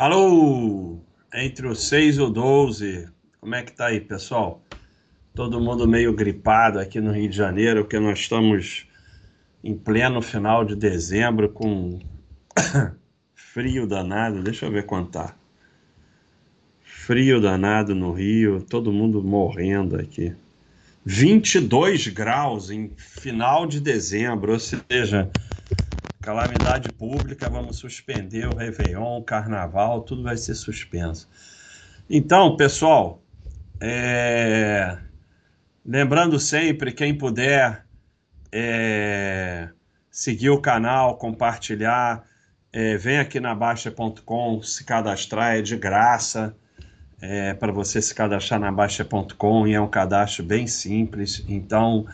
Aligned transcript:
Alô! 0.00 0.98
Entre 1.34 1.68
o 1.68 1.74
6 1.74 2.16
e 2.16 2.20
o 2.22 2.30
12. 2.30 3.06
Como 3.38 3.54
é 3.54 3.62
que 3.62 3.70
tá 3.70 3.88
aí, 3.88 4.00
pessoal? 4.00 4.64
Todo 5.34 5.60
mundo 5.60 5.86
meio 5.86 6.14
gripado 6.14 6.78
aqui 6.78 7.02
no 7.02 7.12
Rio 7.12 7.28
de 7.28 7.36
Janeiro, 7.36 7.82
porque 7.82 8.00
nós 8.00 8.18
estamos 8.18 8.86
em 9.62 9.76
pleno 9.76 10.22
final 10.22 10.64
de 10.64 10.74
dezembro 10.74 11.50
com 11.50 11.98
frio 13.34 13.86
danado. 13.86 14.42
Deixa 14.42 14.64
eu 14.64 14.70
ver 14.70 14.86
quanto 14.86 15.10
tá. 15.10 15.36
Frio 16.82 17.38
danado 17.38 17.94
no 17.94 18.10
Rio, 18.10 18.62
todo 18.62 18.90
mundo 18.90 19.22
morrendo 19.22 19.96
aqui. 19.96 20.34
22 21.04 22.08
graus 22.08 22.70
em 22.70 22.90
final 22.96 23.66
de 23.66 23.78
dezembro, 23.78 24.54
ou 24.54 24.58
seja, 24.58 25.30
calamidade 26.30 26.88
pública, 26.90 27.50
vamos 27.50 27.78
suspender 27.78 28.46
o 28.46 28.54
Réveillon, 28.54 29.18
o 29.18 29.24
Carnaval, 29.24 30.02
tudo 30.02 30.22
vai 30.22 30.36
ser 30.36 30.54
suspenso. 30.54 31.28
Então, 32.08 32.56
pessoal, 32.56 33.20
é... 33.80 34.96
lembrando 35.84 36.38
sempre, 36.38 36.92
quem 36.92 37.18
puder 37.18 37.84
é... 38.52 39.70
seguir 40.08 40.50
o 40.50 40.60
canal, 40.60 41.16
compartilhar, 41.16 42.24
é... 42.72 42.96
vem 42.96 43.18
aqui 43.18 43.40
na 43.40 43.52
Baixa.com 43.52 44.62
se 44.62 44.84
cadastrar, 44.84 45.56
é 45.56 45.62
de 45.62 45.76
graça. 45.76 46.54
É, 47.22 47.52
para 47.52 47.70
você 47.70 48.00
se 48.00 48.14
cadastrar 48.14 48.58
na 48.58 48.72
Baixa.com 48.72 49.66
e 49.66 49.74
é 49.74 49.80
um 49.80 49.88
cadastro 49.88 50.42
bem 50.42 50.66
simples. 50.66 51.44
Então, 51.46 52.06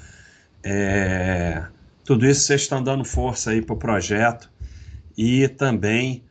é, 0.65 1.65
tudo 2.07 2.25
isso 2.25 2.43
vocês 2.43 2.63
estão 2.63 2.83
dando 2.83 3.05
força 3.05 3.51
aí 3.51 3.61
para 3.61 3.75
o 3.75 3.79
projeto 3.79 4.49
e 5.19 5.49
também 5.49 6.25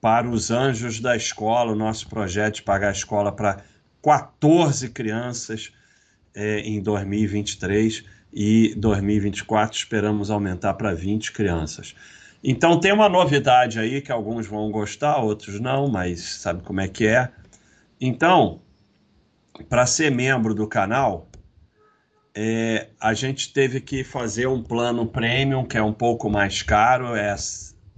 para 0.00 0.28
os 0.28 0.50
Anjos 0.50 0.98
da 0.98 1.16
Escola, 1.16 1.70
o 1.70 1.76
nosso 1.76 2.08
projeto 2.08 2.56
de 2.56 2.62
pagar 2.62 2.88
a 2.88 2.92
escola 2.92 3.30
para 3.30 3.62
14 4.02 4.88
crianças 4.88 5.72
é, 6.34 6.58
em 6.60 6.82
2023 6.82 8.02
e 8.34 8.74
2024 8.76 9.78
esperamos 9.78 10.28
aumentar 10.28 10.74
para 10.74 10.92
20 10.92 11.30
crianças. 11.30 11.94
Então 12.42 12.80
tem 12.80 12.92
uma 12.92 13.08
novidade 13.08 13.78
aí 13.78 14.00
que 14.00 14.10
alguns 14.10 14.48
vão 14.48 14.72
gostar, 14.72 15.18
outros 15.18 15.60
não, 15.60 15.88
mas 15.88 16.20
sabe 16.20 16.64
como 16.64 16.80
é 16.80 16.88
que 16.88 17.06
é. 17.06 17.28
Então, 18.00 18.60
para 19.68 19.86
ser 19.86 20.10
membro 20.10 20.52
do 20.52 20.66
canal, 20.66 21.28
é, 22.34 22.88
a 23.00 23.12
gente 23.14 23.52
teve 23.52 23.80
que 23.80 24.02
fazer 24.02 24.46
um 24.46 24.62
plano 24.62 25.06
premium, 25.06 25.64
que 25.64 25.76
é 25.76 25.82
um 25.82 25.92
pouco 25.92 26.30
mais 26.30 26.62
caro, 26.62 27.14
é 27.14 27.34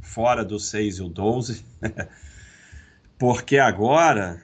fora 0.01 0.45
do 0.45 0.59
6 0.59 0.99
e 0.99 1.03
o 1.03 1.09
12, 1.09 1.65
porque 3.19 3.59
agora, 3.59 4.43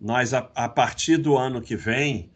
nós, 0.00 0.34
a, 0.34 0.50
a 0.54 0.68
partir 0.68 1.16
do 1.16 1.36
ano 1.36 1.60
que 1.62 1.76
vem, 1.76 2.30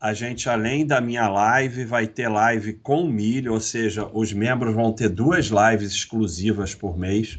a 0.00 0.12
gente, 0.12 0.48
além 0.48 0.84
da 0.84 1.00
minha 1.00 1.28
live, 1.28 1.84
vai 1.84 2.08
ter 2.08 2.28
live 2.28 2.72
com 2.72 3.06
milho, 3.06 3.52
ou 3.52 3.60
seja, 3.60 4.08
os 4.12 4.32
membros 4.32 4.74
vão 4.74 4.92
ter 4.92 5.08
duas 5.08 5.46
lives 5.46 5.92
exclusivas 5.92 6.74
por 6.74 6.98
mês, 6.98 7.38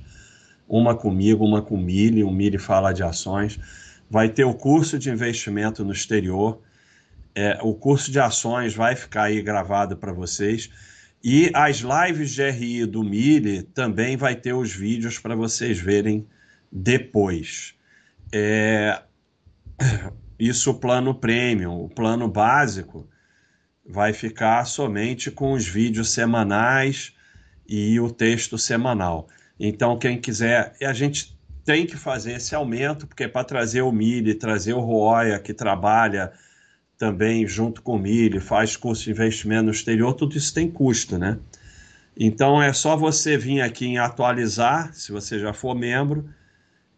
uma 0.66 0.96
comigo, 0.96 1.44
uma 1.46 1.62
com 1.62 1.78
milho, 1.78 2.26
o 2.26 2.34
milho 2.34 2.58
fala 2.58 2.94
de 2.94 3.04
ações. 3.04 3.60
Vai 4.10 4.30
ter 4.30 4.46
o 4.46 4.54
curso 4.54 4.98
de 4.98 5.10
investimento 5.10 5.84
no 5.84 5.92
exterior, 5.92 6.62
é, 7.36 7.58
o 7.62 7.74
curso 7.74 8.12
de 8.12 8.20
ações 8.20 8.74
vai 8.76 8.96
ficar 8.96 9.24
aí 9.24 9.42
gravado 9.42 9.98
para 9.98 10.14
vocês. 10.14 10.70
E 11.24 11.50
as 11.54 11.78
lives 11.78 12.32
de 12.32 12.50
RI 12.50 12.86
do 12.86 13.04
Mille 13.04 13.64
também 13.64 14.18
vai 14.18 14.36
ter 14.36 14.54
os 14.54 14.74
vídeos 14.74 15.18
para 15.18 15.36
vocês 15.36 15.80
verem 15.80 16.28
depois. 16.72 17.76
É... 18.32 19.02
Isso 20.38 20.72
o 20.72 20.74
plano 20.74 21.16
premium. 21.16 21.84
O 21.84 21.90
plano 21.90 22.28
básico 22.28 23.08
vai 23.88 24.12
ficar 24.12 24.66
somente 24.66 25.32
com 25.32 25.54
os 25.54 25.66
vídeos 25.66 26.12
semanais 26.12 27.14
e 27.68 28.00
o 28.00 28.12
texto 28.12 28.58
semanal. 28.58 29.30
Então, 29.58 29.98
quem 29.98 30.20
quiser, 30.20 30.76
a 30.82 30.92
gente 30.92 31.38
tem 31.64 31.86
que 31.86 31.96
fazer 31.96 32.34
esse 32.34 32.54
aumento, 32.54 33.08
porque 33.08 33.28
para 33.28 33.46
trazer 33.46 33.82
o 33.82 33.92
Mille, 33.92 34.36
trazer 34.36 34.74
o 34.74 34.82
Roya, 34.82 35.40
que 35.40 35.54
trabalha 35.54 36.34
também 37.04 37.46
junto 37.46 37.82
com 37.82 37.98
o 37.98 38.00
milho, 38.00 38.40
faz 38.40 38.78
curso 38.78 39.04
de 39.04 39.12
investimento 39.12 39.64
no 39.64 39.72
exterior, 39.72 40.14
tudo 40.14 40.38
isso 40.38 40.54
tem 40.54 40.72
custo, 40.72 41.18
né? 41.18 41.38
Então 42.18 42.64
é 42.64 42.72
só 42.72 42.96
você 42.96 43.38
vir 43.38 43.60
aqui 43.60 43.86
em 43.86 43.98
atualizar, 43.98 44.94
se 44.94 45.12
você 45.12 45.38
já 45.38 45.52
for 45.52 45.76
membro, 45.76 46.30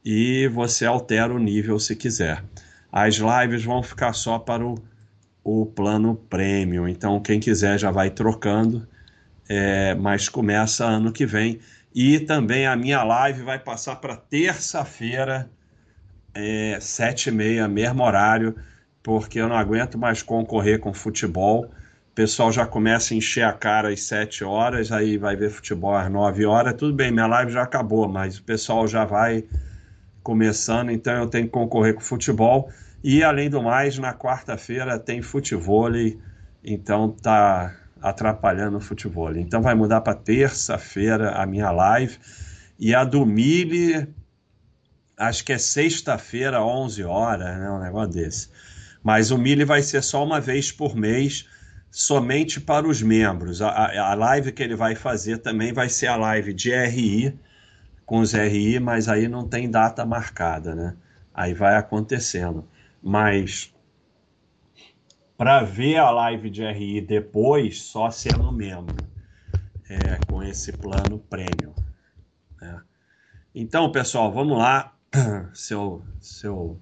e 0.05 0.47
você 0.49 0.85
altera 0.85 1.33
o 1.33 1.39
nível 1.39 1.79
se 1.79 1.95
quiser. 1.95 2.43
As 2.91 3.15
lives 3.15 3.63
vão 3.63 3.81
ficar 3.81 4.13
só 4.13 4.37
para 4.37 4.63
o, 4.63 4.75
o 5.43 5.65
plano 5.65 6.15
premium, 6.29 6.87
então 6.87 7.19
quem 7.19 7.39
quiser 7.39 7.79
já 7.79 7.89
vai 7.89 8.11
trocando, 8.11 8.87
é, 9.49 9.95
mas 9.95 10.29
começa 10.29 10.85
ano 10.85 11.11
que 11.11 11.25
vem. 11.25 11.59
E 11.95 12.19
também 12.19 12.67
a 12.67 12.75
minha 12.75 13.03
live 13.03 13.41
vai 13.41 13.57
passar 13.57 13.95
para 13.95 14.15
terça-feira, 14.15 15.49
é, 16.31 16.77
sete 16.79 17.29
e 17.29 17.31
meia, 17.31 17.67
mesmo 17.67 18.03
horário 18.03 18.55
porque 19.05 19.39
eu 19.39 19.47
não 19.47 19.55
aguento 19.55 19.99
mais 19.99 20.23
concorrer 20.23 20.79
com 20.79 20.91
futebol. 20.91 21.65
O 21.65 22.15
pessoal 22.15 22.51
já 22.51 22.65
começa 22.65 23.13
a 23.13 23.17
encher 23.17 23.43
a 23.43 23.53
cara 23.53 23.89
às 23.89 24.01
7 24.01 24.43
horas, 24.43 24.91
aí 24.91 25.15
vai 25.15 25.35
ver 25.35 25.51
futebol 25.51 25.93
às 25.93 26.09
9 26.11 26.43
horas. 26.43 26.73
Tudo 26.73 26.91
bem, 26.91 27.11
minha 27.11 27.27
live 27.27 27.51
já 27.51 27.61
acabou, 27.61 28.09
mas 28.09 28.39
o 28.39 28.43
pessoal 28.43 28.87
já 28.87 29.05
vai 29.05 29.43
começando, 30.23 30.89
então 30.89 31.13
eu 31.13 31.27
tenho 31.27 31.45
que 31.45 31.51
concorrer 31.51 31.93
com 31.93 32.01
futebol. 32.01 32.71
E 33.03 33.23
além 33.23 33.47
do 33.47 33.61
mais, 33.61 33.99
na 33.99 34.11
quarta-feira 34.11 34.97
tem 34.97 35.21
futebol, 35.21 35.91
então 36.63 37.09
tá 37.11 37.75
atrapalhando 38.01 38.77
o 38.77 38.81
futebol. 38.81 39.35
Então 39.35 39.61
vai 39.61 39.75
mudar 39.75 40.01
para 40.01 40.15
terça-feira 40.15 41.33
a 41.33 41.45
minha 41.45 41.69
live. 41.69 42.17
E 42.79 42.95
a 42.95 43.03
do 43.03 43.23
Mili, 43.23 44.11
acho 45.15 45.45
que 45.45 45.53
é 45.53 45.59
sexta-feira, 45.59 46.63
11 46.63 47.03
horas, 47.03 47.55
né? 47.59 47.69
Um 47.69 47.79
negócio 47.79 48.11
desse. 48.11 48.49
Mas 49.05 49.29
o 49.29 49.37
Mili 49.37 49.63
vai 49.63 49.83
ser 49.83 50.01
só 50.01 50.23
uma 50.23 50.41
vez 50.41 50.71
por 50.71 50.95
mês, 50.95 51.47
somente 51.91 52.59
para 52.59 52.87
os 52.87 53.03
membros. 53.03 53.61
A, 53.61 53.69
a, 54.01 54.15
live 54.15 54.51
que 54.51 54.63
ele 54.63 54.75
vai 54.75 54.95
fazer 54.95 55.37
também 55.37 55.71
vai 55.71 55.89
ser 55.89 56.07
a 56.07 56.15
live 56.15 56.51
de 56.51 56.75
RI, 56.75 57.39
com 58.03 58.17
os 58.17 58.33
RI, 58.33 58.79
mas 58.79 59.07
aí 59.07 59.27
não 59.27 59.47
tem 59.47 59.69
data 59.69 60.03
marcada, 60.07 60.73
né? 60.73 60.97
Aí 61.31 61.53
vai 61.53 61.75
acontecendo. 61.75 62.67
Mas 62.99 63.71
para 65.37 65.61
ver 65.61 65.97
a 65.97 66.09
live 66.09 66.49
de 66.49 66.65
RI 66.65 66.99
depois, 66.99 67.83
só 67.83 68.09
sendo 68.09 68.51
membro, 68.51 69.07
é, 69.87 70.17
com 70.27 70.41
esse 70.41 70.71
plano 70.71 71.19
prêmio. 71.19 71.75
Né? 72.59 72.81
Então, 73.53 73.91
pessoal, 73.91 74.31
vamos 74.31 74.57
lá. 74.57 74.95
Seu, 75.53 76.03
seu 76.19 76.81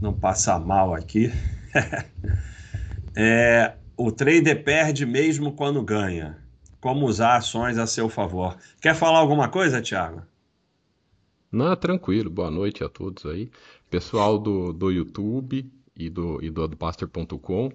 não 0.00 0.12
passar 0.12 0.58
mal 0.58 0.94
aqui. 0.94 1.30
é, 3.14 3.74
o 3.96 4.10
trader 4.10 4.64
perde 4.64 5.04
mesmo 5.04 5.52
quando 5.52 5.82
ganha. 5.82 6.38
Como 6.80 7.06
usar 7.06 7.36
ações 7.36 7.76
a 7.76 7.86
seu 7.86 8.08
favor. 8.08 8.56
Quer 8.80 8.94
falar 8.94 9.18
alguma 9.18 9.48
coisa, 9.48 9.82
Thiago? 9.82 10.22
Não, 11.52 11.76
tranquilo. 11.76 12.30
Boa 12.30 12.50
noite 12.50 12.82
a 12.82 12.88
todos 12.88 13.26
aí. 13.26 13.50
Pessoal 13.90 14.38
do, 14.38 14.72
do 14.72 14.90
YouTube 14.90 15.70
e 15.94 16.08
do, 16.08 16.42
e 16.42 16.48
do 16.48 16.66
Baster.com. 16.68 17.70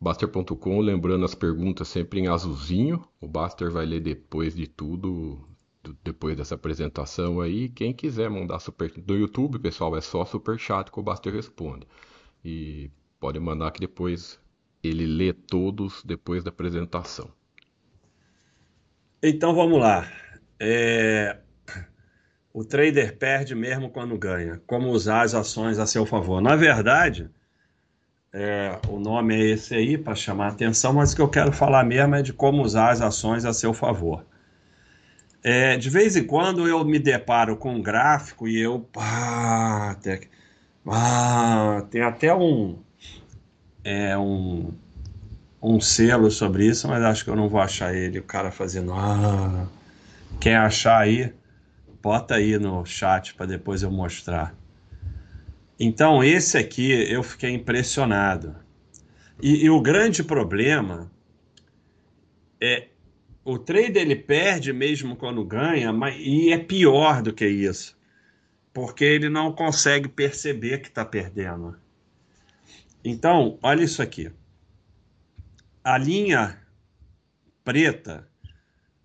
Baster.com, 0.00 0.80
lembrando 0.80 1.24
as 1.24 1.34
perguntas 1.34 1.88
sempre 1.88 2.20
em 2.20 2.28
azulzinho. 2.28 3.02
O 3.20 3.26
Baster 3.26 3.70
vai 3.70 3.86
ler 3.86 4.00
depois 4.00 4.54
de 4.54 4.66
tudo 4.66 5.48
depois 6.02 6.36
dessa 6.36 6.54
apresentação 6.54 7.40
aí. 7.40 7.68
Quem 7.68 7.92
quiser 7.92 8.30
mandar 8.30 8.58
super 8.60 8.90
do 8.90 9.14
YouTube, 9.14 9.58
pessoal, 9.58 9.96
é 9.96 10.00
só 10.00 10.24
super 10.24 10.58
chat 10.58 10.90
que 10.90 10.98
o 10.98 11.02
Baster 11.02 11.32
responde. 11.32 11.86
E 12.44 12.90
pode 13.18 13.38
mandar 13.40 13.70
que 13.70 13.80
depois 13.80 14.38
ele 14.82 15.06
lê 15.06 15.32
todos 15.32 16.02
depois 16.04 16.44
da 16.44 16.50
apresentação. 16.50 17.30
Então 19.22 19.54
vamos 19.54 19.80
lá. 19.80 20.06
É... 20.60 21.38
O 22.52 22.64
trader 22.64 23.16
perde 23.16 23.54
mesmo 23.54 23.90
quando 23.90 24.16
ganha. 24.18 24.60
Como 24.66 24.90
usar 24.90 25.22
as 25.22 25.34
ações 25.34 25.78
a 25.78 25.86
seu 25.86 26.04
favor? 26.06 26.40
Na 26.40 26.54
verdade, 26.54 27.30
é... 28.32 28.78
o 28.88 28.98
nome 28.98 29.34
é 29.34 29.50
esse 29.52 29.74
aí 29.74 29.96
para 29.96 30.14
chamar 30.14 30.46
a 30.46 30.48
atenção, 30.48 30.92
mas 30.92 31.12
o 31.12 31.16
que 31.16 31.22
eu 31.22 31.28
quero 31.28 31.52
falar 31.52 31.84
mesmo 31.84 32.14
é 32.14 32.22
de 32.22 32.32
como 32.32 32.62
usar 32.62 32.90
as 32.90 33.00
ações 33.00 33.44
a 33.44 33.52
seu 33.52 33.72
favor. 33.72 34.24
É, 35.44 35.76
de 35.76 35.90
vez 35.90 36.16
em 36.16 36.24
quando 36.24 36.66
eu 36.66 36.82
me 36.86 36.98
deparo 36.98 37.54
com 37.58 37.74
um 37.74 37.82
gráfico 37.82 38.48
e 38.48 38.58
eu. 38.58 38.88
Ah, 38.96 39.94
ah, 40.86 41.86
tem 41.90 42.00
até 42.00 42.34
um, 42.34 42.78
é, 43.84 44.16
um, 44.16 44.72
um 45.62 45.78
selo 45.80 46.30
sobre 46.30 46.66
isso, 46.66 46.88
mas 46.88 47.02
acho 47.02 47.24
que 47.24 47.30
eu 47.30 47.36
não 47.36 47.48
vou 47.48 47.60
achar 47.60 47.94
ele. 47.94 48.18
O 48.18 48.22
cara 48.22 48.50
fazendo. 48.50 48.94
Ah, 48.94 49.66
quem 50.40 50.54
achar 50.54 50.98
aí, 51.00 51.30
bota 52.02 52.36
aí 52.36 52.58
no 52.58 52.84
chat 52.86 53.34
para 53.34 53.44
depois 53.44 53.82
eu 53.82 53.90
mostrar. 53.90 54.54
Então, 55.78 56.24
esse 56.24 56.56
aqui 56.56 56.90
eu 56.90 57.22
fiquei 57.22 57.50
impressionado. 57.50 58.56
E, 59.42 59.64
e 59.64 59.70
o 59.70 59.80
grande 59.82 60.24
problema 60.24 61.10
é 62.58 62.88
o 63.44 63.58
trader 63.58 64.02
ele 64.02 64.16
perde 64.16 64.72
mesmo 64.72 65.14
quando 65.16 65.44
ganha, 65.44 65.92
mas, 65.92 66.16
e 66.18 66.50
é 66.50 66.58
pior 66.58 67.22
do 67.22 67.32
que 67.32 67.46
isso, 67.46 67.96
porque 68.72 69.04
ele 69.04 69.28
não 69.28 69.52
consegue 69.52 70.08
perceber 70.08 70.78
que 70.78 70.88
está 70.88 71.04
perdendo. 71.04 71.76
Então, 73.04 73.58
olha 73.62 73.84
isso 73.84 74.00
aqui. 74.00 74.32
A 75.82 75.98
linha 75.98 76.58
preta 77.62 78.26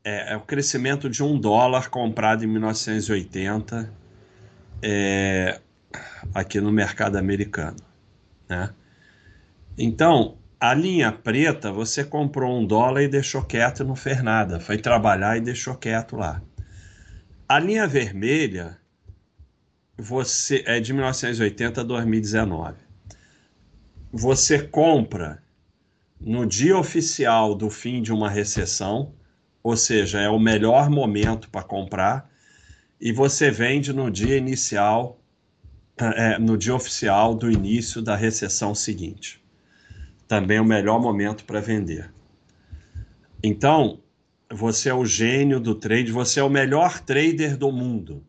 é, 0.03 0.33
é 0.33 0.37
o 0.37 0.41
crescimento 0.41 1.09
de 1.09 1.21
um 1.21 1.37
dólar 1.37 1.89
comprado 1.89 2.43
em 2.45 2.47
1980 2.47 3.93
é, 4.81 5.59
aqui 6.33 6.61
no 6.61 6.71
mercado 6.71 7.17
americano. 7.17 7.77
Né? 8.47 8.73
Então, 9.77 10.38
a 10.59 10.73
linha 10.73 11.11
preta, 11.11 11.71
você 11.71 12.03
comprou 12.03 12.59
um 12.59 12.65
dólar 12.65 13.03
e 13.03 13.07
deixou 13.07 13.41
quieto 13.43 13.81
e 13.81 13.85
não 13.85 13.95
fez 13.95 14.21
nada. 14.21 14.59
Foi 14.59 14.77
trabalhar 14.77 15.37
e 15.37 15.41
deixou 15.41 15.75
quieto 15.75 16.17
lá. 16.17 16.41
A 17.47 17.57
linha 17.57 17.87
vermelha 17.87 18.77
você 19.97 20.63
é 20.65 20.79
de 20.79 20.93
1980 20.93 21.79
a 21.79 21.83
2019. 21.83 22.77
Você 24.11 24.59
compra 24.61 25.41
no 26.19 26.45
dia 26.45 26.77
oficial 26.77 27.55
do 27.55 27.69
fim 27.69 28.01
de 28.01 28.11
uma 28.11 28.29
recessão, 28.29 29.13
ou 29.63 29.77
seja, 29.77 30.19
é 30.19 30.29
o 30.29 30.39
melhor 30.39 30.89
momento 30.89 31.49
para 31.49 31.63
comprar, 31.63 32.29
e 32.99 33.13
você 33.13 33.49
vende 33.49 33.93
no 33.93 34.11
dia 34.11 34.35
inicial, 34.35 35.21
é, 35.97 36.37
no 36.37 36.57
dia 36.57 36.75
oficial 36.75 37.33
do 37.33 37.49
início 37.49 38.01
da 38.01 38.15
recessão 38.15 38.75
seguinte 38.75 39.39
também 40.29 40.59
o 40.59 40.63
melhor 40.63 41.01
momento 41.01 41.43
para 41.43 41.59
vender. 41.59 42.13
Então, 43.43 43.99
você 44.47 44.89
é 44.89 44.93
o 44.93 45.03
gênio 45.03 45.59
do 45.59 45.73
trade, 45.73 46.11
você 46.11 46.39
é 46.39 46.43
o 46.43 46.49
melhor 46.49 46.99
trader 46.99 47.57
do 47.57 47.71
mundo. 47.71 48.23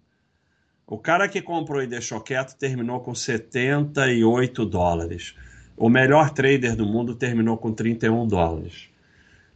O 0.87 0.97
cara 0.97 1.29
que 1.29 1.43
comprou 1.43 1.83
e 1.83 1.87
deixou 1.87 2.19
quieto 2.19 2.57
terminou 2.57 3.01
com 3.01 3.15
78 3.15 4.65
dólares. 4.65 5.35
O 5.77 5.91
melhor 5.91 6.31
trader 6.31 6.75
do 6.75 6.87
mundo 6.87 7.15
terminou 7.15 7.59
com 7.59 7.71
31 7.71 8.27
dólares. 8.27 8.89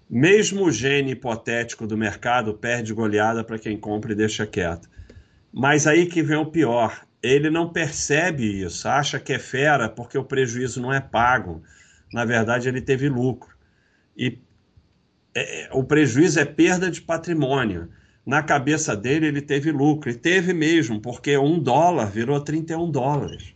Mesmo 0.08 0.66
o 0.66 0.70
gênio 0.70 1.12
hipotético 1.12 1.86
do 1.86 1.96
mercado 1.96 2.52
perde 2.52 2.92
goleada 2.92 3.42
para 3.42 3.58
quem 3.58 3.78
compra 3.78 4.12
e 4.12 4.16
deixa 4.16 4.46
quieto. 4.46 4.86
Mas 5.50 5.86
aí 5.86 6.04
que 6.04 6.22
vem 6.22 6.36
o 6.36 6.46
pior. 6.46 7.06
Ele 7.22 7.48
não 7.48 7.72
percebe 7.72 8.62
isso, 8.62 8.86
acha 8.86 9.18
que 9.18 9.32
é 9.32 9.38
fera 9.38 9.88
porque 9.88 10.18
o 10.18 10.24
prejuízo 10.24 10.82
não 10.82 10.92
é 10.92 11.00
pago 11.00 11.62
na 12.14 12.24
verdade, 12.24 12.68
ele 12.68 12.80
teve 12.80 13.08
lucro. 13.08 13.52
E 14.16 14.38
é, 15.34 15.68
o 15.72 15.82
prejuízo 15.82 16.38
é 16.38 16.44
perda 16.44 16.88
de 16.88 17.02
patrimônio. 17.02 17.88
Na 18.24 18.40
cabeça 18.40 18.96
dele, 18.96 19.26
ele 19.26 19.42
teve 19.42 19.72
lucro. 19.72 20.08
E 20.08 20.14
teve 20.14 20.52
mesmo, 20.52 21.00
porque 21.00 21.36
um 21.36 21.58
dólar 21.58 22.06
virou 22.06 22.40
31 22.40 22.88
dólares. 22.88 23.52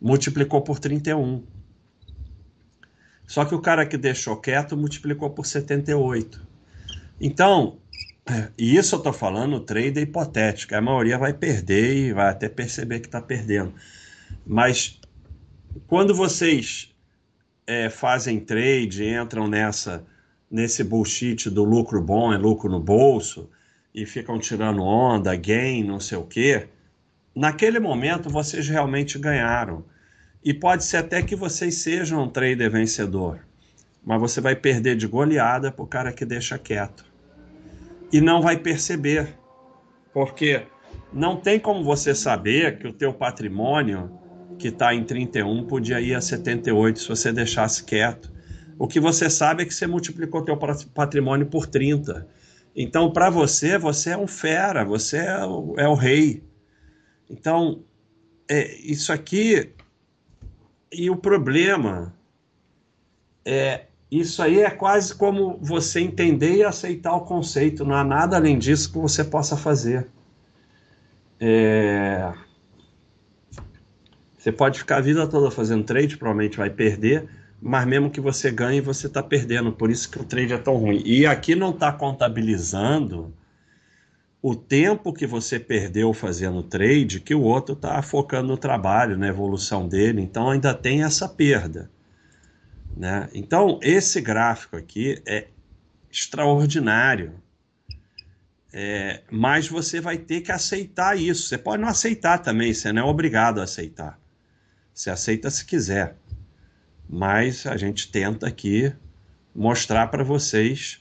Multiplicou 0.00 0.62
por 0.62 0.80
31. 0.80 1.44
Só 3.24 3.44
que 3.44 3.54
o 3.54 3.60
cara 3.60 3.86
que 3.86 3.96
deixou 3.96 4.36
quieto 4.36 4.76
multiplicou 4.76 5.30
por 5.30 5.46
78. 5.46 6.44
Então, 7.20 7.78
e 8.58 8.76
isso 8.76 8.96
eu 8.96 8.98
estou 8.98 9.12
falando 9.12 9.60
trader 9.60 10.02
hipotético. 10.02 10.74
A 10.74 10.80
maioria 10.80 11.16
vai 11.16 11.32
perder 11.32 11.94
e 12.08 12.12
vai 12.12 12.30
até 12.30 12.48
perceber 12.48 12.98
que 12.98 13.06
está 13.06 13.22
perdendo. 13.22 13.72
Mas 14.44 15.00
quando 15.86 16.12
vocês 16.12 16.91
é, 17.72 17.90
fazem 17.90 18.38
trade, 18.38 19.04
entram 19.04 19.48
nessa 19.48 20.04
nesse 20.50 20.84
bullshit 20.84 21.48
do 21.48 21.64
lucro 21.64 22.02
bom 22.02 22.30
é 22.30 22.36
lucro 22.36 22.70
no 22.70 22.78
bolso 22.78 23.48
e 23.94 24.04
ficam 24.04 24.38
tirando 24.38 24.82
onda, 24.82 25.34
gain, 25.34 25.82
não 25.82 25.98
sei 25.98 26.18
o 26.18 26.24
quê. 26.24 26.68
Naquele 27.34 27.80
momento 27.80 28.28
vocês 28.28 28.68
realmente 28.68 29.18
ganharam. 29.18 29.82
E 30.44 30.52
pode 30.52 30.84
ser 30.84 30.98
até 30.98 31.22
que 31.22 31.34
vocês 31.34 31.76
sejam 31.76 32.24
um 32.24 32.28
trader 32.28 32.70
vencedor, 32.70 33.40
mas 34.04 34.20
você 34.20 34.40
vai 34.40 34.56
perder 34.56 34.96
de 34.96 35.06
goleada 35.06 35.70
para 35.70 35.84
o 35.84 35.86
cara 35.86 36.12
que 36.12 36.24
deixa 36.24 36.58
quieto. 36.58 37.04
E 38.12 38.20
não 38.20 38.42
vai 38.42 38.56
perceber, 38.58 39.34
porque 40.12 40.66
não 41.12 41.36
tem 41.36 41.60
como 41.60 41.84
você 41.84 42.14
saber 42.14 42.78
que 42.78 42.88
o 42.88 42.92
teu 42.92 43.14
patrimônio 43.14 44.10
que 44.62 44.68
está 44.68 44.94
em 44.94 45.02
31 45.02 45.66
podia 45.66 46.00
ir 46.00 46.14
a 46.14 46.20
78 46.20 47.00
se 47.00 47.08
você 47.08 47.32
deixasse 47.32 47.82
quieto. 47.82 48.32
O 48.78 48.86
que 48.86 49.00
você 49.00 49.28
sabe 49.28 49.64
é 49.64 49.66
que 49.66 49.74
você 49.74 49.88
multiplicou 49.88 50.44
teu 50.44 50.56
patrimônio 50.94 51.46
por 51.46 51.66
30. 51.66 52.28
Então, 52.74 53.12
para 53.12 53.28
você, 53.28 53.76
você 53.76 54.10
é 54.10 54.16
um 54.16 54.28
fera, 54.28 54.84
você 54.84 55.16
é 55.16 55.44
o, 55.44 55.74
é 55.76 55.88
o 55.88 55.94
rei. 55.94 56.44
Então, 57.28 57.82
é, 58.48 58.72
isso 58.76 59.12
aqui. 59.12 59.72
E 60.92 61.10
o 61.10 61.16
problema 61.16 62.14
é. 63.44 63.86
Isso 64.08 64.42
aí 64.42 64.60
é 64.60 64.70
quase 64.70 65.14
como 65.14 65.58
você 65.60 66.00
entender 66.00 66.56
e 66.56 66.62
aceitar 66.62 67.14
o 67.16 67.22
conceito. 67.22 67.84
Não 67.84 67.96
há 67.96 68.04
nada 68.04 68.36
além 68.36 68.58
disso 68.58 68.92
que 68.92 68.98
você 68.98 69.24
possa 69.24 69.56
fazer. 69.56 70.06
É, 71.40 72.30
você 74.42 74.50
pode 74.50 74.80
ficar 74.80 74.96
a 74.96 75.00
vida 75.00 75.24
toda 75.24 75.52
fazendo 75.52 75.84
trade, 75.84 76.16
provavelmente 76.16 76.56
vai 76.56 76.68
perder, 76.68 77.28
mas 77.60 77.86
mesmo 77.86 78.10
que 78.10 78.20
você 78.20 78.50
ganhe, 78.50 78.80
você 78.80 79.06
está 79.06 79.22
perdendo. 79.22 79.70
Por 79.70 79.88
isso 79.88 80.10
que 80.10 80.18
o 80.18 80.24
trade 80.24 80.52
é 80.52 80.58
tão 80.58 80.74
ruim. 80.74 81.00
E 81.06 81.24
aqui 81.24 81.54
não 81.54 81.70
está 81.70 81.92
contabilizando 81.92 83.32
o 84.42 84.56
tempo 84.56 85.12
que 85.12 85.28
você 85.28 85.60
perdeu 85.60 86.12
fazendo 86.12 86.60
trade, 86.60 87.20
que 87.20 87.36
o 87.36 87.40
outro 87.40 87.76
está 87.76 88.02
focando 88.02 88.48
no 88.48 88.56
trabalho, 88.56 89.16
na 89.16 89.28
evolução 89.28 89.86
dele. 89.86 90.20
Então 90.20 90.50
ainda 90.50 90.74
tem 90.74 91.04
essa 91.04 91.28
perda. 91.28 91.88
Né? 92.96 93.28
Então 93.32 93.78
esse 93.80 94.20
gráfico 94.20 94.76
aqui 94.76 95.22
é 95.24 95.46
extraordinário. 96.10 97.34
É, 98.72 99.22
mas 99.30 99.68
você 99.68 100.00
vai 100.00 100.18
ter 100.18 100.40
que 100.40 100.50
aceitar 100.50 101.16
isso. 101.16 101.46
Você 101.46 101.56
pode 101.56 101.80
não 101.80 101.88
aceitar 101.88 102.38
também, 102.38 102.74
você 102.74 102.92
não 102.92 103.02
é 103.02 103.04
obrigado 103.04 103.60
a 103.60 103.62
aceitar. 103.62 104.20
Você 104.92 105.10
aceita 105.10 105.50
se 105.50 105.64
quiser. 105.64 106.16
Mas 107.08 107.66
a 107.66 107.76
gente 107.76 108.10
tenta 108.10 108.46
aqui 108.46 108.92
mostrar 109.54 110.06
para 110.06 110.24
vocês 110.24 111.00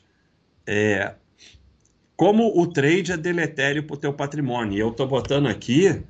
é, 0.68 1.14
como 2.16 2.60
o 2.60 2.68
trade 2.68 3.12
é 3.12 3.18
deletério 3.18 3.84
para 3.84 3.94
o 3.94 3.98
teu 3.98 4.14
patrimônio. 4.14 4.78
E 4.78 4.80
eu 4.80 4.90
estou 4.90 5.08
botando 5.08 5.48
aqui 5.48 6.04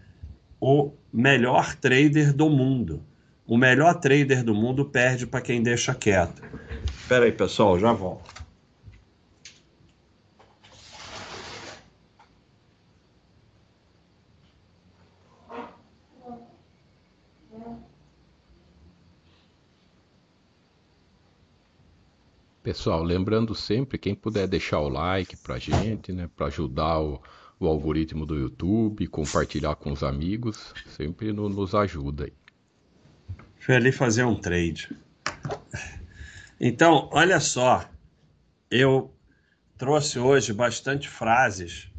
o 0.59 0.91
melhor 1.11 1.75
trader 1.75 2.33
do 2.33 2.49
mundo. 2.49 3.03
O 3.45 3.57
melhor 3.57 3.99
trader 3.99 4.43
do 4.43 4.53
mundo 4.53 4.85
perde 4.85 5.27
para 5.27 5.41
quem 5.41 5.61
deixa 5.61 5.93
quieto. 5.93 6.41
Espera 6.99 7.25
aí, 7.25 7.31
pessoal, 7.31 7.79
já 7.79 7.91
volto. 7.91 8.40
Pessoal, 22.63 23.03
lembrando 23.03 23.55
sempre, 23.55 23.97
quem 23.97 24.13
puder 24.13 24.47
deixar 24.47 24.79
o 24.79 24.87
like 24.87 25.35
pra 25.37 25.57
gente, 25.57 26.13
né, 26.13 26.29
para 26.35 26.45
ajudar 26.45 26.99
o, 26.99 27.19
o, 27.59 27.65
algoritmo 27.65 28.23
do 28.23 28.37
YouTube, 28.37 29.07
compartilhar 29.07 29.75
com 29.75 29.91
os 29.91 30.03
amigos, 30.03 30.71
sempre 30.87 31.33
no, 31.33 31.49
nos 31.49 31.73
ajuda 31.73 32.25
aí. 32.25 32.33
Fui 33.59 33.75
ali 33.75 33.91
fazer 33.91 34.25
um 34.25 34.35
trade. 34.35 34.95
Então, 36.59 37.09
olha 37.11 37.39
só, 37.39 37.89
eu 38.69 39.11
trouxe 39.75 40.19
hoje 40.19 40.53
bastante 40.53 41.09
frases 41.09 41.89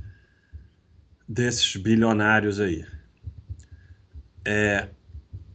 desses 1.28 1.74
bilionários 1.74 2.60
aí. 2.60 2.86
É, 4.44 4.88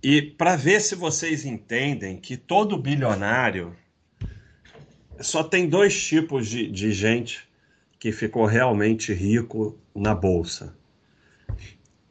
e 0.04 0.22
para 0.22 0.58
ver 0.58 0.82
se 0.82 0.96
vocês 0.96 1.46
entendem 1.46 2.20
que 2.20 2.36
todo 2.36 2.78
bilionário 2.78 3.74
só 5.20 5.44
tem 5.44 5.68
dois 5.68 6.02
tipos 6.02 6.48
de, 6.48 6.70
de 6.70 6.92
gente 6.92 7.48
que 8.00 8.12
ficou 8.12 8.46
realmente 8.46 9.14
rico 9.14 9.78
na 9.96 10.14
bolsa. 10.14 10.76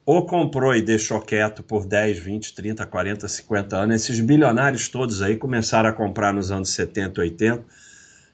Ou 0.05 0.25
comprou 0.25 0.75
e 0.75 0.83
deixou 0.83 1.21
quieto 1.21 1.63
por 1.63 1.87
10, 1.87 2.19
20, 2.19 2.55
30, 2.55 2.87
40, 2.87 3.29
50 3.29 3.77
anos. 3.77 3.97
Esses 3.97 4.21
bilionários 4.21 4.89
todos 4.89 5.21
aí 5.21 5.37
começaram 5.37 5.89
a 5.89 5.93
comprar 5.93 6.33
nos 6.33 6.51
anos 6.51 6.71
70, 6.71 7.21
80 7.21 7.65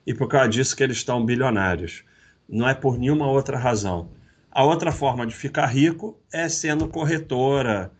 e 0.06 0.12
por 0.12 0.28
causa 0.28 0.48
disso 0.48 0.76
que 0.76 0.82
eles 0.82 0.98
estão 0.98 1.24
bilionários. 1.24 2.04
Não 2.48 2.68
é 2.68 2.74
por 2.74 2.98
nenhuma 2.98 3.26
outra 3.26 3.58
razão. 3.58 4.10
A 4.50 4.64
outra 4.64 4.92
forma 4.92 5.26
de 5.26 5.34
ficar 5.34 5.66
rico 5.66 6.18
é 6.30 6.46
sendo 6.48 6.86
corretora, 6.86 7.90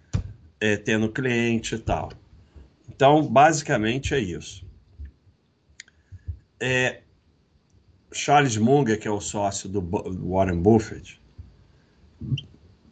é, 0.60 0.76
tendo 0.76 1.08
cliente 1.08 1.76
e 1.76 1.78
tal. 1.78 2.12
Então, 2.88 3.26
basicamente 3.26 4.14
é 4.14 4.18
isso. 4.18 4.66
É, 6.64 7.02
Charles 8.12 8.56
Munger, 8.56 8.96
que 8.96 9.08
é 9.08 9.10
o 9.10 9.20
sócio 9.20 9.68
do 9.68 9.80
Warren 10.30 10.62
Buffett, 10.62 11.20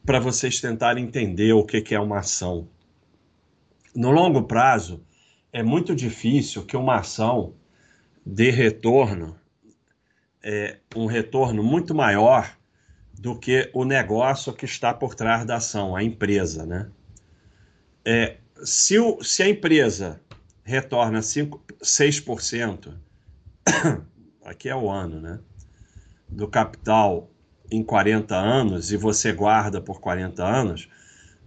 para 0.04 0.18
vocês 0.18 0.60
tentarem 0.60 1.04
entender 1.04 1.52
o 1.52 1.64
que 1.64 1.94
é 1.94 2.00
uma 2.00 2.18
ação. 2.18 2.68
No 3.94 4.10
longo 4.10 4.42
prazo, 4.42 5.04
é 5.52 5.62
muito 5.62 5.94
difícil 5.94 6.66
que 6.66 6.76
uma 6.76 6.96
ação 6.96 7.54
dê 8.26 8.50
retorno, 8.50 9.38
é, 10.42 10.78
um 10.96 11.06
retorno 11.06 11.62
muito 11.62 11.94
maior 11.94 12.52
do 13.14 13.38
que 13.38 13.70
o 13.72 13.84
negócio 13.84 14.52
que 14.52 14.64
está 14.64 14.92
por 14.92 15.14
trás 15.14 15.44
da 15.44 15.58
ação, 15.58 15.94
a 15.94 16.02
empresa, 16.02 16.66
né? 16.66 16.90
É, 18.04 18.38
se, 18.64 18.98
o, 18.98 19.22
se 19.22 19.44
a 19.44 19.48
empresa 19.48 20.20
retorna 20.64 21.22
5, 21.22 21.62
6%, 21.80 22.94
aqui 24.44 24.68
é 24.68 24.76
o 24.76 24.90
ano, 24.90 25.20
né? 25.20 25.38
Do 26.28 26.48
capital 26.48 27.30
em 27.70 27.82
40 27.82 28.34
anos 28.34 28.92
e 28.92 28.96
você 28.96 29.32
guarda 29.32 29.80
por 29.80 30.00
40 30.00 30.44
anos, 30.44 30.88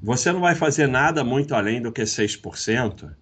você 0.02 0.32
não 0.32 0.42
vai 0.42 0.56
fazer 0.56 0.88
nada 0.88 1.24
muito 1.24 1.56
além 1.56 1.82
do 1.82 1.92
que 1.92 2.02
6%, 2.02 3.14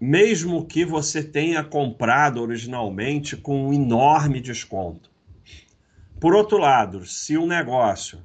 mesmo 0.00 0.66
que 0.66 0.84
você 0.84 1.22
tenha 1.22 1.62
comprado 1.62 2.40
originalmente 2.40 3.36
com 3.36 3.68
um 3.68 3.72
enorme 3.72 4.40
desconto. 4.40 5.10
Por 6.20 6.34
outro 6.34 6.58
lado, 6.58 7.04
se 7.04 7.36
um 7.36 7.46
negócio 7.46 8.18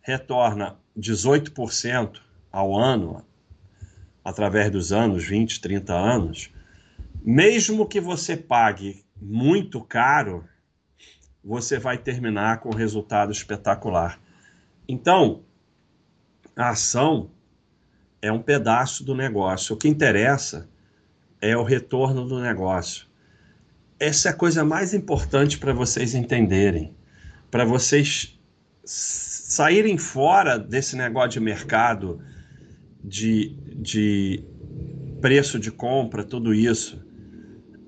retorna 0.00 0.76
18% 0.98 2.20
ao 2.50 2.76
ano, 2.76 3.24
através 4.24 4.70
dos 4.70 4.92
anos, 4.92 5.24
20, 5.24 5.60
30 5.60 5.92
anos, 5.92 6.52
mesmo 7.24 7.86
que 7.86 8.00
você 8.00 8.36
pague 8.36 9.04
muito 9.22 9.80
caro, 9.80 10.44
você 11.44 11.78
vai 11.78 11.96
terminar 11.96 12.58
com 12.58 12.70
um 12.70 12.76
resultado 12.76 13.30
espetacular. 13.30 14.20
Então, 14.88 15.44
a 16.56 16.70
ação 16.70 17.30
é 18.20 18.32
um 18.32 18.42
pedaço 18.42 19.04
do 19.04 19.14
negócio. 19.14 19.74
O 19.74 19.78
que 19.78 19.88
interessa 19.88 20.68
é 21.40 21.56
o 21.56 21.62
retorno 21.62 22.26
do 22.26 22.40
negócio. 22.40 23.06
Essa 23.98 24.28
é 24.28 24.32
a 24.32 24.34
coisa 24.34 24.64
mais 24.64 24.92
importante 24.92 25.58
para 25.58 25.72
vocês 25.72 26.14
entenderem, 26.14 26.94
para 27.50 27.64
vocês 27.64 28.38
saírem 28.84 29.96
fora 29.96 30.58
desse 30.58 30.96
negócio 30.96 31.30
de 31.30 31.40
mercado 31.40 32.20
de, 33.02 33.56
de 33.76 34.44
preço 35.20 35.58
de 35.58 35.70
compra, 35.70 36.24
tudo 36.24 36.52
isso, 36.52 37.04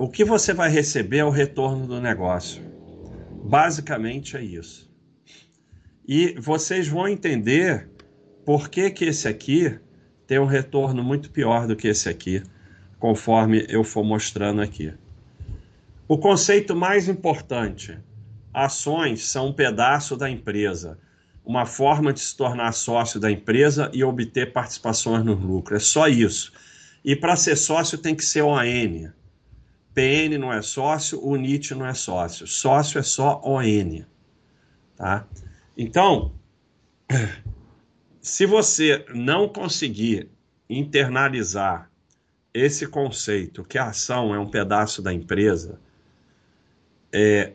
o 0.05 0.09
que 0.09 0.23
você 0.23 0.53
vai 0.53 0.69
receber 0.69 1.19
é 1.19 1.25
o 1.25 1.31
retorno 1.31 1.87
do 1.87 1.99
negócio. 1.99 2.63
Basicamente 3.43 4.37
é 4.37 4.43
isso. 4.43 4.93
E 6.07 6.35
vocês 6.39 6.87
vão 6.87 7.09
entender 7.09 7.89
por 8.45 8.69
que, 8.69 8.91
que 8.91 9.07
esse 9.07 9.27
aqui 9.27 9.79
tem 10.27 10.39
um 10.39 10.45
retorno 10.45 11.03
muito 11.03 11.31
pior 11.31 11.67
do 11.67 11.75
que 11.75 11.89
esse 11.89 12.11
aqui, 12.11 12.43
conforme 12.99 13.65
eu 13.67 13.83
for 13.83 14.05
mostrando 14.05 14.61
aqui. 14.61 14.93
O 16.07 16.19
conceito 16.19 16.77
mais 16.77 17.09
importante: 17.09 17.99
ações 18.53 19.25
são 19.25 19.49
um 19.49 19.53
pedaço 19.55 20.19
da 20.19 20.29
empresa 20.29 20.99
uma 21.43 21.65
forma 21.65 22.13
de 22.13 22.21
se 22.21 22.37
tornar 22.37 22.73
sócio 22.73 23.19
da 23.19 23.31
empresa 23.31 23.91
e 23.95 24.05
obter 24.05 24.53
participações 24.53 25.25
no 25.25 25.33
lucro. 25.35 25.77
É 25.77 25.81
só 25.81 26.09
isso. 26.09 26.53
E 27.03 27.17
para 27.17 27.37
ser 27.37 27.57
sócio 27.57 27.97
tem 27.97 28.15
que 28.15 28.25
ser 28.25 28.43
ON. 28.43 29.11
PN 29.95 30.39
não 30.39 30.53
é 30.53 30.61
sócio, 30.61 31.25
UNIT 31.25 31.75
não 31.75 31.87
é 31.87 31.95
sócio. 31.95 32.47
Sócio 32.47 32.99
é 32.99 33.03
só 33.03 33.41
ON. 33.45 34.05
Tá? 34.97 35.27
Então, 35.77 36.35
se 38.21 38.47
você 38.47 39.05
não 39.15 39.49
conseguir 39.49 40.31
internalizar 40.69 41.91
esse 42.53 42.87
conceito 42.87 43.65
que 43.65 43.79
a 43.79 43.89
ação 43.89 44.35
é 44.35 44.39
um 44.39 44.51
pedaço 44.51 45.01
da 45.01 45.13
empresa, 45.13 45.81
é, 47.13 47.53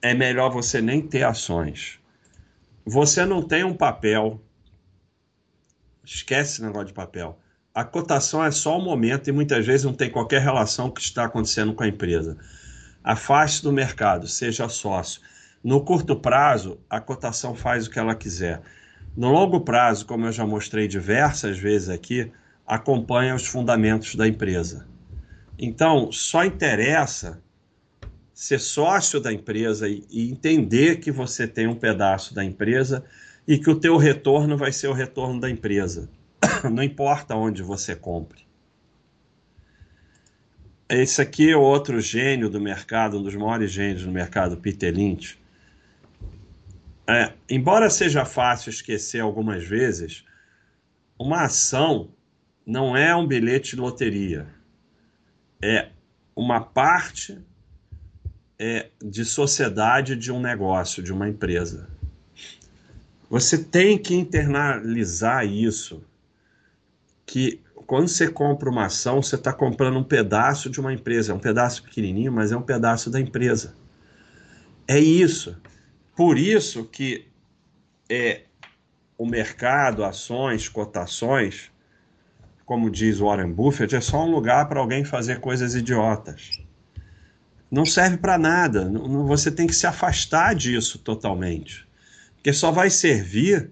é 0.00 0.14
melhor 0.14 0.50
você 0.50 0.80
nem 0.80 1.00
ter 1.00 1.22
ações 1.22 2.02
você 2.84 3.24
não 3.24 3.42
tem 3.42 3.64
um 3.64 3.74
papel. 3.74 4.40
Esquece 6.04 6.54
esse 6.54 6.62
negócio 6.62 6.88
de 6.88 6.92
papel. 6.92 7.38
A 7.74 7.84
cotação 7.84 8.44
é 8.44 8.50
só 8.50 8.76
o 8.76 8.82
momento 8.82 9.28
e 9.28 9.32
muitas 9.32 9.64
vezes 9.64 9.86
não 9.86 9.94
tem 9.94 10.10
qualquer 10.10 10.42
relação 10.42 10.86
com 10.86 10.90
o 10.90 10.94
que 10.94 11.00
está 11.00 11.24
acontecendo 11.24 11.72
com 11.72 11.82
a 11.82 11.88
empresa. 11.88 12.36
Afaste 13.02 13.62
do 13.62 13.72
mercado, 13.72 14.28
seja 14.28 14.68
sócio. 14.68 15.22
No 15.64 15.80
curto 15.82 16.14
prazo, 16.14 16.78
a 16.90 17.00
cotação 17.00 17.54
faz 17.54 17.86
o 17.86 17.90
que 17.90 17.98
ela 17.98 18.14
quiser. 18.14 18.60
No 19.16 19.30
longo 19.30 19.60
prazo, 19.60 20.04
como 20.04 20.26
eu 20.26 20.32
já 20.32 20.46
mostrei 20.46 20.86
diversas 20.86 21.58
vezes 21.58 21.88
aqui, 21.88 22.30
acompanha 22.66 23.34
os 23.34 23.46
fundamentos 23.46 24.16
da 24.16 24.28
empresa. 24.28 24.86
Então, 25.58 26.12
só 26.12 26.44
interessa 26.44 27.40
ser 28.34 28.58
sócio 28.58 29.18
da 29.18 29.32
empresa 29.32 29.88
e, 29.88 30.04
e 30.10 30.30
entender 30.30 30.96
que 30.96 31.10
você 31.10 31.46
tem 31.46 31.66
um 31.66 31.74
pedaço 31.74 32.34
da 32.34 32.44
empresa 32.44 33.02
e 33.48 33.58
que 33.58 33.70
o 33.70 33.80
teu 33.80 33.96
retorno 33.96 34.58
vai 34.58 34.72
ser 34.72 34.88
o 34.88 34.92
retorno 34.92 35.40
da 35.40 35.48
empresa. 35.48 36.10
Não 36.70 36.82
importa 36.82 37.36
onde 37.36 37.62
você 37.62 37.94
compre. 37.94 38.42
Esse 40.88 41.22
aqui 41.22 41.50
é 41.50 41.56
outro 41.56 42.00
gênio 42.00 42.50
do 42.50 42.60
mercado, 42.60 43.18
um 43.18 43.22
dos 43.22 43.34
maiores 43.34 43.70
gênios 43.70 44.04
do 44.04 44.10
mercado, 44.10 44.58
Peter 44.58 44.94
Lynch. 44.94 45.40
É, 47.06 47.32
embora 47.48 47.88
seja 47.88 48.24
fácil 48.24 48.70
esquecer 48.70 49.20
algumas 49.20 49.64
vezes, 49.64 50.24
uma 51.18 51.44
ação 51.44 52.10
não 52.66 52.96
é 52.96 53.14
um 53.16 53.26
bilhete 53.26 53.74
de 53.74 53.80
loteria. 53.80 54.46
É 55.62 55.88
uma 56.36 56.60
parte 56.60 57.38
é, 58.58 58.90
de 59.02 59.24
sociedade 59.24 60.14
de 60.14 60.30
um 60.30 60.40
negócio, 60.40 61.02
de 61.02 61.12
uma 61.12 61.28
empresa. 61.28 61.88
Você 63.30 63.64
tem 63.64 63.96
que 63.96 64.14
internalizar 64.14 65.46
isso, 65.46 66.04
que 67.32 67.62
quando 67.86 68.08
você 68.08 68.28
compra 68.28 68.68
uma 68.68 68.84
ação, 68.84 69.22
você 69.22 69.36
está 69.36 69.54
comprando 69.54 69.98
um 69.98 70.04
pedaço 70.04 70.68
de 70.68 70.78
uma 70.78 70.92
empresa. 70.92 71.32
É 71.32 71.34
um 71.34 71.38
pedaço 71.38 71.82
pequenininho, 71.82 72.30
mas 72.30 72.52
é 72.52 72.56
um 72.56 72.62
pedaço 72.62 73.08
da 73.08 73.18
empresa. 73.18 73.74
É 74.86 74.98
isso. 74.98 75.56
Por 76.14 76.36
isso 76.36 76.84
que 76.84 77.26
é, 78.06 78.42
o 79.16 79.24
mercado, 79.24 80.04
ações, 80.04 80.68
cotações, 80.68 81.70
como 82.66 82.90
diz 82.90 83.18
Warren 83.18 83.50
Buffett, 83.50 83.96
é 83.96 84.00
só 84.02 84.26
um 84.26 84.30
lugar 84.30 84.68
para 84.68 84.78
alguém 84.78 85.02
fazer 85.02 85.40
coisas 85.40 85.74
idiotas 85.74 86.50
não 87.72 87.86
serve 87.86 88.18
para 88.18 88.36
nada. 88.36 88.92
Você 89.26 89.50
tem 89.50 89.66
que 89.66 89.74
se 89.74 89.86
afastar 89.86 90.54
disso 90.54 90.98
totalmente. 90.98 91.88
Porque 92.34 92.52
só 92.52 92.70
vai 92.70 92.90
servir 92.90 93.70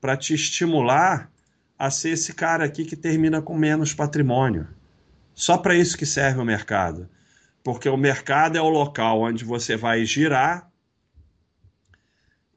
para 0.00 0.16
te 0.16 0.34
estimular 0.34 1.30
a 1.78 1.90
ser 1.90 2.10
esse 2.10 2.34
cara 2.34 2.64
aqui 2.64 2.84
que 2.84 2.96
termina 2.96 3.40
com 3.40 3.56
menos 3.56 3.94
patrimônio. 3.94 4.66
Só 5.34 5.56
para 5.56 5.76
isso 5.76 5.96
que 5.96 6.04
serve 6.04 6.40
o 6.40 6.44
mercado. 6.44 7.08
Porque 7.62 7.88
o 7.88 7.96
mercado 7.96 8.58
é 8.58 8.60
o 8.60 8.68
local 8.68 9.20
onde 9.20 9.44
você 9.44 9.76
vai 9.76 10.04
girar 10.04 10.68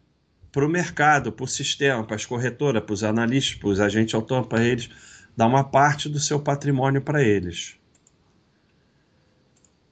para 0.52 0.66
o 0.66 0.70
mercado, 0.70 1.32
para 1.32 1.46
o 1.46 1.48
sistema, 1.48 2.04
para 2.04 2.16
as 2.16 2.26
corretoras, 2.26 2.84
para 2.84 2.94
os 2.94 3.04
analistas, 3.04 3.58
para 3.58 3.70
os 3.70 3.80
agentes 3.80 4.14
autônomos, 4.14 4.50
para 4.50 4.64
eles, 4.64 4.88
dar 5.36 5.48
uma 5.48 5.64
parte 5.64 6.08
do 6.08 6.20
seu 6.20 6.40
patrimônio 6.40 7.02
para 7.02 7.24
eles. 7.24 7.76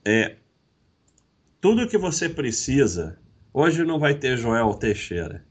É, 0.05 0.35
tudo 1.59 1.87
que 1.87 1.97
você 1.97 2.29
precisa, 2.29 3.17
hoje 3.53 3.83
não 3.83 3.99
vai 3.99 4.13
ter 4.13 4.37
Joel 4.37 4.73
Teixeira. 4.73 5.43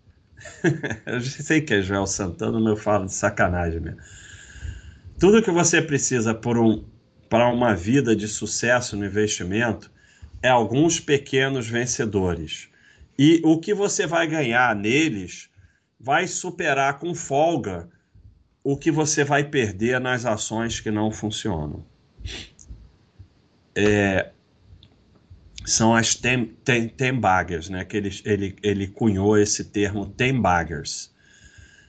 eu 1.06 1.20
sei 1.20 1.60
que 1.60 1.74
é 1.74 1.82
Joel 1.82 2.06
Santana, 2.06 2.60
mas 2.60 2.68
eu 2.68 2.76
falo 2.76 3.06
de 3.06 3.14
sacanagem 3.14 3.80
mesmo. 3.80 4.00
Tudo 5.18 5.42
que 5.42 5.50
você 5.50 5.80
precisa 5.80 6.34
para 6.34 6.60
um, 6.60 6.84
uma 7.30 7.74
vida 7.74 8.14
de 8.14 8.28
sucesso 8.28 8.96
no 8.96 9.04
investimento 9.04 9.90
é 10.42 10.48
alguns 10.48 11.00
pequenos 11.00 11.66
vencedores 11.66 12.68
e 13.18 13.40
o 13.44 13.58
que 13.58 13.72
você 13.72 14.06
vai 14.06 14.26
ganhar 14.26 14.74
neles 14.76 15.48
vai 15.98 16.26
superar 16.26 16.98
com 16.98 17.14
folga 17.14 17.88
o 18.62 18.76
que 18.76 18.90
você 18.90 19.24
vai 19.24 19.44
perder 19.44 20.00
nas 20.00 20.26
ações 20.26 20.80
que 20.80 20.90
não 20.90 21.10
funcionam. 21.10 21.84
É... 23.74 24.32
são 25.66 25.92
as 25.92 26.14
tem, 26.14 26.46
tem, 26.96 27.12
baggers, 27.12 27.68
né? 27.68 27.84
Que 27.84 27.96
ele, 27.96 28.20
ele, 28.24 28.56
ele 28.62 28.86
cunhou 28.86 29.36
esse 29.36 29.64
termo 29.64 30.06
tem 30.06 30.40
baggers. 30.40 31.12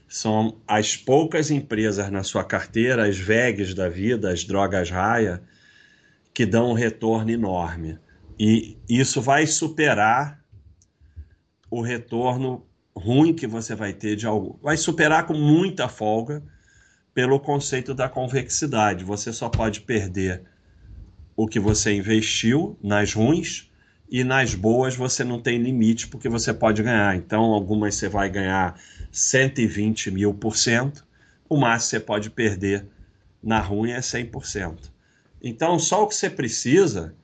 São 0.08 0.60
as 0.66 0.96
poucas 0.96 1.50
empresas 1.50 2.10
na 2.10 2.24
sua 2.24 2.42
carteira, 2.42 3.06
as 3.06 3.16
VEGs 3.16 3.74
da 3.74 3.88
vida, 3.88 4.32
as 4.32 4.44
drogas 4.44 4.90
raia, 4.90 5.40
que 6.34 6.44
dão 6.44 6.70
um 6.70 6.72
retorno 6.72 7.30
enorme. 7.30 7.98
E 8.36 8.76
isso 8.88 9.22
vai 9.22 9.46
superar 9.46 10.42
o 11.70 11.80
retorno 11.80 12.66
ruim 12.96 13.32
que 13.32 13.46
você 13.46 13.76
vai 13.76 13.92
ter 13.92 14.16
de 14.16 14.26
algo. 14.26 14.58
Vai 14.60 14.76
superar 14.76 15.24
com 15.24 15.34
muita 15.34 15.88
folga 15.88 16.42
pelo 17.14 17.38
conceito 17.38 17.94
da 17.94 18.08
convexidade. 18.08 19.04
Você 19.04 19.32
só 19.32 19.48
pode 19.48 19.82
perder 19.82 20.42
o 21.36 21.46
que 21.46 21.60
você 21.60 21.92
investiu 21.92 22.76
nas 22.82 23.12
ruins 23.12 23.67
e 24.10 24.24
nas 24.24 24.54
boas 24.54 24.96
você 24.96 25.22
não 25.22 25.40
tem 25.40 25.58
limite 25.58 26.08
porque 26.08 26.28
você 26.28 26.52
pode 26.52 26.82
ganhar. 26.82 27.14
Então, 27.16 27.44
algumas 27.44 27.94
você 27.94 28.08
vai 28.08 28.30
ganhar 28.30 28.80
120 29.12 30.10
mil 30.10 30.34
por 30.34 30.56
cento, 30.56 31.06
o 31.48 31.56
máximo 31.56 31.90
você 31.90 32.00
pode 32.00 32.30
perder 32.30 32.86
na 33.42 33.60
ruim 33.60 33.90
é 33.90 34.00
100%. 34.00 34.90
Então, 35.42 35.78
só 35.78 36.02
o 36.02 36.08
que 36.08 36.14
você 36.14 36.28
precisa 36.28 37.14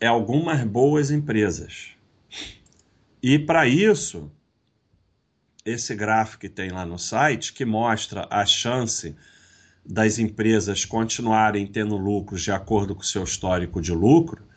é 0.00 0.06
algumas 0.06 0.64
boas 0.64 1.10
empresas. 1.10 1.90
E 3.22 3.38
para 3.38 3.66
isso, 3.66 4.30
esse 5.64 5.94
gráfico 5.94 6.40
que 6.40 6.48
tem 6.48 6.70
lá 6.70 6.86
no 6.86 6.98
site, 6.98 7.52
que 7.52 7.64
mostra 7.64 8.26
a 8.30 8.46
chance 8.46 9.14
das 9.84 10.18
empresas 10.18 10.84
continuarem 10.84 11.66
tendo 11.66 11.96
lucros 11.96 12.42
de 12.42 12.50
acordo 12.50 12.94
com 12.94 13.02
o 13.02 13.04
seu 13.04 13.24
histórico 13.24 13.82
de 13.82 13.92
lucro, 13.92 14.49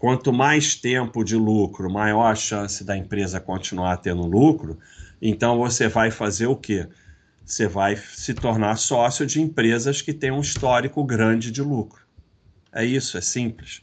quanto 0.00 0.32
mais 0.32 0.74
tempo 0.74 1.22
de 1.22 1.36
lucro, 1.36 1.92
maior 1.92 2.32
a 2.32 2.34
chance 2.34 2.82
da 2.82 2.96
empresa 2.96 3.38
continuar 3.38 3.98
tendo 3.98 4.26
lucro, 4.26 4.78
então 5.20 5.58
você 5.58 5.88
vai 5.88 6.10
fazer 6.10 6.46
o 6.46 6.56
quê? 6.56 6.88
Você 7.44 7.68
vai 7.68 7.96
se 7.96 8.32
tornar 8.32 8.76
sócio 8.76 9.26
de 9.26 9.42
empresas 9.42 10.00
que 10.00 10.14
têm 10.14 10.30
um 10.30 10.40
histórico 10.40 11.04
grande 11.04 11.50
de 11.50 11.60
lucro. 11.60 12.00
É 12.72 12.82
isso, 12.82 13.18
é 13.18 13.20
simples. 13.20 13.82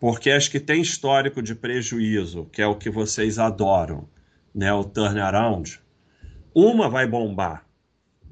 Porque 0.00 0.32
as 0.32 0.48
que 0.48 0.58
têm 0.58 0.82
histórico 0.82 1.40
de 1.40 1.54
prejuízo, 1.54 2.46
que 2.46 2.60
é 2.60 2.66
o 2.66 2.74
que 2.74 2.90
vocês 2.90 3.38
adoram, 3.38 4.08
né, 4.52 4.72
o 4.72 4.82
turnaround, 4.82 5.80
uma 6.52 6.90
vai 6.90 7.06
bombar, 7.06 7.64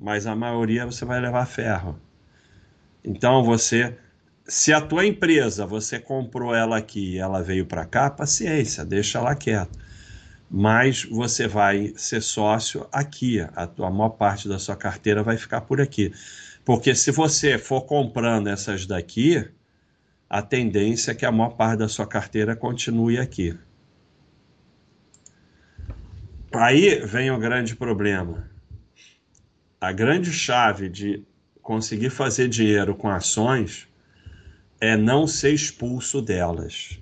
mas 0.00 0.26
a 0.26 0.34
maioria 0.34 0.84
você 0.84 1.04
vai 1.04 1.20
levar 1.20 1.46
ferro. 1.46 1.96
Então 3.04 3.44
você, 3.44 3.96
se 4.50 4.72
a 4.72 4.80
tua 4.80 5.06
empresa 5.06 5.64
você 5.64 6.00
comprou 6.00 6.52
ela 6.52 6.76
aqui, 6.76 7.12
e 7.12 7.18
ela 7.18 7.40
veio 7.40 7.64
para 7.64 7.86
cá, 7.86 8.10
paciência, 8.10 8.84
deixa 8.84 9.18
ela 9.18 9.32
quieta. 9.36 9.78
Mas 10.50 11.04
você 11.04 11.46
vai 11.46 11.92
ser 11.94 12.20
sócio 12.20 12.84
aqui, 12.90 13.40
a 13.54 13.64
tua 13.68 13.86
a 13.86 13.90
maior 13.92 14.08
parte 14.08 14.48
da 14.48 14.58
sua 14.58 14.74
carteira 14.74 15.22
vai 15.22 15.36
ficar 15.36 15.60
por 15.60 15.80
aqui. 15.80 16.12
Porque 16.64 16.96
se 16.96 17.12
você 17.12 17.58
for 17.58 17.82
comprando 17.82 18.48
essas 18.48 18.86
daqui, 18.86 19.48
a 20.28 20.42
tendência 20.42 21.12
é 21.12 21.14
que 21.14 21.24
a 21.24 21.30
maior 21.30 21.50
parte 21.50 21.78
da 21.78 21.88
sua 21.88 22.06
carteira 22.06 22.56
continue 22.56 23.18
aqui. 23.18 23.56
Aí 26.52 27.06
vem 27.06 27.30
o 27.30 27.38
grande 27.38 27.76
problema. 27.76 28.50
A 29.80 29.92
grande 29.92 30.32
chave 30.32 30.88
de 30.88 31.24
conseguir 31.62 32.10
fazer 32.10 32.48
dinheiro 32.48 32.96
com 32.96 33.08
ações 33.08 33.88
é 34.80 34.96
não 34.96 35.26
ser 35.26 35.52
expulso 35.52 36.22
delas. 36.22 36.98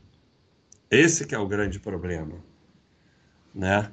Esse 0.90 1.26
que 1.26 1.34
é 1.34 1.38
o 1.38 1.46
grande 1.46 1.78
problema, 1.78 2.34
né? 3.54 3.90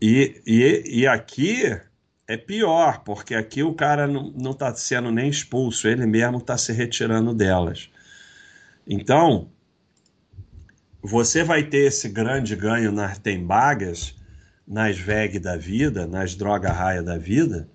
E, 0.00 0.42
e, 0.46 1.00
e 1.00 1.06
aqui 1.06 1.80
é 2.28 2.36
pior, 2.36 3.02
porque 3.04 3.34
aqui 3.34 3.62
o 3.62 3.74
cara 3.74 4.06
não 4.06 4.50
está 4.50 4.74
sendo 4.74 5.10
nem 5.10 5.28
expulso, 5.28 5.88
ele 5.88 6.04
mesmo 6.04 6.38
está 6.38 6.58
se 6.58 6.72
retirando 6.72 7.32
delas. 7.32 7.88
Então, 8.86 9.48
você 11.00 11.44
vai 11.44 11.62
ter 11.62 11.86
esse 11.86 12.08
grande 12.08 12.56
ganho 12.56 12.90
nas 12.90 13.18
tembagas, 13.18 14.14
nas 14.66 14.98
VEG 14.98 15.38
da 15.38 15.56
vida, 15.56 16.06
nas 16.06 16.34
droga 16.34 16.72
raia 16.72 17.02
da 17.02 17.16
vida, 17.16 17.68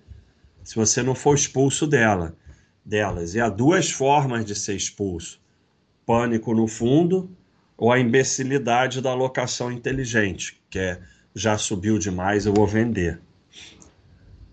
se 0.62 0.76
você 0.76 1.02
não 1.02 1.14
for 1.14 1.34
expulso 1.34 1.86
dela, 1.86 2.36
delas. 2.84 3.34
E 3.34 3.40
há 3.40 3.48
duas 3.48 3.90
formas 3.90 4.44
de 4.44 4.54
ser 4.54 4.74
expulso: 4.74 5.40
pânico 6.06 6.54
no 6.54 6.66
fundo 6.66 7.30
ou 7.76 7.90
a 7.90 7.98
imbecilidade 7.98 9.00
da 9.00 9.10
alocação 9.10 9.72
inteligente, 9.72 10.60
que 10.70 10.78
é 10.78 11.00
já 11.34 11.56
subiu 11.56 11.98
demais, 11.98 12.46
eu 12.46 12.52
vou 12.52 12.66
vender. 12.66 13.18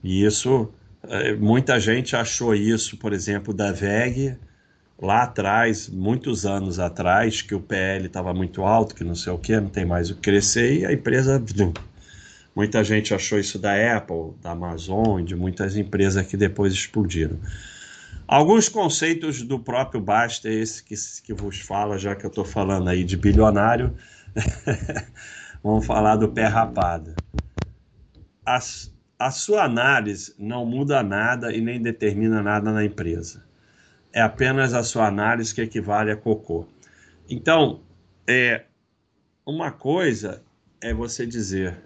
E 0.03 0.23
isso, 0.23 0.69
eh, 1.03 1.33
muita 1.33 1.79
gente 1.79 2.15
achou 2.15 2.55
isso, 2.55 2.97
por 2.97 3.11
exemplo, 3.11 3.53
da 3.53 3.71
VEG 3.71 4.37
lá 5.01 5.23
atrás, 5.23 5.89
muitos 5.89 6.45
anos 6.45 6.79
atrás, 6.79 7.41
que 7.41 7.55
o 7.55 7.59
PL 7.59 8.05
estava 8.05 8.33
muito 8.33 8.63
alto, 8.63 8.95
que 8.95 9.03
não 9.03 9.15
sei 9.15 9.31
o 9.31 9.37
que, 9.37 9.59
não 9.59 9.69
tem 9.69 9.85
mais 9.85 10.09
o 10.09 10.15
que 10.15 10.21
crescer, 10.21 10.79
e 10.79 10.85
a 10.85 10.93
empresa. 10.93 11.41
Muita 12.55 12.83
gente 12.83 13.13
achou 13.13 13.39
isso 13.39 13.57
da 13.57 13.97
Apple, 13.97 14.33
da 14.41 14.51
Amazon, 14.51 15.23
de 15.23 15.35
muitas 15.35 15.77
empresas 15.77 16.25
que 16.25 16.35
depois 16.35 16.73
explodiram. 16.73 17.37
Alguns 18.31 18.69
conceitos 18.69 19.41
do 19.41 19.59
próprio 19.59 19.99
Basta, 19.99 20.47
esse 20.47 20.83
que, 20.83 20.93
que 21.23 21.33
vos 21.33 21.59
fala, 21.59 21.97
já 21.97 22.15
que 22.15 22.25
eu 22.25 22.29
estou 22.29 22.45
falando 22.45 22.87
aí 22.87 23.03
de 23.03 23.17
bilionário, 23.17 23.95
vamos 25.63 25.85
falar 25.85 26.15
do 26.15 26.29
pé 26.29 26.45
rapado. 26.45 27.15
A, 28.45 28.59
a 29.17 29.31
sua 29.31 29.63
análise 29.63 30.35
não 30.37 30.63
muda 30.63 31.01
nada 31.01 31.51
e 31.51 31.59
nem 31.59 31.81
determina 31.81 32.43
nada 32.43 32.71
na 32.71 32.85
empresa 32.85 33.49
é 34.11 34.21
apenas 34.21 34.73
a 34.73 34.83
sua 34.83 35.07
análise 35.07 35.53
que 35.53 35.61
equivale 35.61 36.11
a 36.11 36.15
cocô. 36.15 36.65
Então, 37.29 37.81
é, 38.27 38.65
uma 39.45 39.71
coisa 39.71 40.41
é 40.81 40.93
você 40.93 41.25
dizer: 41.25 41.77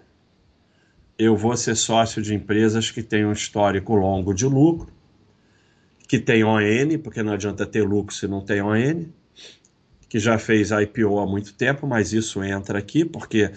eu 1.18 1.36
vou 1.36 1.56
ser 1.56 1.74
sócio 1.74 2.22
de 2.22 2.34
empresas 2.34 2.90
que 2.90 3.02
têm 3.02 3.24
um 3.26 3.32
histórico 3.32 3.94
longo 3.94 4.32
de 4.32 4.46
lucro, 4.46 4.92
que 6.06 6.18
tem 6.18 6.44
ON, 6.44 6.98
porque 7.02 7.22
não 7.22 7.32
adianta 7.32 7.66
ter 7.66 7.82
lucro 7.82 8.14
se 8.14 8.26
não 8.26 8.40
tem 8.40 8.62
ON, 8.62 9.06
que 10.08 10.18
já 10.18 10.38
fez 10.38 10.70
IPO 10.70 11.18
há 11.18 11.26
muito 11.26 11.54
tempo, 11.54 11.86
mas 11.86 12.12
isso 12.12 12.42
entra 12.42 12.78
aqui, 12.78 13.04
porque 13.04 13.50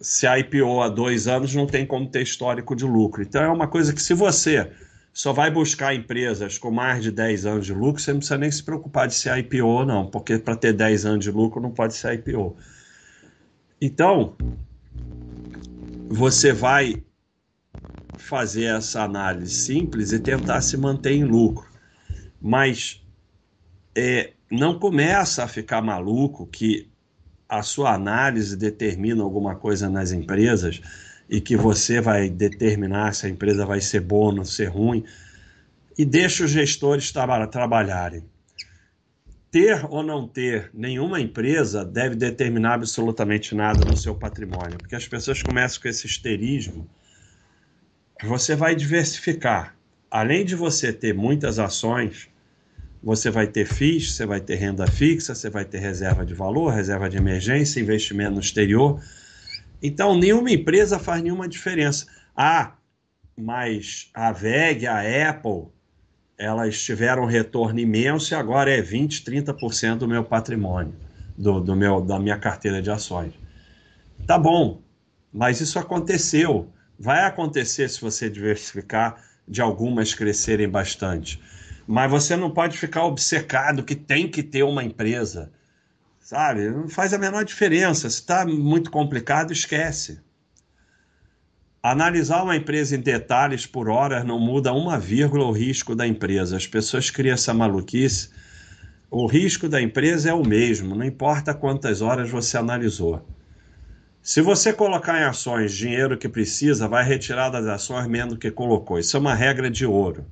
se 0.00 0.26
IPO 0.26 0.82
há 0.82 0.88
dois 0.88 1.26
anos 1.26 1.54
não 1.54 1.66
tem 1.66 1.86
como 1.86 2.08
ter 2.08 2.22
histórico 2.22 2.76
de 2.76 2.84
lucro. 2.84 3.22
Então 3.22 3.42
é 3.42 3.48
uma 3.48 3.66
coisa 3.66 3.92
que 3.92 4.00
se 4.00 4.14
você 4.14 4.70
só 5.12 5.32
vai 5.32 5.50
buscar 5.50 5.94
empresas 5.94 6.58
com 6.58 6.70
mais 6.70 7.02
de 7.02 7.10
10 7.10 7.46
anos 7.46 7.64
de 7.64 7.72
lucro, 7.72 8.02
você 8.02 8.12
não 8.12 8.18
precisa 8.18 8.36
nem 8.36 8.50
se 8.50 8.62
preocupar 8.62 9.08
de 9.08 9.14
ser 9.14 9.36
IPO 9.38 9.66
ou 9.66 9.86
não, 9.86 10.10
porque 10.10 10.38
para 10.38 10.54
ter 10.54 10.74
10 10.74 11.06
anos 11.06 11.24
de 11.24 11.30
lucro 11.30 11.58
não 11.58 11.70
pode 11.70 11.94
ser 11.94 12.12
IPO. 12.14 12.54
Então, 13.80 14.36
você 16.08 16.52
vai 16.52 17.02
fazer 18.26 18.64
essa 18.64 19.02
análise 19.02 19.54
simples 19.54 20.12
e 20.12 20.18
tentar 20.18 20.60
se 20.60 20.76
manter 20.76 21.12
em 21.12 21.24
lucro. 21.24 21.66
Mas 22.40 23.02
é, 23.94 24.32
não 24.50 24.78
começa 24.78 25.44
a 25.44 25.48
ficar 25.48 25.80
maluco 25.80 26.46
que 26.46 26.90
a 27.48 27.62
sua 27.62 27.94
análise 27.94 28.56
determina 28.56 29.22
alguma 29.22 29.54
coisa 29.54 29.88
nas 29.88 30.10
empresas 30.12 30.80
e 31.28 31.40
que 31.40 31.56
você 31.56 32.00
vai 32.00 32.28
determinar 32.28 33.14
se 33.14 33.26
a 33.26 33.28
empresa 33.28 33.64
vai 33.64 33.80
ser 33.80 34.00
boa 34.00 34.34
ou 34.34 34.44
ser 34.44 34.66
ruim, 34.66 35.04
e 35.98 36.04
deixa 36.04 36.44
os 36.44 36.50
gestores 36.50 37.10
tra 37.10 37.46
trabalharem. 37.46 38.24
Ter 39.50 39.86
ou 39.88 40.02
não 40.02 40.28
ter 40.28 40.70
nenhuma 40.74 41.20
empresa 41.20 41.84
deve 41.84 42.14
determinar 42.14 42.74
absolutamente 42.74 43.54
nada 43.54 43.84
no 43.84 43.96
seu 43.96 44.14
patrimônio, 44.14 44.76
porque 44.78 44.94
as 44.94 45.08
pessoas 45.08 45.42
começam 45.42 45.80
com 45.80 45.88
esse 45.88 46.06
histerismo. 46.06 46.88
Você 48.22 48.54
vai 48.54 48.74
diversificar. 48.74 49.76
Além 50.10 50.44
de 50.44 50.54
você 50.54 50.92
ter 50.92 51.12
muitas 51.12 51.58
ações, 51.58 52.28
você 53.02 53.30
vai 53.30 53.46
ter 53.46 53.66
FIIs, 53.66 54.12
você 54.12 54.24
vai 54.24 54.40
ter 54.40 54.54
renda 54.56 54.86
fixa, 54.86 55.34
você 55.34 55.50
vai 55.50 55.64
ter 55.64 55.78
reserva 55.78 56.24
de 56.24 56.34
valor, 56.34 56.72
reserva 56.72 57.08
de 57.08 57.16
emergência, 57.16 57.80
investimento 57.80 58.32
no 58.32 58.40
exterior 58.40 59.00
então, 59.82 60.18
nenhuma 60.18 60.50
empresa 60.50 60.98
faz 60.98 61.22
nenhuma 61.22 61.48
diferença. 61.48 62.06
Ah, 62.36 62.72
mas 63.36 64.10
a 64.14 64.32
VEG, 64.32 64.86
a 64.86 65.30
Apple, 65.30 65.68
elas 66.38 66.82
tiveram 66.82 67.24
um 67.24 67.26
retorno 67.26 67.78
imenso 67.78 68.32
e 68.32 68.36
agora 68.36 68.70
é 68.70 68.80
20, 68.80 69.22
30% 69.22 69.98
do 69.98 70.08
meu 70.08 70.24
patrimônio, 70.24 70.94
do, 71.36 71.60
do 71.60 71.76
meu, 71.76 72.00
da 72.00 72.18
minha 72.18 72.38
carteira 72.38 72.80
de 72.80 72.90
ações. 72.90 73.34
Tá 74.26 74.38
bom, 74.38 74.80
mas 75.32 75.60
isso 75.60 75.78
aconteceu. 75.78 76.68
Vai 76.98 77.24
acontecer 77.24 77.88
se 77.88 78.00
você 78.00 78.28
diversificar, 78.30 79.22
de 79.46 79.60
algumas 79.60 80.12
crescerem 80.12 80.68
bastante. 80.68 81.40
Mas 81.86 82.10
você 82.10 82.34
não 82.34 82.50
pode 82.50 82.76
ficar 82.76 83.04
obcecado 83.04 83.84
que 83.84 83.94
tem 83.94 84.28
que 84.28 84.42
ter 84.42 84.64
uma 84.64 84.82
empresa 84.82 85.52
sabe? 86.26 86.68
Não 86.68 86.88
faz 86.88 87.14
a 87.14 87.18
menor 87.18 87.44
diferença. 87.44 88.10
Se 88.10 88.16
está 88.16 88.44
muito 88.44 88.90
complicado, 88.90 89.52
esquece. 89.52 90.18
Analisar 91.80 92.42
uma 92.42 92.56
empresa 92.56 92.96
em 92.96 93.00
detalhes 93.00 93.64
por 93.64 93.88
hora 93.88 94.24
não 94.24 94.40
muda 94.40 94.72
uma 94.72 94.98
vírgula 94.98 95.44
o 95.44 95.52
risco 95.52 95.94
da 95.94 96.04
empresa. 96.04 96.56
As 96.56 96.66
pessoas 96.66 97.10
criam 97.10 97.34
essa 97.34 97.54
maluquice. 97.54 98.30
O 99.08 99.28
risco 99.28 99.68
da 99.68 99.80
empresa 99.80 100.30
é 100.30 100.34
o 100.34 100.44
mesmo, 100.44 100.96
não 100.96 101.04
importa 101.04 101.54
quantas 101.54 102.02
horas 102.02 102.28
você 102.28 102.58
analisou. 102.58 103.24
Se 104.26 104.40
você 104.40 104.72
colocar 104.72 105.20
em 105.20 105.22
ações 105.22 105.72
dinheiro 105.72 106.18
que 106.18 106.28
precisa, 106.28 106.88
vai 106.88 107.04
retirar 107.04 107.48
das 107.48 107.64
ações 107.64 108.08
menos 108.08 108.34
do 108.34 108.40
que 108.40 108.50
colocou. 108.50 108.98
Isso 108.98 109.16
é 109.16 109.20
uma 109.20 109.36
regra 109.36 109.70
de 109.70 109.86
ouro. 109.86 110.26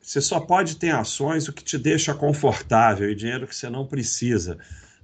Você 0.00 0.22
só 0.22 0.40
pode 0.40 0.76
ter 0.76 0.88
ações 0.88 1.46
o 1.46 1.52
que 1.52 1.62
te 1.62 1.76
deixa 1.76 2.14
confortável 2.14 3.10
e 3.10 3.14
dinheiro 3.14 3.46
que 3.46 3.54
você 3.54 3.68
não 3.68 3.86
precisa. 3.86 4.56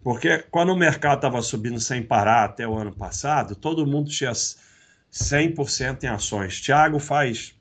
Porque 0.02 0.38
quando 0.50 0.70
o 0.70 0.76
mercado 0.76 1.16
estava 1.16 1.42
subindo 1.42 1.78
sem 1.78 2.02
parar 2.02 2.44
até 2.44 2.66
o 2.66 2.74
ano 2.74 2.90
passado, 2.90 3.54
todo 3.54 3.86
mundo 3.86 4.08
tinha 4.08 4.32
100% 4.32 6.04
em 6.04 6.06
ações. 6.06 6.58
Tiago 6.58 6.98
faz 6.98 7.54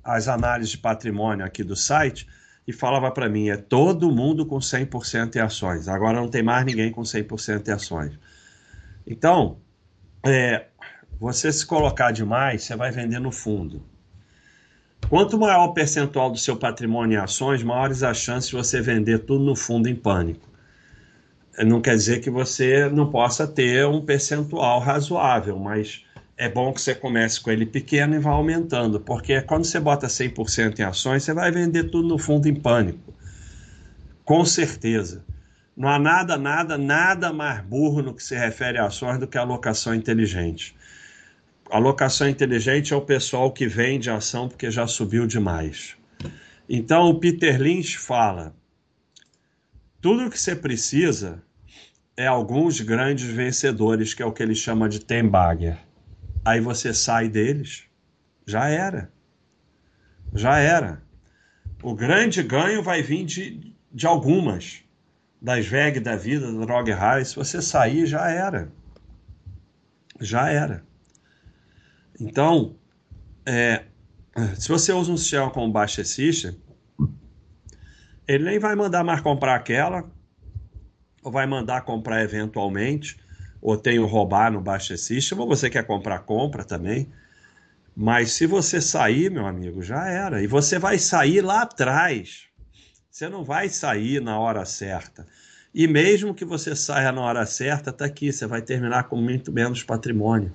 as 0.00 0.28
análises 0.28 0.70
de 0.70 0.78
patrimônio 0.78 1.44
aqui 1.44 1.64
do 1.64 1.74
site 1.74 2.28
e 2.68 2.72
falava 2.72 3.10
para 3.10 3.28
mim, 3.28 3.48
é 3.48 3.56
todo 3.56 4.12
mundo 4.12 4.46
com 4.46 4.60
100% 4.60 5.34
em 5.34 5.40
ações. 5.40 5.88
Agora 5.88 6.20
não 6.20 6.28
tem 6.28 6.44
mais 6.44 6.64
ninguém 6.64 6.92
com 6.92 7.02
100% 7.02 7.66
em 7.66 7.72
ações. 7.72 8.16
Então, 9.06 9.58
é, 10.24 10.66
você 11.18 11.52
se 11.52 11.64
colocar 11.66 12.10
demais, 12.10 12.64
você 12.64 12.76
vai 12.76 12.90
vender 12.90 13.18
no 13.18 13.30
fundo. 13.30 13.82
Quanto 15.08 15.38
maior 15.38 15.66
o 15.66 15.74
percentual 15.74 16.30
do 16.30 16.38
seu 16.38 16.56
patrimônio 16.56 17.16
em 17.16 17.20
ações, 17.20 17.62
maiores 17.62 18.02
as 18.02 18.16
chances 18.16 18.50
de 18.50 18.56
você 18.56 18.80
vender 18.80 19.20
tudo 19.20 19.44
no 19.44 19.54
fundo 19.54 19.88
em 19.88 19.94
pânico 19.94 20.54
não 21.62 21.80
quer 21.80 21.94
dizer 21.94 22.20
que 22.20 22.30
você 22.30 22.88
não 22.88 23.10
possa 23.10 23.46
ter 23.46 23.86
um 23.86 24.00
percentual 24.00 24.80
razoável, 24.80 25.58
mas 25.58 26.02
é 26.36 26.48
bom 26.48 26.72
que 26.72 26.80
você 26.80 26.94
comece 26.94 27.40
com 27.40 27.50
ele 27.50 27.66
pequeno 27.66 28.16
e 28.16 28.18
vá 28.18 28.30
aumentando, 28.30 28.98
porque 28.98 29.40
quando 29.42 29.64
você 29.64 29.78
bota 29.78 30.08
100% 30.08 30.80
em 30.80 30.82
ações, 30.82 31.22
você 31.22 31.32
vai 31.32 31.52
vender 31.52 31.84
tudo 31.84 32.08
no 32.08 32.18
fundo 32.18 32.48
em 32.48 32.54
pânico. 32.54 33.14
Com 34.24 34.44
certeza. 34.44 35.22
Não 35.76 35.88
há 35.88 35.98
nada, 35.98 36.36
nada, 36.36 36.78
nada 36.78 37.32
mais 37.32 37.60
burro 37.62 38.00
no 38.00 38.14
que 38.14 38.22
se 38.22 38.36
refere 38.36 38.78
a 38.78 38.86
ações 38.86 39.18
do 39.18 39.26
que 39.26 39.36
a 39.36 39.40
alocação 39.40 39.94
inteligente. 39.94 40.76
A 41.70 41.76
alocação 41.76 42.28
inteligente 42.28 42.92
é 42.92 42.96
o 42.96 43.00
pessoal 43.00 43.50
que 43.50 43.66
vende 43.66 44.08
ação 44.08 44.48
porque 44.48 44.70
já 44.70 44.86
subiu 44.86 45.26
demais. 45.26 45.96
Então 46.68 47.08
o 47.08 47.18
Peter 47.18 47.60
Lynch 47.60 47.98
fala: 47.98 48.54
tudo 50.00 50.26
o 50.26 50.30
que 50.30 50.38
você 50.38 50.54
precisa 50.54 51.42
é 52.16 52.26
alguns 52.26 52.80
grandes 52.80 53.26
vencedores, 53.26 54.14
que 54.14 54.22
é 54.22 54.26
o 54.26 54.32
que 54.32 54.42
ele 54.42 54.54
chama 54.54 54.88
de 54.88 55.00
Tembagger. 55.00 55.78
Aí 56.44 56.60
você 56.60 56.94
sai 56.94 57.28
deles, 57.28 57.84
já 58.46 58.68
era. 58.68 59.10
Já 60.32 60.58
era. 60.58 61.02
O 61.82 61.94
grande 61.94 62.42
ganho 62.42 62.82
vai 62.82 63.02
vir 63.02 63.24
de, 63.24 63.74
de 63.92 64.06
algumas. 64.06 64.83
Das 65.44 65.66
VEG 65.66 66.00
da 66.00 66.16
vida, 66.16 66.50
da 66.50 66.64
Droga 66.64 66.96
High. 66.96 67.22
Se 67.26 67.36
você 67.36 67.60
sair, 67.60 68.06
já 68.06 68.30
era. 68.30 68.72
Já 70.18 70.48
era. 70.48 70.82
Então, 72.18 72.76
é, 73.44 73.84
se 74.56 74.70
você 74.70 74.90
usa 74.90 75.12
um 75.12 75.18
sistema 75.18 75.50
como 75.50 75.70
Baixa 75.70 76.02
System, 76.02 76.56
ele 78.26 78.44
nem 78.44 78.58
vai 78.58 78.74
mandar 78.74 79.04
mais 79.04 79.20
comprar 79.20 79.54
aquela, 79.54 80.10
ou 81.22 81.30
vai 81.30 81.46
mandar 81.46 81.82
comprar 81.82 82.22
eventualmente, 82.22 83.18
ou 83.60 83.76
tem 83.76 83.98
o 83.98 84.06
roubar 84.06 84.50
no 84.50 84.62
Baixa 84.62 84.96
System, 84.96 85.38
ou 85.38 85.46
você 85.46 85.68
quer 85.68 85.86
comprar, 85.86 86.20
compra 86.20 86.64
também. 86.64 87.12
Mas 87.94 88.32
se 88.32 88.46
você 88.46 88.80
sair, 88.80 89.30
meu 89.30 89.46
amigo, 89.46 89.82
já 89.82 90.08
era. 90.08 90.42
E 90.42 90.46
você 90.46 90.78
vai 90.78 90.98
sair 90.98 91.42
lá 91.42 91.60
atrás. 91.64 92.48
Você 93.14 93.28
não 93.28 93.44
vai 93.44 93.68
sair 93.68 94.20
na 94.20 94.40
hora 94.40 94.64
certa. 94.64 95.24
E 95.72 95.86
mesmo 95.86 96.34
que 96.34 96.44
você 96.44 96.74
saia 96.74 97.12
na 97.12 97.20
hora 97.20 97.46
certa, 97.46 97.92
tá 97.92 98.04
aqui, 98.04 98.32
você 98.32 98.44
vai 98.44 98.60
terminar 98.60 99.04
com 99.04 99.14
muito 99.14 99.52
menos 99.52 99.84
patrimônio. 99.84 100.52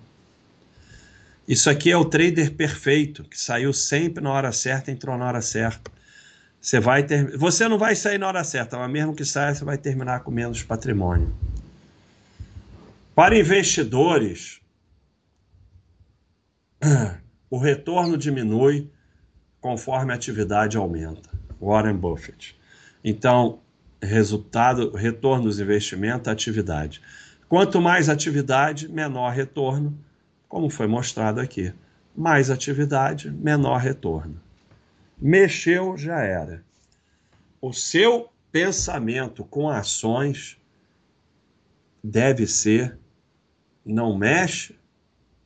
Isso 1.48 1.70
aqui 1.70 1.90
é 1.90 1.96
o 1.96 2.04
trader 2.04 2.54
perfeito, 2.54 3.24
que 3.24 3.40
saiu 3.40 3.72
sempre 3.72 4.22
na 4.22 4.34
hora 4.34 4.52
certa, 4.52 4.92
entrou 4.92 5.18
na 5.18 5.26
hora 5.26 5.42
certa. 5.42 5.90
Você 6.60 6.82
vai 6.82 7.02
ter, 7.02 7.38
você 7.38 7.66
não 7.70 7.78
vai 7.78 7.96
sair 7.96 8.18
na 8.18 8.28
hora 8.28 8.44
certa, 8.44 8.78
mas 8.78 8.92
mesmo 8.92 9.16
que 9.16 9.24
saia, 9.24 9.56
você 9.56 9.64
vai 9.64 9.78
terminar 9.78 10.20
com 10.20 10.30
menos 10.30 10.62
patrimônio. 10.62 11.34
Para 13.16 13.40
investidores, 13.40 14.60
o 17.50 17.58
retorno 17.58 18.18
diminui 18.18 18.92
conforme 19.62 20.12
a 20.12 20.16
atividade 20.16 20.76
aumenta. 20.76 21.39
Warren 21.62 21.96
Buffett. 21.96 22.56
Então, 23.04 23.60
resultado, 24.02 24.92
retorno 24.92 25.46
dos 25.46 25.60
investimentos, 25.60 26.28
atividade. 26.28 27.02
Quanto 27.48 27.82
mais 27.82 28.10
atividade, 28.10 28.88
menor 28.88 29.32
retorno, 29.34 29.98
como 30.48 30.70
foi 30.70 30.88
mostrado 30.88 31.40
aqui. 31.40 31.74
Mais 32.16 32.50
atividade, 32.50 33.30
menor 33.32 33.78
retorno 33.78 34.40
mexeu, 35.20 35.98
já 35.98 36.22
era. 36.22 36.64
O 37.62 37.74
seu 37.74 38.30
pensamento 38.52 39.44
com 39.44 39.70
ações 39.70 40.58
deve 42.04 42.48
ser: 42.48 42.98
não 43.86 44.18
mexe, 44.18 44.76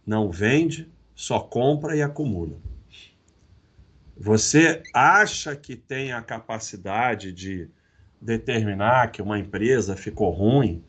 não 0.05 0.29
vende, 0.29 0.91
só 1.15 1.39
compra 1.39 1.95
e 1.95 2.01
acumula. 2.01 2.57
Você 4.23 4.81
acha 4.93 5.53
que 5.53 5.75
tem 5.75 6.13
a 6.13 6.21
capacidade 6.21 7.33
de 7.33 7.69
determinar 8.21 9.11
que 9.11 9.21
uma 9.21 9.37
empresa 9.37 9.97
ficou 9.97 10.31
ruim, 10.31 10.81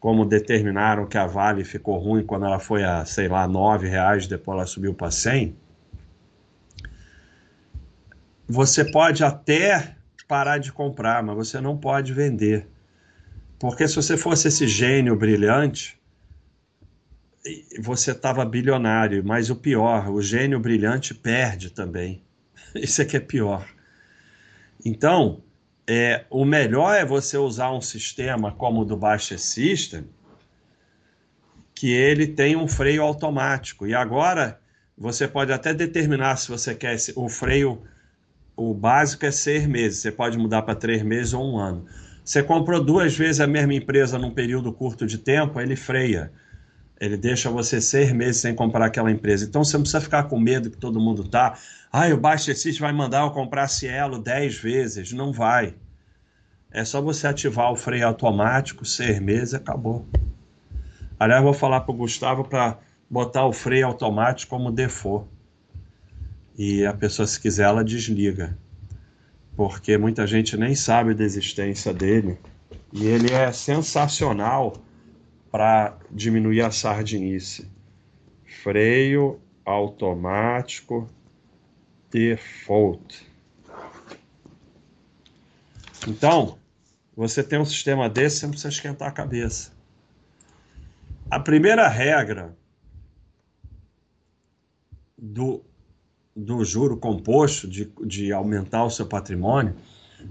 como 0.00 0.24
determinaram 0.24 1.06
que 1.06 1.16
a 1.16 1.26
Vale 1.26 1.62
ficou 1.62 1.98
ruim 1.98 2.24
quando 2.24 2.46
ela 2.46 2.58
foi 2.58 2.82
a, 2.82 3.04
sei 3.04 3.28
lá, 3.28 3.46
nove 3.46 3.88
reais, 3.88 4.26
depois 4.26 4.56
ela 4.56 4.66
subiu 4.66 4.92
para 4.92 5.10
100? 5.10 5.56
você 8.48 8.82
pode 8.82 9.22
até 9.22 9.94
parar 10.26 10.58
de 10.58 10.72
comprar, 10.72 11.22
mas 11.22 11.36
você 11.36 11.60
não 11.60 11.76
pode 11.76 12.14
vender. 12.14 12.66
Porque 13.58 13.86
se 13.86 13.94
você 13.94 14.16
fosse 14.16 14.48
esse 14.48 14.66
gênio 14.66 15.14
brilhante, 15.14 16.00
você 17.80 18.12
estava 18.12 18.44
bilionário. 18.44 19.22
Mas 19.24 19.50
o 19.50 19.56
pior, 19.56 20.08
o 20.10 20.22
gênio 20.22 20.58
brilhante 20.58 21.14
perde 21.14 21.70
também. 21.70 22.22
Isso 22.74 23.04
que 23.06 23.16
é 23.16 23.20
pior. 23.20 23.66
Então, 24.84 25.42
é, 25.86 26.24
o 26.30 26.44
melhor 26.44 26.94
é 26.94 27.04
você 27.04 27.36
usar 27.36 27.72
um 27.72 27.80
sistema 27.80 28.52
como 28.52 28.82
o 28.82 28.84
do 28.84 28.96
Baixa 28.96 29.38
System, 29.38 30.04
que 31.74 31.92
ele 31.92 32.26
tem 32.26 32.56
um 32.56 32.68
freio 32.68 33.02
automático. 33.02 33.86
E 33.86 33.94
agora 33.94 34.60
você 34.96 35.28
pode 35.28 35.52
até 35.52 35.72
determinar 35.72 36.36
se 36.36 36.48
você 36.48 36.74
quer 36.74 36.96
o 37.14 37.28
freio 37.28 37.82
o 38.58 38.74
básico 38.74 39.24
é 39.24 39.30
seis 39.30 39.68
meses, 39.68 40.00
você 40.00 40.10
pode 40.10 40.36
mudar 40.36 40.62
para 40.62 40.74
três 40.74 41.00
meses 41.00 41.32
ou 41.32 41.54
um 41.54 41.58
ano. 41.58 41.86
Você 42.24 42.42
comprou 42.42 42.82
duas 42.82 43.16
vezes 43.16 43.40
a 43.40 43.46
mesma 43.46 43.72
empresa 43.72 44.18
num 44.18 44.32
período 44.32 44.72
curto 44.72 45.06
de 45.06 45.16
tempo, 45.16 45.60
ele 45.60 45.76
freia. 45.76 46.32
Ele 47.00 47.16
deixa 47.16 47.48
você 47.48 47.80
seis 47.80 48.12
meses 48.12 48.40
sem 48.40 48.56
comprar 48.56 48.86
aquela 48.86 49.12
empresa. 49.12 49.44
Então 49.44 49.62
você 49.62 49.76
não 49.76 49.82
precisa 49.82 50.00
ficar 50.00 50.24
com 50.24 50.40
medo 50.40 50.68
que 50.70 50.76
todo 50.76 50.98
mundo 50.98 51.22
tá. 51.22 51.56
Ah, 51.90 52.08
o 52.08 52.16
Baixa 52.16 52.54
System 52.54 52.82
vai 52.82 52.92
mandar 52.92 53.22
eu 53.22 53.30
comprar 53.30 53.68
Cielo 53.68 54.18
dez 54.18 54.56
vezes. 54.56 55.12
Não 55.12 55.32
vai. 55.32 55.74
É 56.70 56.84
só 56.84 57.00
você 57.00 57.26
ativar 57.26 57.72
o 57.72 57.76
freio 57.76 58.06
automático, 58.06 58.84
seis 58.84 59.18
meses, 59.20 59.54
acabou. 59.54 60.06
Aliás, 61.18 61.42
vou 61.42 61.54
falar 61.54 61.80
para 61.80 61.92
o 61.92 61.96
Gustavo 61.96 62.44
para 62.44 62.78
botar 63.08 63.46
o 63.46 63.52
freio 63.52 63.86
automático 63.86 64.50
como 64.50 64.70
default 64.70 65.26
e 66.58 66.84
a 66.84 66.92
pessoa, 66.92 67.26
se 67.26 67.40
quiser, 67.40 67.64
ela 67.64 67.84
desliga. 67.84 68.58
Porque 69.56 69.96
muita 69.96 70.26
gente 70.26 70.56
nem 70.56 70.74
sabe 70.74 71.14
da 71.14 71.24
existência 71.24 71.94
dele. 71.94 72.36
E 72.92 73.06
ele 73.06 73.32
é 73.32 73.50
sensacional 73.52 74.74
para 75.50 75.96
diminuir 76.10 76.62
a 76.62 76.70
sardinice. 76.70 77.70
Freio 78.62 79.40
automático 79.64 81.08
default. 82.10 83.26
Então, 86.06 86.58
você 87.16 87.42
tem 87.42 87.58
um 87.58 87.64
sistema 87.64 88.08
desse, 88.08 88.38
você 88.38 88.46
não 88.46 88.50
precisa 88.52 88.68
esquentar 88.68 89.08
a 89.08 89.12
cabeça. 89.12 89.72
A 91.30 91.38
primeira 91.40 91.88
regra 91.88 92.56
do 95.16 95.64
do 96.38 96.64
juro 96.64 96.96
composto, 96.96 97.66
de, 97.66 97.90
de 98.06 98.32
aumentar 98.32 98.84
o 98.84 98.90
seu 98.90 99.04
patrimônio, 99.04 99.74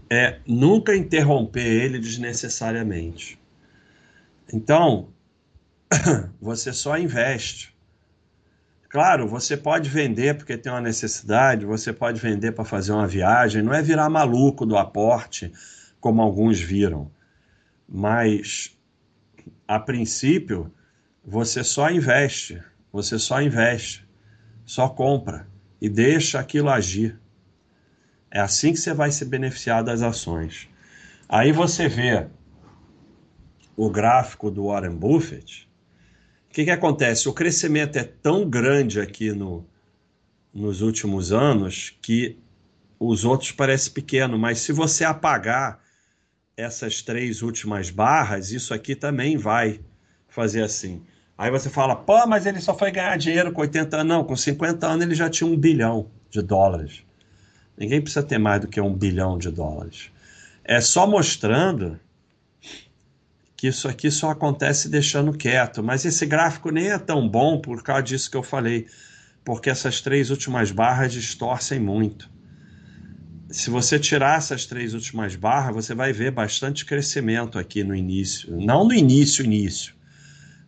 é 0.09 0.39
nunca 0.47 0.95
interromper 0.95 1.65
ele 1.65 1.99
desnecessariamente. 1.99 3.37
Então, 4.53 5.09
você 6.39 6.71
só 6.71 6.97
investe. 6.97 7.75
Claro, 8.97 9.27
você 9.27 9.55
pode 9.55 9.91
vender 9.91 10.35
porque 10.35 10.57
tem 10.57 10.71
uma 10.71 10.81
necessidade, 10.81 11.67
você 11.67 11.93
pode 11.93 12.19
vender 12.19 12.53
para 12.53 12.65
fazer 12.65 12.93
uma 12.93 13.05
viagem, 13.05 13.61
não 13.61 13.71
é 13.71 13.79
virar 13.79 14.09
maluco 14.09 14.65
do 14.65 14.75
aporte, 14.75 15.53
como 15.99 16.19
alguns 16.19 16.59
viram. 16.59 17.11
Mas, 17.87 18.75
a 19.67 19.79
princípio, 19.79 20.73
você 21.23 21.63
só 21.63 21.91
investe, 21.91 22.59
você 22.91 23.19
só 23.19 23.39
investe, 23.39 24.03
só 24.65 24.89
compra 24.89 25.47
e 25.79 25.87
deixa 25.87 26.39
aquilo 26.39 26.71
agir. 26.71 27.19
É 28.31 28.39
assim 28.39 28.73
que 28.73 28.79
você 28.79 28.95
vai 28.95 29.11
se 29.11 29.25
beneficiar 29.25 29.83
das 29.83 30.01
ações. 30.01 30.67
Aí 31.29 31.51
você 31.51 31.87
vê 31.87 32.25
o 33.75 33.91
gráfico 33.91 34.49
do 34.49 34.65
Warren 34.65 34.95
Buffett. 34.95 35.66
O 36.49 36.53
que, 36.53 36.65
que 36.65 36.71
acontece? 36.71 37.29
O 37.29 37.33
crescimento 37.33 37.97
é 37.97 38.03
tão 38.03 38.49
grande 38.49 38.99
aqui 38.99 39.31
no, 39.31 39.65
nos 40.53 40.81
últimos 40.81 41.31
anos 41.31 41.95
que 42.01 42.37
os 42.99 43.25
outros 43.25 43.51
parecem 43.51 43.93
pequeno, 43.93 44.39
mas 44.39 44.59
se 44.59 44.71
você 44.71 45.03
apagar 45.03 45.79
essas 46.55 47.01
três 47.03 47.43
últimas 47.43 47.91
barras, 47.91 48.51
isso 48.51 48.73
aqui 48.73 48.95
também 48.95 49.37
vai 49.37 49.79
fazer 50.27 50.63
assim. 50.63 51.03
Aí 51.37 51.51
você 51.51 51.69
fala, 51.69 51.95
pô, 51.95 52.25
mas 52.25 52.47
ele 52.47 52.59
só 52.59 52.75
foi 52.75 52.89
ganhar 52.89 53.15
dinheiro 53.17 53.51
com 53.51 53.61
80 53.61 53.97
anos. 53.97 54.07
Não, 54.07 54.23
com 54.23 54.35
50 54.35 54.87
anos 54.87 55.05
ele 55.05 55.13
já 55.13 55.29
tinha 55.29 55.47
um 55.47 55.55
bilhão 55.55 56.09
de 56.31 56.41
dólares. 56.41 57.03
Ninguém 57.77 58.01
precisa 58.01 58.23
ter 58.23 58.39
mais 58.39 58.61
do 58.61 58.67
que 58.67 58.81
um 58.81 58.93
bilhão 58.93 59.37
de 59.37 59.51
dólares. 59.51 60.09
É 60.63 60.81
só 60.81 61.05
mostrando 61.05 61.99
que 63.57 63.67
isso 63.67 63.87
aqui 63.87 64.11
só 64.11 64.29
acontece 64.29 64.87
deixando 64.87 65.35
quieto. 65.35 65.83
Mas 65.83 66.05
esse 66.05 66.27
gráfico 66.27 66.69
nem 66.69 66.91
é 66.91 66.99
tão 66.99 67.27
bom 67.27 67.59
por 67.59 67.81
causa 67.81 68.03
disso 68.03 68.29
que 68.29 68.37
eu 68.37 68.43
falei, 68.43 68.85
porque 69.43 69.67
essas 69.67 69.99
três 69.99 70.29
últimas 70.29 70.71
barras 70.71 71.11
distorcem 71.11 71.79
muito. 71.79 72.29
Se 73.49 73.71
você 73.71 73.97
tirar 73.97 74.37
essas 74.37 74.67
três 74.67 74.93
últimas 74.93 75.35
barras, 75.35 75.73
você 75.73 75.95
vai 75.95 76.13
ver 76.13 76.31
bastante 76.31 76.85
crescimento 76.85 77.57
aqui 77.57 77.83
no 77.83 77.95
início. 77.95 78.55
Não 78.55 78.85
no 78.85 78.93
início, 78.93 79.43
início, 79.43 79.95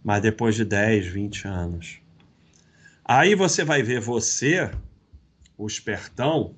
mas 0.04 0.22
depois 0.22 0.56
de 0.56 0.66
10, 0.66 1.06
20 1.06 1.48
anos. 1.48 2.00
Aí 3.06 3.36
você 3.36 3.64
vai 3.64 3.84
ver 3.84 4.00
você, 4.00 4.72
o 5.58 5.68
espertão, 5.68 6.56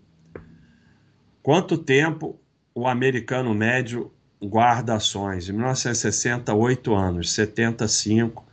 quanto 1.43 1.77
tempo 1.77 2.39
o 2.73 2.87
americano 2.87 3.53
médio 3.53 4.13
guarda 4.41 4.95
ações. 4.95 5.49
Em 5.49 5.53
1960, 5.53 6.53
8 6.53 6.95
anos, 6.95 7.31
75, 7.33 8.45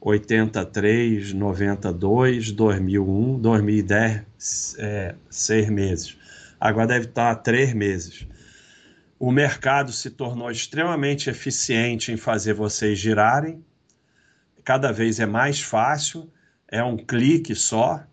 83, 0.00 1.32
92, 1.32 2.52
2001, 2.52 3.38
2010, 3.40 4.76
é, 4.78 5.14
6 5.30 5.70
meses. 5.70 6.16
Agora 6.60 6.86
deve 6.86 7.06
estar 7.06 7.34
3 7.36 7.74
meses. 7.74 8.26
O 9.18 9.30
mercado 9.30 9.92
se 9.92 10.10
tornou 10.10 10.50
extremamente 10.50 11.30
eficiente 11.30 12.12
em 12.12 12.16
fazer 12.16 12.54
vocês 12.54 12.98
girarem 12.98 13.62
cada 14.64 14.92
vez 14.92 15.18
é 15.20 15.26
mais 15.26 15.60
fácil, 15.60 16.30
é 16.68 16.82
um 16.82 16.96
clique 16.96 17.54
só, 17.54 18.04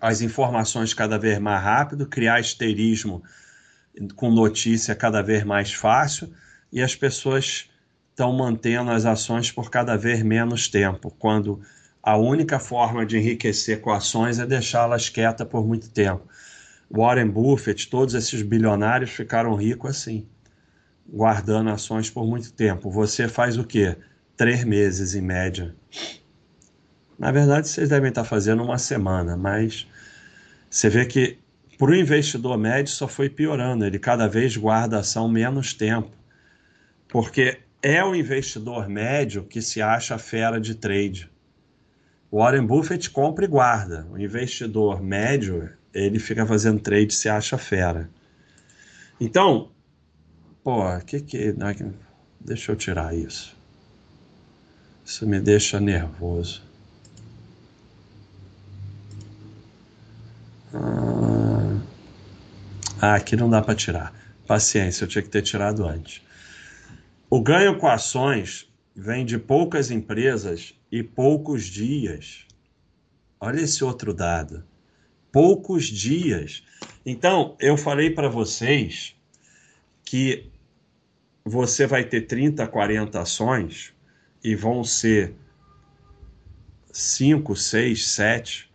as 0.00 0.20
informações 0.20 0.94
cada 0.94 1.18
vez 1.18 1.38
mais 1.38 1.62
rápido, 1.62 2.06
criar 2.06 2.40
esterismo 2.40 3.22
com 4.16 4.30
notícia 4.30 4.94
cada 4.94 5.22
vez 5.22 5.44
mais 5.44 5.72
fácil 5.72 6.32
e 6.72 6.82
as 6.82 6.94
pessoas 6.94 7.70
estão 8.10 8.32
mantendo 8.32 8.90
as 8.90 9.04
ações 9.04 9.50
por 9.50 9.70
cada 9.70 9.96
vez 9.96 10.22
menos 10.22 10.68
tempo, 10.68 11.10
quando 11.18 11.60
a 12.02 12.16
única 12.16 12.58
forma 12.58 13.04
de 13.04 13.18
enriquecer 13.18 13.80
com 13.80 13.90
ações 13.90 14.38
é 14.38 14.46
deixá-las 14.46 15.08
quietas 15.08 15.46
por 15.46 15.66
muito 15.66 15.90
tempo. 15.90 16.26
Warren 16.90 17.28
Buffett, 17.28 17.88
todos 17.88 18.14
esses 18.14 18.42
bilionários 18.42 19.10
ficaram 19.10 19.54
ricos 19.54 19.90
assim, 19.90 20.26
guardando 21.08 21.70
ações 21.70 22.10
por 22.10 22.26
muito 22.26 22.52
tempo. 22.52 22.90
Você 22.90 23.28
faz 23.28 23.58
o 23.58 23.64
quê? 23.64 23.96
três 24.38 24.62
meses 24.62 25.16
em 25.16 25.20
média. 25.20 25.74
Na 27.18 27.32
verdade, 27.32 27.68
vocês 27.68 27.88
devem 27.88 28.08
estar 28.08 28.22
fazendo 28.22 28.62
uma 28.62 28.78
semana, 28.78 29.36
mas 29.36 29.86
você 30.70 30.88
vê 30.88 31.04
que 31.04 31.36
para 31.78 31.92
o 31.92 31.94
investidor 31.94 32.58
médio 32.58 32.92
só 32.92 33.06
foi 33.06 33.30
piorando. 33.30 33.86
Ele 33.86 34.00
cada 34.00 34.26
vez 34.26 34.56
guarda 34.56 34.96
a 34.96 35.00
ação 35.00 35.28
menos 35.28 35.72
tempo, 35.72 36.10
porque 37.06 37.60
é 37.80 38.04
o 38.04 38.16
investidor 38.16 38.88
médio 38.88 39.44
que 39.44 39.62
se 39.62 39.80
acha 39.80 40.18
fera 40.18 40.60
de 40.60 40.74
trade. 40.74 41.30
Warren 42.30 42.66
Buffett 42.66 43.08
compra 43.10 43.44
e 43.44 43.48
guarda. 43.48 44.06
O 44.10 44.18
investidor 44.18 45.00
médio, 45.00 45.70
ele 45.94 46.18
fica 46.18 46.44
fazendo 46.44 46.80
trade 46.80 47.14
se 47.14 47.28
acha 47.28 47.56
fera. 47.56 48.10
Então, 49.20 49.70
pô, 50.64 50.82
que 51.06 51.20
que. 51.20 51.54
Deixa 52.40 52.72
eu 52.72 52.76
tirar 52.76 53.14
isso. 53.14 53.56
Isso 55.04 55.26
me 55.26 55.40
deixa 55.40 55.80
nervoso. 55.80 56.62
Ah, 60.74 61.37
ah 63.00 63.14
aqui 63.14 63.36
não 63.36 63.48
dá 63.48 63.62
para 63.62 63.74
tirar. 63.74 64.12
Paciência, 64.46 65.04
eu 65.04 65.08
tinha 65.08 65.22
que 65.22 65.28
ter 65.28 65.42
tirado 65.42 65.86
antes. 65.86 66.22
O 67.30 67.40
ganho 67.40 67.76
com 67.78 67.86
ações 67.86 68.68
vem 68.96 69.24
de 69.24 69.38
poucas 69.38 69.90
empresas 69.90 70.74
e 70.90 71.02
poucos 71.02 71.64
dias. 71.64 72.46
Olha 73.38 73.60
esse 73.60 73.84
outro 73.84 74.12
dado. 74.12 74.64
Poucos 75.30 75.84
dias. 75.84 76.64
Então, 77.04 77.56
eu 77.60 77.76
falei 77.76 78.10
para 78.10 78.28
vocês 78.28 79.14
que 80.04 80.50
você 81.44 81.86
vai 81.86 82.04
ter 82.04 82.22
30, 82.22 82.66
40 82.66 83.20
ações 83.20 83.94
e 84.42 84.54
vão 84.54 84.82
ser 84.82 85.34
cinco, 86.92 87.54
seis, 87.54 88.08
sete, 88.08 88.70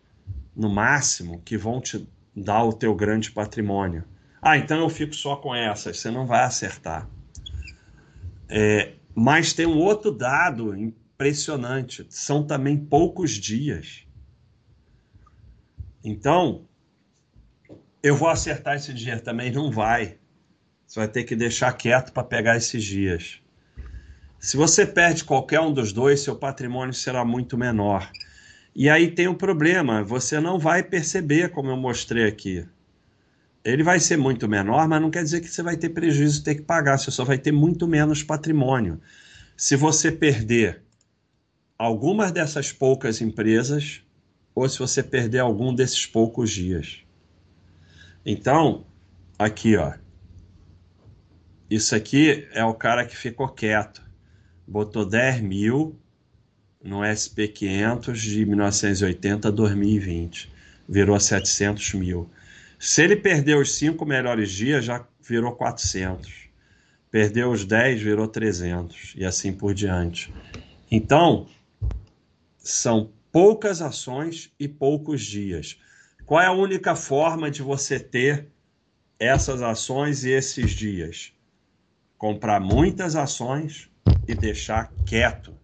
no 0.55 0.69
máximo, 0.69 1.41
que 1.43 1.57
vão 1.57 1.81
te 1.81 2.07
dar 2.35 2.63
o 2.63 2.73
teu 2.73 2.95
grande 2.95 3.31
patrimônio. 3.31 4.03
Ah, 4.43 4.57
então 4.57 4.79
eu 4.79 4.89
fico 4.89 5.15
só 5.15 5.37
com 5.37 5.55
essas. 5.55 5.99
Você 5.99 6.11
não 6.11 6.25
vai 6.25 6.43
acertar. 6.43 7.09
É, 8.49 8.93
mas 9.15 9.53
tem 9.53 9.65
um 9.65 9.77
outro 9.77 10.11
dado 10.11 10.75
impressionante. 10.75 12.05
São 12.09 12.45
também 12.45 12.77
poucos 12.77 13.31
dias. 13.31 14.05
Então, 16.03 16.67
eu 18.03 18.17
vou 18.17 18.27
acertar 18.27 18.75
esse 18.75 18.93
dia 18.93 19.17
também? 19.17 19.49
Não 19.49 19.71
vai. 19.71 20.17
Você 20.85 20.99
vai 20.99 21.07
ter 21.07 21.23
que 21.23 21.37
deixar 21.37 21.71
quieto 21.71 22.11
para 22.11 22.23
pegar 22.23 22.57
esses 22.57 22.83
dias. 22.83 23.41
Se 24.37 24.57
você 24.57 24.85
perde 24.85 25.23
qualquer 25.23 25.61
um 25.61 25.71
dos 25.71 25.93
dois, 25.93 26.19
seu 26.19 26.35
patrimônio 26.35 26.93
será 26.93 27.23
muito 27.23 27.57
menor. 27.57 28.11
E 28.75 28.89
aí 28.89 29.09
tem 29.09 29.27
o 29.27 29.31
um 29.31 29.35
problema, 29.35 30.03
você 30.03 30.41
não 30.41 30.59
vai 30.59 30.83
perceber, 30.83 31.49
como 31.49 31.69
eu 31.69 31.77
mostrei 31.77 32.27
aqui. 32.27 32.67
Ele 33.63 33.83
vai 33.83 33.99
ser 33.99 34.17
muito 34.17 34.47
menor, 34.47 34.87
mas 34.87 35.01
não 35.01 35.09
quer 35.09 35.23
dizer 35.23 35.41
que 35.41 35.47
você 35.47 35.63
vai 35.63 35.77
ter 35.77 35.89
prejuízo 35.89 36.43
ter 36.43 36.55
que 36.55 36.61
pagar, 36.63 36.97
você 36.97 37.11
só 37.11 37.23
vai 37.23 37.37
ter 37.37 37.51
muito 37.51 37.87
menos 37.87 38.21
patrimônio. 38.21 38.99
Se 39.55 39.75
você 39.75 40.11
perder 40.11 40.81
algumas 41.77 42.31
dessas 42.31 42.71
poucas 42.71 43.21
empresas, 43.21 44.01
ou 44.53 44.67
se 44.67 44.79
você 44.79 45.01
perder 45.01 45.39
algum 45.39 45.73
desses 45.73 46.05
poucos 46.05 46.51
dias. 46.51 47.03
Então, 48.25 48.85
aqui, 49.39 49.75
ó. 49.77 49.93
Isso 51.69 51.95
aqui 51.95 52.47
é 52.51 52.63
o 52.63 52.73
cara 52.73 53.05
que 53.05 53.15
ficou 53.15 53.47
quieto 53.47 54.03
botou 54.67 55.05
10 55.05 55.41
mil 55.41 55.99
no 56.83 56.99
SP500 56.99 58.13
de 58.13 58.45
1980 58.45 59.47
a 59.47 59.51
2020. 59.51 60.51
Virou 60.87 61.19
700 61.19 61.93
mil. 61.93 62.29
Se 62.83 63.01
ele 63.01 63.15
perdeu 63.15 63.61
os 63.61 63.75
cinco 63.75 64.05
melhores 64.05 64.51
dias, 64.51 64.83
já 64.83 65.07
virou 65.21 65.53
400. 65.53 66.49
Perdeu 67.09 67.49
os 67.49 67.63
10, 67.63 68.01
virou 68.01 68.27
300. 68.27 69.13
E 69.15 69.23
assim 69.23 69.53
por 69.53 69.73
diante. 69.73 70.33
Então, 70.91 71.47
são 72.57 73.09
poucas 73.31 73.81
ações 73.81 74.51
e 74.59 74.67
poucos 74.67 75.23
dias. 75.23 75.79
Qual 76.25 76.41
é 76.41 76.47
a 76.47 76.51
única 76.51 76.93
forma 76.93 77.49
de 77.49 77.61
você 77.61 77.97
ter 77.97 78.49
essas 79.17 79.61
ações 79.61 80.25
e 80.25 80.31
esses 80.31 80.71
dias? 80.71 81.31
Comprar 82.17 82.59
muitas 82.59 83.15
ações 83.15 83.89
e 84.27 84.35
deixar 84.35 84.91
quieto. 85.05 85.55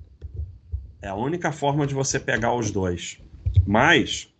É 1.01 1.09
a 1.09 1.15
única 1.15 1.51
forma 1.51 1.85
de 1.85 1.93
você 1.93 2.17
pegar 2.17 2.53
os 2.53 2.71
dois. 2.71 3.19
Mas 3.67 4.33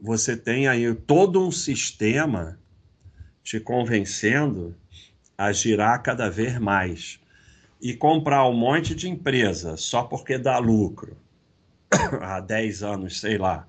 você 0.00 0.36
tem 0.36 0.66
aí 0.66 0.94
todo 0.94 1.46
um 1.46 1.52
sistema 1.52 2.58
te 3.42 3.60
convencendo 3.60 4.74
a 5.36 5.52
girar 5.52 6.02
cada 6.02 6.30
vez 6.30 6.58
mais. 6.58 7.20
E 7.82 7.94
comprar 7.94 8.46
um 8.46 8.52
monte 8.52 8.94
de 8.94 9.08
empresa 9.08 9.76
só 9.76 10.02
porque 10.02 10.36
dá 10.36 10.58
lucro 10.58 11.16
há 12.20 12.38
10 12.40 12.82
anos, 12.82 13.20
sei 13.20 13.38
lá, 13.38 13.66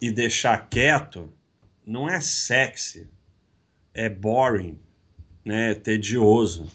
e 0.00 0.10
deixar 0.10 0.68
quieto, 0.68 1.32
não 1.86 2.08
é 2.08 2.20
sexy, 2.20 3.08
é 3.94 4.08
boring, 4.08 4.78
né? 5.44 5.70
é 5.70 5.74
tedioso, 5.74 6.66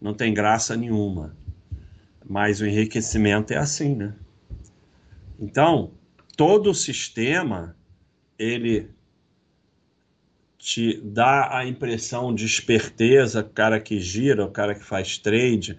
não 0.00 0.14
tem 0.14 0.32
graça 0.32 0.76
nenhuma. 0.76 1.36
Mas 2.24 2.60
o 2.60 2.66
enriquecimento 2.66 3.52
é 3.52 3.56
assim, 3.56 3.94
né? 3.94 4.14
Então, 5.38 5.92
todo 6.40 6.70
o 6.70 6.74
sistema 6.74 7.76
ele 8.38 8.88
te 10.56 10.98
dá 11.04 11.54
a 11.54 11.66
impressão 11.66 12.34
de 12.34 12.46
esperteza, 12.46 13.42
o 13.42 13.50
cara 13.50 13.78
que 13.78 14.00
gira, 14.00 14.46
o 14.46 14.50
cara 14.50 14.74
que 14.74 14.82
faz 14.82 15.18
trade, 15.18 15.76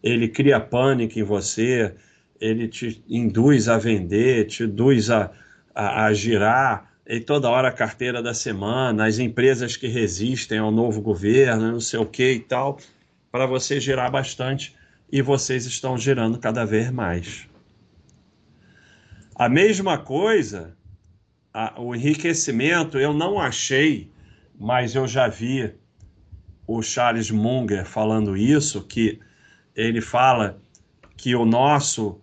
ele 0.00 0.28
cria 0.28 0.60
pânico 0.60 1.18
em 1.18 1.24
você, 1.24 1.96
ele 2.40 2.68
te 2.68 3.02
induz 3.08 3.68
a 3.68 3.76
vender, 3.76 4.46
te 4.46 4.62
induz 4.62 5.10
a, 5.10 5.32
a, 5.74 6.04
a 6.04 6.14
girar, 6.14 6.92
e 7.04 7.18
toda 7.18 7.50
hora 7.50 7.66
a 7.66 7.72
carteira 7.72 8.22
da 8.22 8.34
semana, 8.34 9.06
as 9.06 9.18
empresas 9.18 9.76
que 9.76 9.88
resistem 9.88 10.58
ao 10.58 10.70
novo 10.70 11.00
governo, 11.00 11.72
não 11.72 11.80
sei 11.80 11.98
o 11.98 12.06
que 12.06 12.34
e 12.34 12.38
tal, 12.38 12.78
para 13.32 13.46
você 13.46 13.80
girar 13.80 14.12
bastante 14.12 14.76
e 15.10 15.20
vocês 15.20 15.66
estão 15.66 15.98
girando 15.98 16.38
cada 16.38 16.64
vez 16.64 16.88
mais. 16.92 17.52
A 19.34 19.48
mesma 19.48 19.98
coisa, 19.98 20.76
a, 21.52 21.80
o 21.80 21.94
enriquecimento, 21.94 22.98
eu 22.98 23.12
não 23.12 23.40
achei 23.40 24.12
mas 24.58 24.94
eu 24.94 25.06
já 25.06 25.28
vi 25.28 25.74
o 26.66 26.82
Charles 26.82 27.30
Munger 27.30 27.84
falando 27.84 28.36
isso, 28.36 28.82
que 28.82 29.20
ele 29.74 30.00
fala 30.00 30.60
que 31.16 31.34
o 31.34 31.44
nosso 31.44 32.20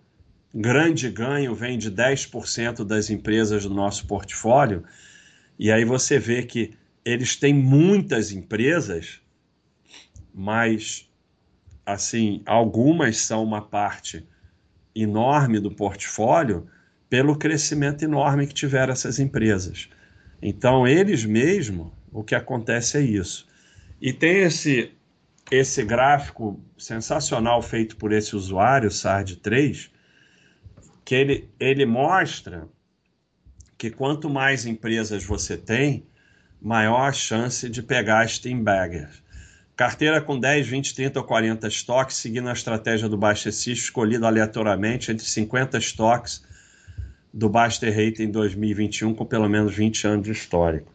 grande 0.54 1.10
ganho 1.10 1.54
vem 1.54 1.78
de 1.78 1.90
10% 1.90 2.84
das 2.84 3.10
empresas 3.10 3.64
do 3.64 3.74
nosso 3.74 4.06
portfólio, 4.06 4.84
e 5.58 5.70
aí 5.70 5.84
você 5.84 6.18
vê 6.18 6.42
que 6.42 6.74
eles 7.04 7.36
têm 7.36 7.54
muitas 7.54 8.32
empresas, 8.32 9.20
mas 10.34 11.08
assim, 11.84 12.42
algumas 12.46 13.18
são 13.18 13.42
uma 13.42 13.60
parte 13.60 14.26
enorme 14.94 15.58
do 15.58 15.70
portfólio 15.70 16.66
pelo 17.12 17.36
crescimento 17.36 18.02
enorme 18.02 18.46
que 18.46 18.54
tiveram 18.54 18.90
essas 18.90 19.18
empresas. 19.18 19.86
Então, 20.40 20.88
eles 20.88 21.26
mesmos 21.26 21.92
o 22.10 22.24
que 22.24 22.34
acontece 22.34 22.96
é 22.96 23.02
isso. 23.02 23.46
E 24.00 24.14
tem 24.14 24.38
esse, 24.38 24.90
esse 25.50 25.84
gráfico 25.84 26.58
sensacional 26.78 27.60
feito 27.60 27.98
por 27.98 28.12
esse 28.12 28.34
usuário, 28.34 28.88
SARD3, 28.88 29.90
que 31.04 31.14
ele, 31.14 31.50
ele 31.60 31.84
mostra 31.84 32.66
que 33.76 33.90
quanto 33.90 34.30
mais 34.30 34.64
empresas 34.64 35.22
você 35.22 35.58
tem, 35.58 36.06
maior 36.62 37.10
a 37.10 37.12
chance 37.12 37.68
de 37.68 37.82
pegar 37.82 38.26
steam 38.26 38.64
baggers. 38.64 39.22
Carteira 39.76 40.18
com 40.22 40.40
10, 40.40 40.66
20, 40.66 40.94
30 40.94 41.18
ou 41.18 41.26
40 41.26 41.68
estoques, 41.68 42.16
seguindo 42.16 42.48
a 42.48 42.54
estratégia 42.54 43.06
do 43.06 43.20
System, 43.36 43.74
escolhido 43.74 44.26
aleatoriamente 44.26 45.12
entre 45.12 45.26
50 45.26 45.76
estoques 45.76 46.50
do 47.32 47.48
Baster 47.48 47.90
Rate 47.90 48.22
em 48.22 48.30
2021, 48.30 49.14
com 49.14 49.24
pelo 49.24 49.48
menos 49.48 49.74
20 49.74 50.06
anos 50.06 50.26
de 50.26 50.32
histórico. 50.32 50.92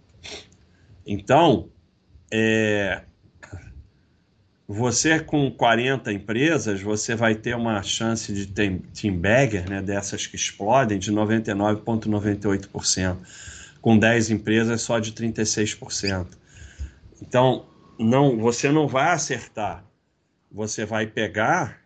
Então, 1.05 1.69
é, 2.31 3.01
você 4.67 5.19
com 5.19 5.49
40 5.49 6.11
empresas, 6.11 6.81
você 6.81 7.15
vai 7.15 7.33
ter 7.33 7.55
uma 7.55 7.81
chance 7.81 8.33
de 8.33 8.45
team 8.47 9.17
bagger, 9.17 9.69
né, 9.69 9.81
dessas 9.81 10.27
que 10.27 10.35
explodem, 10.35 10.99
de 10.99 11.09
99,98%. 11.11 13.17
Com 13.79 13.97
10 13.97 14.31
empresas, 14.31 14.81
só 14.81 14.99
de 14.99 15.13
36%. 15.13 16.27
Então, 17.21 17.65
não, 17.97 18.37
você 18.37 18.69
não 18.69 18.85
vai 18.87 19.11
acertar. 19.11 19.85
Você 20.51 20.85
vai 20.85 21.07
pegar. 21.07 21.79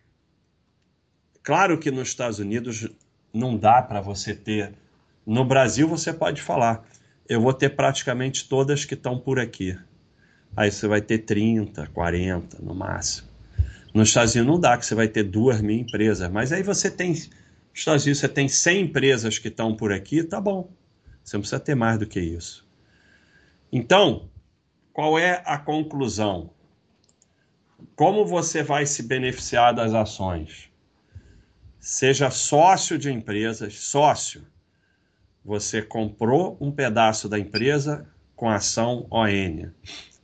Claro 1.44 1.78
que 1.78 1.92
nos 1.92 2.08
Estados 2.08 2.40
Unidos 2.40 2.88
não 3.32 3.56
dá 3.56 3.82
para 3.82 4.00
você 4.00 4.34
ter. 4.34 4.72
No 5.26 5.44
Brasil, 5.44 5.88
você 5.88 6.12
pode 6.12 6.42
falar 6.42 6.84
eu 7.28 7.40
vou 7.40 7.52
ter 7.52 7.70
praticamente 7.70 8.48
todas 8.48 8.84
que 8.84 8.94
estão 8.94 9.18
por 9.18 9.38
aqui. 9.38 9.78
Aí 10.56 10.70
você 10.70 10.86
vai 10.86 11.00
ter 11.00 11.18
30, 11.18 11.86
40 11.88 12.58
no 12.60 12.74
máximo. 12.74 13.28
Nos 13.94 14.08
Estados 14.08 14.34
Unidos 14.34 14.52
não 14.52 14.60
dá, 14.60 14.76
que 14.76 14.84
você 14.84 14.94
vai 14.94 15.08
ter 15.08 15.22
duas 15.22 15.60
mil 15.60 15.76
empresas. 15.76 16.30
Mas 16.30 16.52
aí 16.52 16.62
você 16.62 16.90
tem. 16.90 17.12
Nos 17.12 17.30
Estados 17.74 18.04
Unidos 18.04 18.20
você 18.20 18.28
tem 18.28 18.48
100 18.48 18.82
empresas 18.82 19.38
que 19.38 19.48
estão 19.48 19.74
por 19.74 19.92
aqui, 19.92 20.22
tá 20.22 20.40
bom. 20.40 20.70
Você 21.24 21.36
não 21.36 21.40
precisa 21.40 21.60
ter 21.60 21.74
mais 21.74 21.98
do 21.98 22.06
que 22.06 22.20
isso. 22.20 22.66
Então, 23.72 24.28
qual 24.92 25.18
é 25.18 25.42
a 25.46 25.56
conclusão? 25.56 26.50
Como 27.96 28.26
você 28.26 28.62
vai 28.62 28.84
se 28.84 29.02
beneficiar 29.02 29.72
das 29.72 29.94
ações? 29.94 30.70
Seja 31.84 32.30
sócio 32.30 32.96
de 32.96 33.10
empresas, 33.10 33.74
sócio. 33.80 34.46
Você 35.44 35.82
comprou 35.82 36.56
um 36.60 36.70
pedaço 36.70 37.28
da 37.28 37.36
empresa 37.36 38.06
com 38.36 38.48
ação 38.48 39.04
ON 39.10 39.68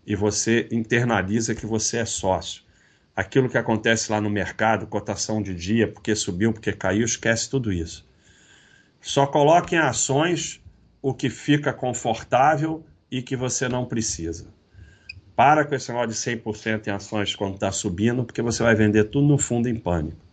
e 0.07 0.15
você 0.15 0.69
internaliza 0.71 1.57
que 1.57 1.67
você 1.67 1.97
é 1.97 2.05
sócio. 2.05 2.63
Aquilo 3.15 3.49
que 3.49 3.59
acontece 3.59 4.13
lá 4.13 4.21
no 4.21 4.31
mercado, 4.31 4.87
cotação 4.87 5.43
de 5.43 5.53
dia, 5.53 5.89
porque 5.89 6.15
subiu, 6.15 6.53
porque 6.53 6.73
caiu, 6.73 7.05
esquece 7.05 7.51
tudo 7.51 7.73
isso. 7.73 8.07
Só 9.01 9.27
coloque 9.27 9.75
em 9.75 9.81
ações 9.81 10.63
o 11.03 11.13
que 11.13 11.29
fica 11.29 11.73
confortável 11.73 12.87
e 13.11 13.21
que 13.21 13.35
você 13.35 13.69
não 13.69 13.85
precisa. 13.85 14.47
Para 15.35 15.65
com 15.65 15.75
esse 15.75 15.91
negócio 15.91 16.11
de 16.11 16.41
100% 16.41 16.87
em 16.87 16.91
ações 16.91 17.35
quando 17.35 17.55
está 17.55 17.73
subindo, 17.73 18.25
porque 18.25 18.43
você 18.43 18.63
vai 18.63 18.77
vender 18.77 19.11
tudo 19.11 19.27
no 19.27 19.39
fundo 19.39 19.69
em 19.69 19.75
pânico. 19.75 20.28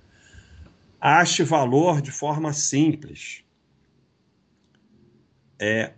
Ache 1.08 1.44
valor 1.44 2.02
de 2.02 2.10
forma 2.10 2.52
simples. 2.52 3.44
É 5.60 5.92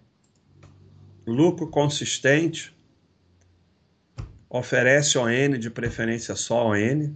lucro 1.26 1.66
consistente, 1.70 2.76
oferece 4.50 5.18
ON, 5.18 5.58
de 5.58 5.70
preferência 5.70 6.36
só 6.36 6.72
ON, 6.72 7.16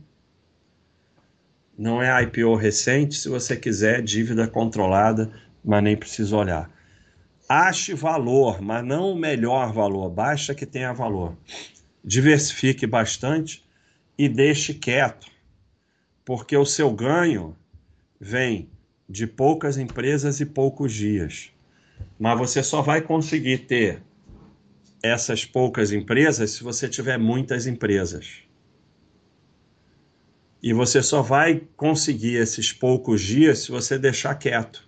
não 1.78 2.02
é 2.02 2.24
IPO 2.24 2.56
recente, 2.56 3.16
se 3.16 3.28
você 3.28 3.58
quiser, 3.58 4.02
dívida 4.02 4.48
controlada, 4.48 5.30
mas 5.62 5.84
nem 5.84 5.98
precisa 5.98 6.38
olhar. 6.38 6.72
Ache 7.50 7.94
valor, 7.94 8.62
mas 8.62 8.86
não 8.86 9.12
o 9.12 9.18
melhor 9.18 9.74
valor, 9.74 10.10
basta 10.10 10.56
que 10.56 10.66
tenha 10.66 10.94
valor. 10.94 11.36
Diversifique 12.02 12.88
bastante 12.88 13.66
e 14.18 14.30
deixe 14.30 14.74
quieto, 14.74 15.28
porque 16.24 16.56
o 16.56 16.66
seu 16.66 16.90
ganho 16.90 17.54
vem 18.24 18.70
de 19.10 19.26
poucas 19.26 19.80
empresas 19.80 20.40
e 20.40 20.46
poucos 20.46 20.94
dias. 20.94 21.52
Mas 22.20 22.38
você 22.38 22.62
só 22.62 22.80
vai 22.80 23.02
conseguir 23.02 23.66
ter 23.66 24.04
essas 25.02 25.44
poucas 25.44 25.92
empresas 25.92 26.52
se 26.52 26.64
você 26.64 26.88
tiver 26.88 27.18
muitas 27.18 27.66
empresas. 27.66 28.44
E 30.62 30.72
você 30.72 31.02
só 31.02 31.24
vai 31.24 31.68
conseguir 31.76 32.36
esses 32.36 32.72
poucos 32.72 33.22
dias 33.22 33.60
se 33.60 33.72
você 33.72 33.98
deixar 33.98 34.36
quieto. 34.36 34.88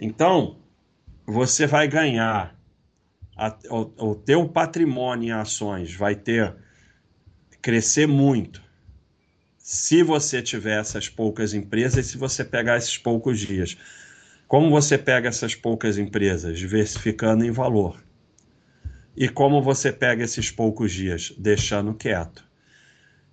Então, 0.00 0.58
você 1.26 1.66
vai 1.66 1.86
ganhar 1.86 2.58
a, 3.36 3.54
o, 3.68 4.12
o 4.12 4.14
teu 4.14 4.48
patrimônio 4.48 5.28
em 5.28 5.32
ações 5.32 5.94
vai 5.94 6.14
ter 6.14 6.56
crescer 7.60 8.06
muito 8.06 8.65
se 9.66 10.00
você 10.00 10.40
tiver 10.40 10.78
essas 10.78 11.08
poucas 11.08 11.52
empresas 11.52 12.06
e 12.06 12.08
se 12.10 12.16
você 12.16 12.44
pegar 12.44 12.76
esses 12.76 12.96
poucos 12.96 13.40
dias. 13.40 13.76
Como 14.46 14.70
você 14.70 14.96
pega 14.96 15.28
essas 15.28 15.56
poucas 15.56 15.98
empresas? 15.98 16.56
Diversificando 16.56 17.44
em 17.44 17.50
valor. 17.50 18.00
E 19.16 19.28
como 19.28 19.60
você 19.60 19.92
pega 19.92 20.22
esses 20.22 20.52
poucos 20.52 20.92
dias? 20.92 21.34
Deixando 21.36 21.92
quieto. 21.94 22.48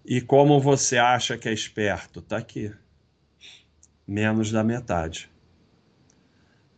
E 0.04 0.22
como 0.22 0.60
você 0.60 0.98
acha 0.98 1.38
que 1.38 1.48
é 1.48 1.54
esperto? 1.54 2.20
Está 2.20 2.38
aqui. 2.38 2.74
Menos 4.08 4.52
da 4.52 4.64
metade. 4.64 5.30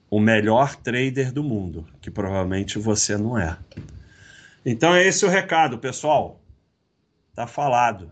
O 0.09 0.19
melhor 0.19 0.75
trader 0.75 1.31
do 1.31 1.41
mundo, 1.41 1.87
que 2.01 2.11
provavelmente 2.11 2.77
você 2.77 3.15
não 3.15 3.39
é. 3.39 3.57
Então 4.65 4.93
é 4.93 5.07
esse 5.07 5.25
o 5.25 5.29
recado, 5.29 5.79
pessoal. 5.79 6.43
Tá 7.33 7.47
falado. 7.47 8.11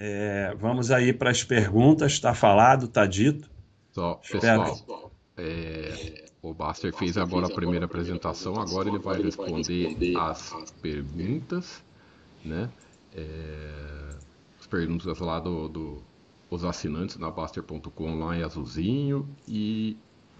É, 0.00 0.54
vamos 0.56 0.92
aí 0.92 1.12
para 1.12 1.30
as 1.30 1.42
perguntas. 1.42 2.12
Está 2.12 2.32
falado, 2.32 2.86
está 2.86 3.04
dito. 3.04 3.50
Só, 3.90 4.14
pessoal, 4.14 5.10
é, 5.36 6.28
O 6.40 6.54
Baster 6.54 6.94
fez 6.94 7.18
agora 7.18 7.46
a 7.46 7.50
primeira 7.50 7.86
apresentação, 7.86 8.60
agora 8.60 8.88
ele 8.88 8.98
vai 9.00 9.20
responder 9.20 10.16
as 10.16 10.72
perguntas, 10.80 11.82
né? 12.44 12.70
É, 13.12 14.16
as 14.60 14.66
perguntas 14.68 15.18
lá 15.18 15.40
do, 15.40 15.68
do 15.68 16.02
os 16.48 16.64
assinantes 16.64 17.16
na 17.16 17.30
Baster.com 17.30 18.18
lá 18.20 18.36
em 18.36 18.44
azulzinho 18.44 19.28
e 19.48 19.96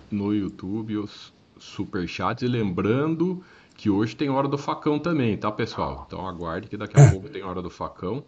no 0.08 0.32
YouTube 0.32 0.98
os 0.98 1.34
superchats. 1.58 2.42
E 2.44 2.46
lembrando 2.46 3.42
que 3.74 3.90
hoje 3.90 4.14
tem 4.14 4.30
Hora 4.30 4.46
do 4.46 4.56
Facão 4.56 5.00
também, 5.00 5.36
tá, 5.36 5.50
pessoal? 5.50 6.04
Então 6.06 6.26
aguarde 6.26 6.68
que 6.68 6.76
daqui 6.76 6.98
a 7.00 7.10
pouco 7.10 7.28
tem 7.28 7.42
Hora 7.42 7.60
do 7.60 7.70
Facão. 7.70 8.24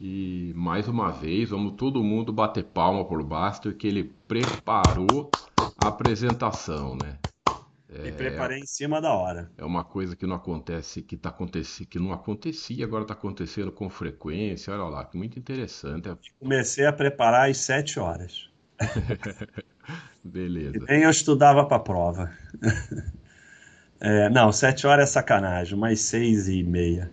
E 0.00 0.54
mais 0.56 0.88
uma 0.88 1.12
vez, 1.12 1.50
vamos 1.50 1.74
todo 1.74 2.02
mundo 2.02 2.32
bater 2.32 2.64
palma 2.64 3.04
por 3.04 3.22
Baster 3.22 3.76
que 3.76 3.86
ele 3.86 4.04
preparou 4.26 5.30
a 5.76 5.88
apresentação, 5.88 6.96
né? 6.96 7.18
É, 7.86 8.04
Me 8.04 8.12
preparei 8.12 8.60
em 8.60 8.66
cima 8.66 8.98
da 8.98 9.12
hora. 9.12 9.50
É 9.58 9.64
uma 9.64 9.84
coisa 9.84 10.16
que 10.16 10.26
não 10.26 10.36
acontece, 10.36 11.02
que 11.02 11.18
tá 11.18 11.28
acontecendo, 11.28 11.86
que 11.86 11.98
não 11.98 12.12
acontecia, 12.12 12.82
agora 12.82 13.02
está 13.02 13.12
acontecendo 13.12 13.70
com 13.70 13.90
frequência. 13.90 14.72
Olha 14.72 14.84
lá, 14.84 15.04
que 15.04 15.18
muito 15.18 15.38
interessante. 15.38 16.08
Comecei 16.38 16.86
a 16.86 16.92
preparar 16.94 17.50
às 17.50 17.58
sete 17.58 18.00
horas. 18.00 18.48
Beleza. 20.24 20.78
E 20.78 20.80
nem 20.80 21.02
eu 21.02 21.10
estudava 21.10 21.66
para 21.66 21.76
a 21.76 21.80
prova. 21.80 22.32
é, 24.00 24.30
não, 24.30 24.50
sete 24.50 24.86
horas 24.86 25.10
é 25.10 25.12
sacanagem, 25.12 25.78
mais 25.78 26.00
seis 26.00 26.48
e 26.48 26.62
meia. 26.62 27.10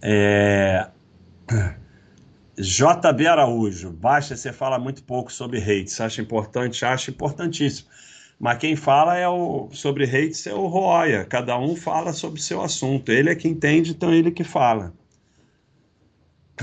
É... 0.00 0.86
JB 2.56 3.26
Araújo, 3.26 3.90
baixa, 3.90 4.36
você 4.36 4.52
fala 4.52 4.78
muito 4.78 5.02
pouco 5.02 5.32
sobre 5.32 5.58
hates. 5.58 6.00
Acha 6.00 6.22
importante? 6.22 6.84
Acho 6.84 7.10
importantíssimo. 7.10 7.88
Mas 8.38 8.58
quem 8.58 8.76
fala 8.76 9.16
é 9.16 9.28
o 9.28 9.68
sobre 9.72 10.04
hates 10.04 10.46
é 10.46 10.54
o 10.54 10.66
Roya. 10.66 11.24
Cada 11.24 11.58
um 11.58 11.74
fala 11.76 12.12
sobre 12.12 12.40
seu 12.40 12.62
assunto. 12.62 13.10
Ele 13.10 13.30
é 13.30 13.34
que 13.34 13.48
entende, 13.48 13.92
então 13.92 14.12
ele 14.12 14.30
que 14.30 14.44
fala. 14.44 14.92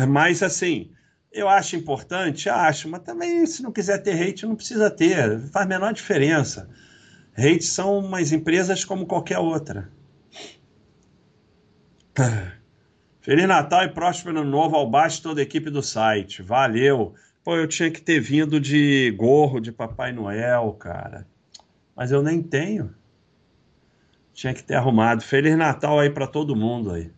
Mas 0.08 0.42
assim, 0.42 0.92
eu 1.32 1.48
acho 1.50 1.76
importante, 1.76 2.50
acho, 2.50 2.89
mas 2.89 3.02
também 3.04 3.46
se 3.46 3.64
não 3.64 3.72
quiser 3.72 4.00
ter 4.00 4.22
hate, 4.22 4.46
não 4.46 4.56
precisa 4.56 4.89
ter. 4.89 5.39
Faz 5.50 5.68
menor 5.68 5.94
diferença. 5.94 6.70
Hates 7.38 7.70
são 7.70 8.00
umas 8.00 8.32
empresas 8.32 8.84
como 8.86 9.06
qualquer 9.06 9.39
outra. 9.39 9.89
Feliz 13.22 13.47
Natal 13.47 13.84
e 13.84 13.89
próspero 13.89 14.39
ano 14.39 14.49
novo 14.49 14.76
ao 14.76 14.89
baixo 14.89 15.22
toda 15.22 15.41
a 15.41 15.43
equipe 15.43 15.69
do 15.69 15.82
site. 15.82 16.41
Valeu. 16.41 17.13
Pô, 17.43 17.55
eu 17.55 17.67
tinha 17.67 17.89
que 17.89 18.01
ter 18.01 18.19
vindo 18.19 18.59
de 18.59 19.11
gorro 19.17 19.59
de 19.59 19.72
Papai 19.72 20.11
Noel, 20.11 20.74
cara 20.74 21.26
mas 22.01 22.11
eu 22.11 22.24
nem 22.24 22.41
tenho. 22.41 22.95
Tinha 24.34 24.55
que 24.55 24.63
ter 24.63 24.74
arrumado. 24.74 25.22
Feliz 25.22 25.55
Natal 25.55 25.99
aí 25.99 26.09
para 26.09 26.26
todo 26.26 26.55
mundo 26.55 26.91
aí. 26.91 27.11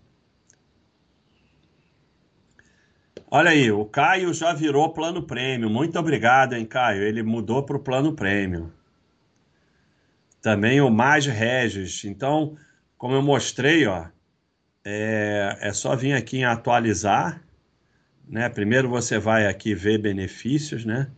Olha 3.31 3.51
aí, 3.51 3.71
o 3.71 3.85
Caio 3.85 4.33
já 4.33 4.53
virou 4.53 4.93
plano 4.93 5.23
prêmio. 5.23 5.69
Muito 5.69 5.97
obrigado, 5.97 6.53
hein, 6.53 6.65
Caio? 6.65 7.01
Ele 7.01 7.23
mudou 7.23 7.63
para 7.63 7.77
o 7.77 7.79
plano 7.79 8.13
prêmio. 8.13 8.73
Também 10.41 10.81
o 10.81 10.89
Mais 10.89 11.25
Regis. 11.25 12.03
Então, 12.03 12.57
como 12.97 13.15
eu 13.15 13.21
mostrei, 13.21 13.87
ó, 13.87 14.07
é, 14.85 15.57
é 15.61 15.73
só 15.73 15.95
vir 15.95 16.13
aqui 16.13 16.37
em 16.37 16.45
atualizar. 16.45 17.41
Né? 18.27 18.47
Primeiro 18.49 18.89
você 18.89 19.19
vai 19.19 19.47
aqui 19.47 19.75
ver 19.75 19.97
benefícios, 19.97 20.85
né? 20.85 21.09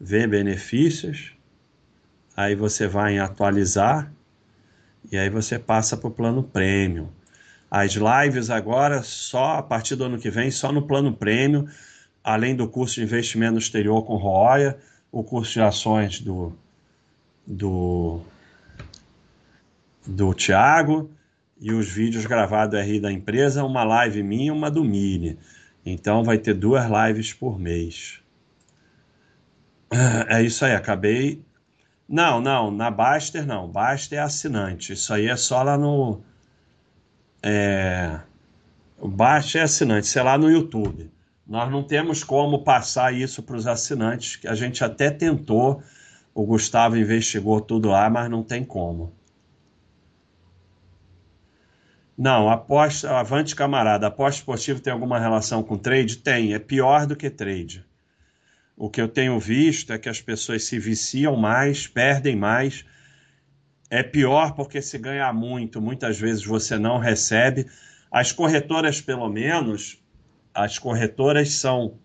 Ver 0.00 0.28
benefícios 0.28 1.38
aí 2.38 2.54
você 2.54 2.86
vai 2.86 3.14
em 3.14 3.18
atualizar 3.18 4.12
e 5.10 5.18
aí 5.18 5.28
você 5.28 5.58
passa 5.58 5.96
para 5.96 6.06
o 6.06 6.10
plano 6.12 6.40
prêmio. 6.40 7.12
As 7.68 7.94
lives 7.94 8.48
agora, 8.48 9.02
só 9.02 9.56
a 9.56 9.62
partir 9.62 9.96
do 9.96 10.04
ano 10.04 10.20
que 10.20 10.30
vem, 10.30 10.48
só 10.48 10.70
no 10.70 10.86
plano 10.86 11.12
prêmio, 11.12 11.68
além 12.22 12.54
do 12.54 12.68
curso 12.68 12.94
de 12.94 13.02
investimento 13.02 13.58
exterior 13.58 14.04
com 14.04 14.14
Roya, 14.14 14.78
o 15.10 15.24
curso 15.24 15.54
de 15.54 15.62
ações 15.62 16.20
do, 16.20 16.56
do, 17.44 18.20
do 20.06 20.32
Tiago 20.32 21.10
e 21.60 21.72
os 21.72 21.88
vídeos 21.88 22.26
gravados 22.26 22.80
RI 22.80 23.00
da 23.00 23.12
empresa, 23.12 23.64
uma 23.64 23.84
live 23.84 24.22
minha 24.22 24.46
e 24.46 24.50
uma 24.50 24.70
do 24.70 24.84
Mini. 24.84 25.38
Então 25.84 26.22
vai 26.22 26.38
ter 26.38 26.54
duas 26.54 26.84
lives 26.88 27.32
por 27.32 27.58
mês. 27.58 28.20
É 30.28 30.42
isso 30.42 30.64
aí, 30.64 30.74
acabei 30.74 31.42
não, 32.08 32.40
não, 32.40 32.70
na 32.70 32.90
Baster 32.90 33.46
não. 33.46 33.68
Baster 33.68 34.18
é 34.18 34.22
assinante. 34.22 34.94
Isso 34.94 35.12
aí 35.12 35.26
é 35.28 35.36
só 35.36 35.62
lá 35.62 35.76
no. 35.76 36.22
É... 37.42 38.18
Baster 39.00 39.60
é 39.60 39.64
assinante, 39.64 40.06
isso 40.06 40.18
é 40.18 40.22
lá 40.22 40.38
no 40.38 40.50
YouTube. 40.50 41.10
Nós 41.46 41.70
não 41.70 41.82
temos 41.82 42.24
como 42.24 42.64
passar 42.64 43.12
isso 43.14 43.42
para 43.42 43.56
os 43.56 43.66
assinantes, 43.66 44.40
a 44.46 44.54
gente 44.54 44.82
até 44.84 45.10
tentou, 45.10 45.82
o 46.34 46.44
Gustavo 46.44 46.96
investigou 46.96 47.60
tudo 47.60 47.88
lá, 47.90 48.08
mas 48.10 48.30
não 48.30 48.42
tem 48.42 48.64
como. 48.64 49.12
Não, 52.18 52.48
avante 52.50 53.54
camarada, 53.54 54.08
aposta 54.08 54.40
esportiva 54.40 54.80
tem 54.80 54.92
alguma 54.92 55.20
relação 55.20 55.62
com 55.62 55.78
trade? 55.78 56.16
Tem, 56.16 56.52
é 56.52 56.58
pior 56.58 57.06
do 57.06 57.14
que 57.14 57.30
trade. 57.30 57.86
O 58.76 58.90
que 58.90 59.00
eu 59.00 59.06
tenho 59.06 59.38
visto 59.38 59.92
é 59.92 59.98
que 59.98 60.08
as 60.08 60.20
pessoas 60.20 60.64
se 60.64 60.80
viciam 60.80 61.36
mais, 61.36 61.86
perdem 61.86 62.34
mais. 62.34 62.84
É 63.88 64.02
pior 64.02 64.52
porque 64.56 64.82
se 64.82 64.98
ganha 64.98 65.32
muito, 65.32 65.80
muitas 65.80 66.18
vezes 66.18 66.44
você 66.44 66.76
não 66.76 66.98
recebe. 66.98 67.66
As 68.10 68.32
corretoras, 68.32 69.00
pelo 69.00 69.28
menos, 69.28 70.02
as 70.52 70.76
corretoras 70.76 71.52
são 71.52 72.00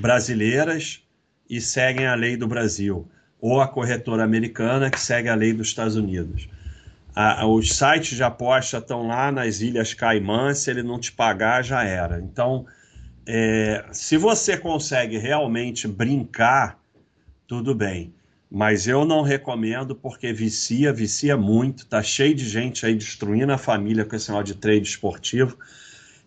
brasileiras 0.00 1.04
e 1.48 1.60
seguem 1.60 2.08
a 2.08 2.16
lei 2.16 2.36
do 2.36 2.48
Brasil, 2.48 3.08
ou 3.40 3.60
a 3.60 3.68
corretora 3.68 4.24
americana 4.24 4.90
que 4.90 4.98
segue 4.98 5.28
a 5.28 5.36
lei 5.36 5.52
dos 5.52 5.68
Estados 5.68 5.94
Unidos. 5.94 6.48
Os 7.46 7.72
sites 7.72 8.16
de 8.16 8.22
aposta 8.22 8.78
estão 8.78 9.06
lá 9.06 9.30
nas 9.32 9.60
Ilhas 9.60 9.94
Caimã, 9.94 10.54
se 10.54 10.70
ele 10.70 10.82
não 10.82 10.98
te 10.98 11.12
pagar, 11.12 11.62
já 11.62 11.82
era. 11.84 12.20
Então, 12.20 12.66
é, 13.26 13.84
se 13.92 14.16
você 14.16 14.56
consegue 14.56 15.18
realmente 15.18 15.86
brincar, 15.86 16.78
tudo 17.46 17.74
bem. 17.74 18.12
Mas 18.50 18.88
eu 18.88 19.04
não 19.04 19.22
recomendo 19.22 19.94
porque 19.94 20.32
vicia, 20.32 20.92
vicia 20.92 21.36
muito. 21.36 21.86
Tá 21.86 22.02
cheio 22.02 22.34
de 22.34 22.48
gente 22.48 22.84
aí 22.84 22.94
destruindo 22.94 23.52
a 23.52 23.58
família 23.58 24.04
com 24.04 24.16
esse 24.16 24.28
negócio 24.28 24.52
de 24.52 24.60
trade 24.60 24.88
esportivo. 24.88 25.56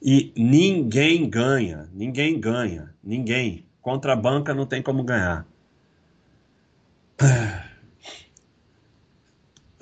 E 0.01 0.31
ninguém 0.37 1.29
ganha, 1.29 1.89
ninguém 1.93 2.39
ganha, 2.39 2.93
ninguém. 3.03 3.65
Contra 3.81 4.13
a 4.13 4.15
banca 4.15 4.53
não 4.53 4.65
tem 4.65 4.81
como 4.81 5.03
ganhar. 5.03 5.45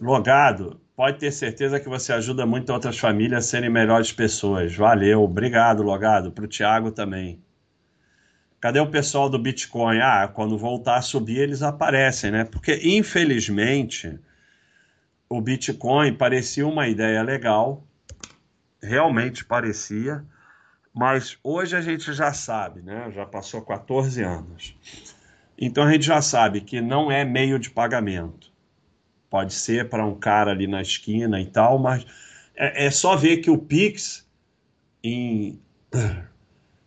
Logado, 0.01 0.80
pode 1.01 1.17
ter 1.17 1.31
certeza 1.31 1.79
que 1.79 1.89
você 1.89 2.13
ajuda 2.13 2.45
muito 2.45 2.71
outras 2.71 2.95
famílias 2.95 3.43
a 3.43 3.49
serem 3.49 3.71
melhores 3.71 4.13
pessoas. 4.13 4.75
Valeu, 4.75 5.23
obrigado, 5.23 5.81
Logado. 5.81 6.31
Para 6.31 6.45
o 6.45 6.47
Thiago 6.47 6.91
também. 6.91 7.41
Cadê 8.59 8.79
o 8.79 8.85
pessoal 8.85 9.27
do 9.27 9.39
Bitcoin? 9.39 9.97
Ah, 9.97 10.27
quando 10.27 10.59
voltar 10.59 10.97
a 10.97 11.01
subir, 11.01 11.39
eles 11.39 11.63
aparecem, 11.63 12.29
né? 12.29 12.45
Porque, 12.45 12.79
infelizmente, 12.83 14.19
o 15.27 15.41
Bitcoin 15.41 16.13
parecia 16.13 16.67
uma 16.67 16.87
ideia 16.87 17.23
legal, 17.23 17.83
realmente 18.79 19.43
parecia, 19.43 20.23
mas 20.93 21.35
hoje 21.43 21.75
a 21.75 21.81
gente 21.81 22.13
já 22.13 22.31
sabe, 22.31 22.83
né? 22.83 23.09
Já 23.09 23.25
passou 23.25 23.63
14 23.63 24.21
anos. 24.21 24.77
Então 25.57 25.83
a 25.83 25.91
gente 25.91 26.05
já 26.05 26.21
sabe 26.21 26.61
que 26.61 26.79
não 26.79 27.11
é 27.11 27.25
meio 27.25 27.57
de 27.57 27.71
pagamento 27.71 28.50
pode 29.31 29.53
ser 29.53 29.87
para 29.87 30.05
um 30.05 30.13
cara 30.13 30.51
ali 30.51 30.67
na 30.67 30.81
esquina 30.81 31.39
e 31.39 31.45
tal, 31.45 31.79
mas 31.79 32.05
é, 32.53 32.85
é 32.85 32.91
só 32.91 33.15
ver 33.15 33.37
que 33.37 33.49
o 33.49 33.57
Pix 33.57 34.27
em 35.01 35.57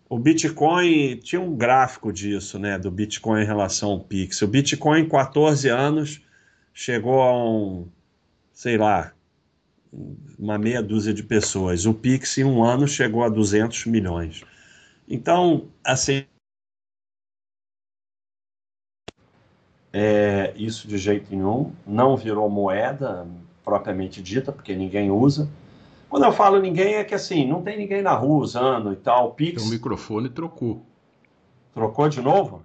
o 0.09 0.19
Bitcoin 0.19 1.17
tinha 1.17 1.41
um 1.41 1.57
gráfico 1.57 2.13
disso, 2.13 2.59
né, 2.59 2.79
do 2.79 2.91
Bitcoin 2.91 3.43
em 3.43 3.47
relação 3.47 3.93
ao 3.93 4.01
Pix. 4.01 4.43
O 4.43 4.47
Bitcoin 4.47 5.01
em 5.01 5.09
14 5.09 5.69
anos 5.71 6.21
chegou 6.73 7.23
a 7.23 7.33
um, 7.33 7.89
sei 8.53 8.77
lá, 8.77 9.13
uma 10.39 10.59
meia 10.59 10.83
dúzia 10.83 11.15
de 11.15 11.23
pessoas. 11.23 11.87
O 11.87 11.95
Pix 11.95 12.37
em 12.39 12.45
um 12.45 12.63
ano 12.63 12.87
chegou 12.87 13.25
a 13.25 13.29
200 13.29 13.87
milhões. 13.87 14.43
Então, 15.09 15.69
assim, 15.83 16.25
É, 19.97 20.53
isso 20.57 20.89
de 20.89 20.99
jeito 20.99 21.31
nenhum. 21.31 21.73
Não 21.87 22.17
virou 22.17 22.51
moeda 22.51 23.29
propriamente 23.65 24.21
dita, 24.21 24.51
porque 24.51 24.75
ninguém 24.75 25.09
usa. 25.09 25.49
Quando 26.09 26.25
eu 26.25 26.33
falo 26.33 26.61
ninguém, 26.61 26.97
é 26.97 27.05
que 27.05 27.15
assim, 27.15 27.47
não 27.47 27.63
tem 27.63 27.79
ninguém 27.79 28.03
na 28.03 28.13
rua 28.13 28.43
usando 28.43 28.93
e 28.93 28.97
tal. 28.97 29.35
Pix. 29.35 29.65
O 29.65 29.71
microfone 29.71 30.29
trocou. 30.29 30.85
Trocou 31.73 32.09
de 32.09 32.21
novo? 32.21 32.65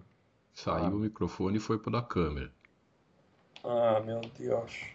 Saiu 0.56 0.86
ah. 0.86 0.90
o 0.90 1.00
microfone 1.00 1.58
e 1.58 1.60
foi 1.60 1.78
para 1.78 2.00
a 2.00 2.02
câmera. 2.02 2.50
Ah, 3.64 4.02
meu 4.04 4.22
Deus. 4.38 4.86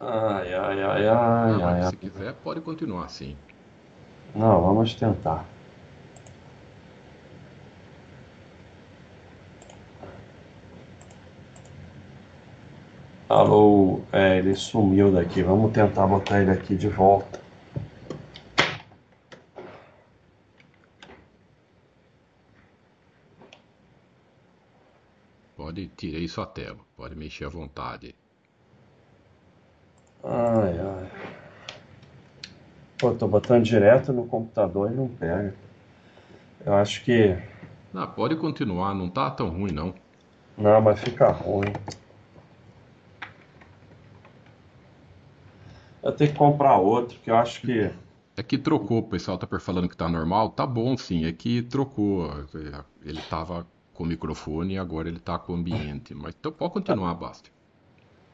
Ai, 0.00 0.54
ai, 0.54 0.82
ai, 0.82 0.82
ai, 0.82 1.04
Não, 1.04 1.18
ai. 1.18 1.52
mas 1.52 1.84
ai. 1.84 1.90
se 1.90 1.96
quiser, 1.98 2.32
pode 2.42 2.62
continuar 2.62 3.04
assim. 3.04 3.36
Não, 4.34 4.62
vamos 4.62 4.94
tentar. 4.94 5.44
Alô, 13.28 14.00
é, 14.10 14.38
ele 14.38 14.54
sumiu 14.54 15.12
daqui. 15.12 15.42
Vamos 15.42 15.70
tentar 15.72 16.06
botar 16.06 16.40
ele 16.40 16.50
aqui 16.50 16.74
de 16.74 16.88
volta. 16.88 17.38
Pode, 25.54 25.88
tirei 25.88 26.26
sua 26.26 26.46
tela. 26.46 26.78
Pode 26.96 27.14
mexer 27.14 27.44
à 27.44 27.48
vontade. 27.50 28.14
Ai, 30.24 30.78
ai. 30.78 31.10
Pô, 32.96 33.12
tô 33.12 33.28
botando 33.28 33.62
direto 33.62 34.10
no 34.10 34.26
computador 34.26 34.90
e 34.90 34.94
não 34.94 35.06
pega. 35.06 35.54
Eu 36.64 36.74
acho 36.74 37.04
que. 37.04 37.36
Não, 37.92 38.06
pode 38.06 38.36
continuar, 38.36 38.94
não 38.94 39.10
tá 39.10 39.30
tão 39.30 39.50
ruim 39.50 39.70
não. 39.70 39.92
Não, 40.56 40.80
mas 40.80 40.98
fica 40.98 41.28
ruim. 41.28 41.74
Eu 46.08 46.12
tenho 46.16 46.32
que 46.32 46.38
comprar 46.38 46.78
outro, 46.78 47.18
que 47.18 47.30
eu 47.30 47.36
acho 47.36 47.60
que. 47.60 47.90
É 48.34 48.42
que 48.42 48.56
trocou, 48.56 49.00
o 49.00 49.02
pessoal 49.02 49.36
tá 49.36 49.46
falando 49.60 49.90
que 49.90 49.96
tá 49.96 50.08
normal, 50.08 50.48
tá 50.48 50.66
bom 50.66 50.96
sim, 50.96 51.26
é 51.26 51.32
que 51.32 51.60
trocou. 51.60 52.30
Ele 53.04 53.20
tava 53.28 53.66
com 53.92 54.04
o 54.04 54.06
microfone 54.06 54.74
e 54.74 54.78
agora 54.78 55.08
ele 55.08 55.18
tá 55.18 55.38
com 55.38 55.52
o 55.52 55.56
ambiente. 55.56 56.14
Mas 56.14 56.34
então 56.34 56.50
pode 56.50 56.72
continuar, 56.72 57.12
basta. 57.12 57.50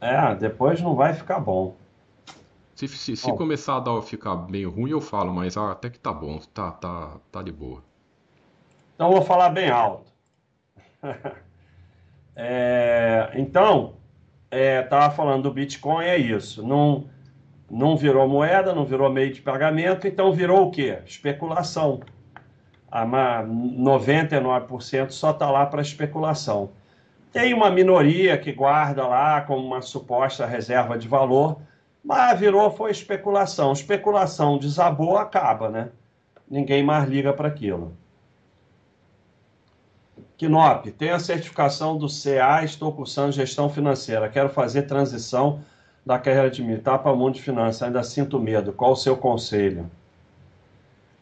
É, 0.01 0.37
depois 0.37 0.81
não 0.81 0.95
vai 0.95 1.15
ficar 1.15 1.41
bom. 1.41 1.75
Se, 2.77 2.87
se, 2.87 3.17
se 3.17 3.27
Bom. 3.29 3.37
começar 3.37 3.77
a 3.77 3.81
dar, 3.81 4.03
ficar 4.03 4.37
meio 4.49 4.71
ruim, 4.71 4.91
eu 4.91 5.01
falo, 5.01 5.33
mas 5.33 5.57
ah, 5.57 5.73
até 5.73 5.91
que 5.91 5.99
tá 5.99 6.13
bom, 6.13 6.39
tá, 6.53 6.71
tá, 6.73 7.17
tá 7.33 7.43
de 7.43 7.51
boa. 7.53 7.83
Então 8.95 9.11
vou 9.11 9.23
falar 9.23 9.49
bem 9.51 9.69
alto. 9.69 10.13
É, 12.37 13.31
então, 13.35 13.95
é, 14.51 14.83
tava 14.83 15.15
falando 15.15 15.45
do 15.45 15.53
Bitcoin, 15.53 16.05
é 16.05 16.19
isso. 16.19 16.67
Não, 16.67 17.09
não 17.71 17.97
virou 17.97 18.29
moeda, 18.29 18.75
não 18.75 18.85
virou 18.85 19.11
meio 19.11 19.33
de 19.33 19.41
pagamento, 19.41 20.07
então 20.07 20.33
virou 20.33 20.67
o 20.67 20.71
quê? 20.71 20.99
Especulação. 21.07 22.01
A 22.91 23.05
ma- 23.05 23.43
99% 23.45 25.11
só 25.11 25.31
está 25.31 25.51
lá 25.51 25.67
para 25.67 25.83
especulação. 25.83 26.71
Tem 27.33 27.53
uma 27.53 27.71
minoria 27.71 28.39
que 28.39 28.53
guarda 28.53 29.07
lá 29.07 29.41
como 29.41 29.67
uma 29.67 29.83
suposta 29.83 30.47
reserva 30.47 30.97
de 30.97 31.09
valor, 31.09 31.59
mas 32.05 32.39
virou, 32.39 32.71
foi 32.71 32.91
especulação. 32.93 33.73
Especulação 33.73 34.59
desabou, 34.59 35.17
acaba, 35.17 35.69
né? 35.69 35.89
Ninguém 36.49 36.83
mais 36.85 37.09
liga 37.09 37.33
para 37.33 37.49
aquilo. 37.49 37.97
Kinop, 40.37 40.91
tenho 40.93 41.15
a 41.15 41.19
certificação 41.19 41.97
do 41.97 42.07
CA, 42.09 42.63
estou 42.65 42.93
cursando 42.93 43.33
gestão 43.33 43.69
financeira. 43.69 44.29
Quero 44.29 44.49
fazer 44.49 44.83
transição 44.83 45.61
da 46.05 46.19
carreira 46.19 46.51
de 46.51 46.63
militar 46.63 46.99
para 46.99 47.13
o 47.13 47.17
mundo 47.17 47.35
de 47.35 47.43
finanças. 47.43 47.83
Ainda 47.83 48.03
sinto 48.03 48.39
medo. 48.39 48.73
Qual 48.73 48.93
o 48.93 48.97
seu 48.97 49.17
conselho? 49.17 49.91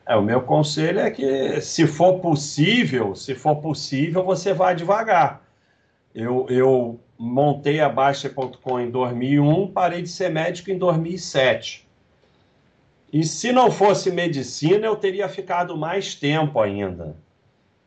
É, 0.07 0.17
o 0.17 0.23
meu 0.23 0.43
conselho 0.43 0.99
é 0.99 1.11
que, 1.11 1.61
se 1.61 1.87
for 1.87 2.19
possível, 2.19 3.15
se 3.15 3.35
for 3.35 3.57
possível, 3.57 4.25
você 4.25 4.53
vai 4.53 4.75
devagar. 4.75 5.43
Eu, 6.15 6.47
eu 6.51 7.01
montei 7.17 7.81
a 7.81 7.89
Baixa.com 7.89 8.81
em 8.81 8.91
2001, 8.91 9.69
parei 9.69 10.03
de 10.03 10.09
ser 10.09 10.29
médico 10.29 10.71
em 10.71 10.79
2007. 10.79 11.89
E 13.13 13.25
se 13.25 13.53
não 13.53 13.71
fosse 13.71 14.11
medicina, 14.11 14.87
eu 14.87 14.97
teria 14.97 15.29
ficado 15.29 15.77
mais 15.77 16.15
tempo 16.15 16.59
ainda. 16.61 17.15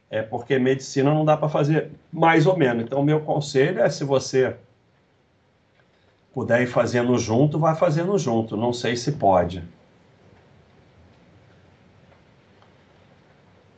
É 0.09 0.21
porque 0.21 0.57
medicina 0.57 1.13
não 1.13 1.25
dá 1.25 1.35
para 1.35 1.49
fazer 1.49 1.91
mais 2.13 2.45
ou 2.45 2.55
menos. 2.55 2.83
Então, 2.83 3.03
meu 3.03 3.21
conselho 3.21 3.81
é: 3.81 3.89
se 3.89 4.03
você 4.03 4.55
puder 6.35 6.61
ir 6.61 6.67
fazendo 6.67 7.17
junto, 7.17 7.57
vai 7.57 7.73
fazendo 7.73 8.17
junto. 8.19 8.57
Não 8.57 8.73
sei 8.73 8.97
se 8.97 9.13
pode. 9.13 9.63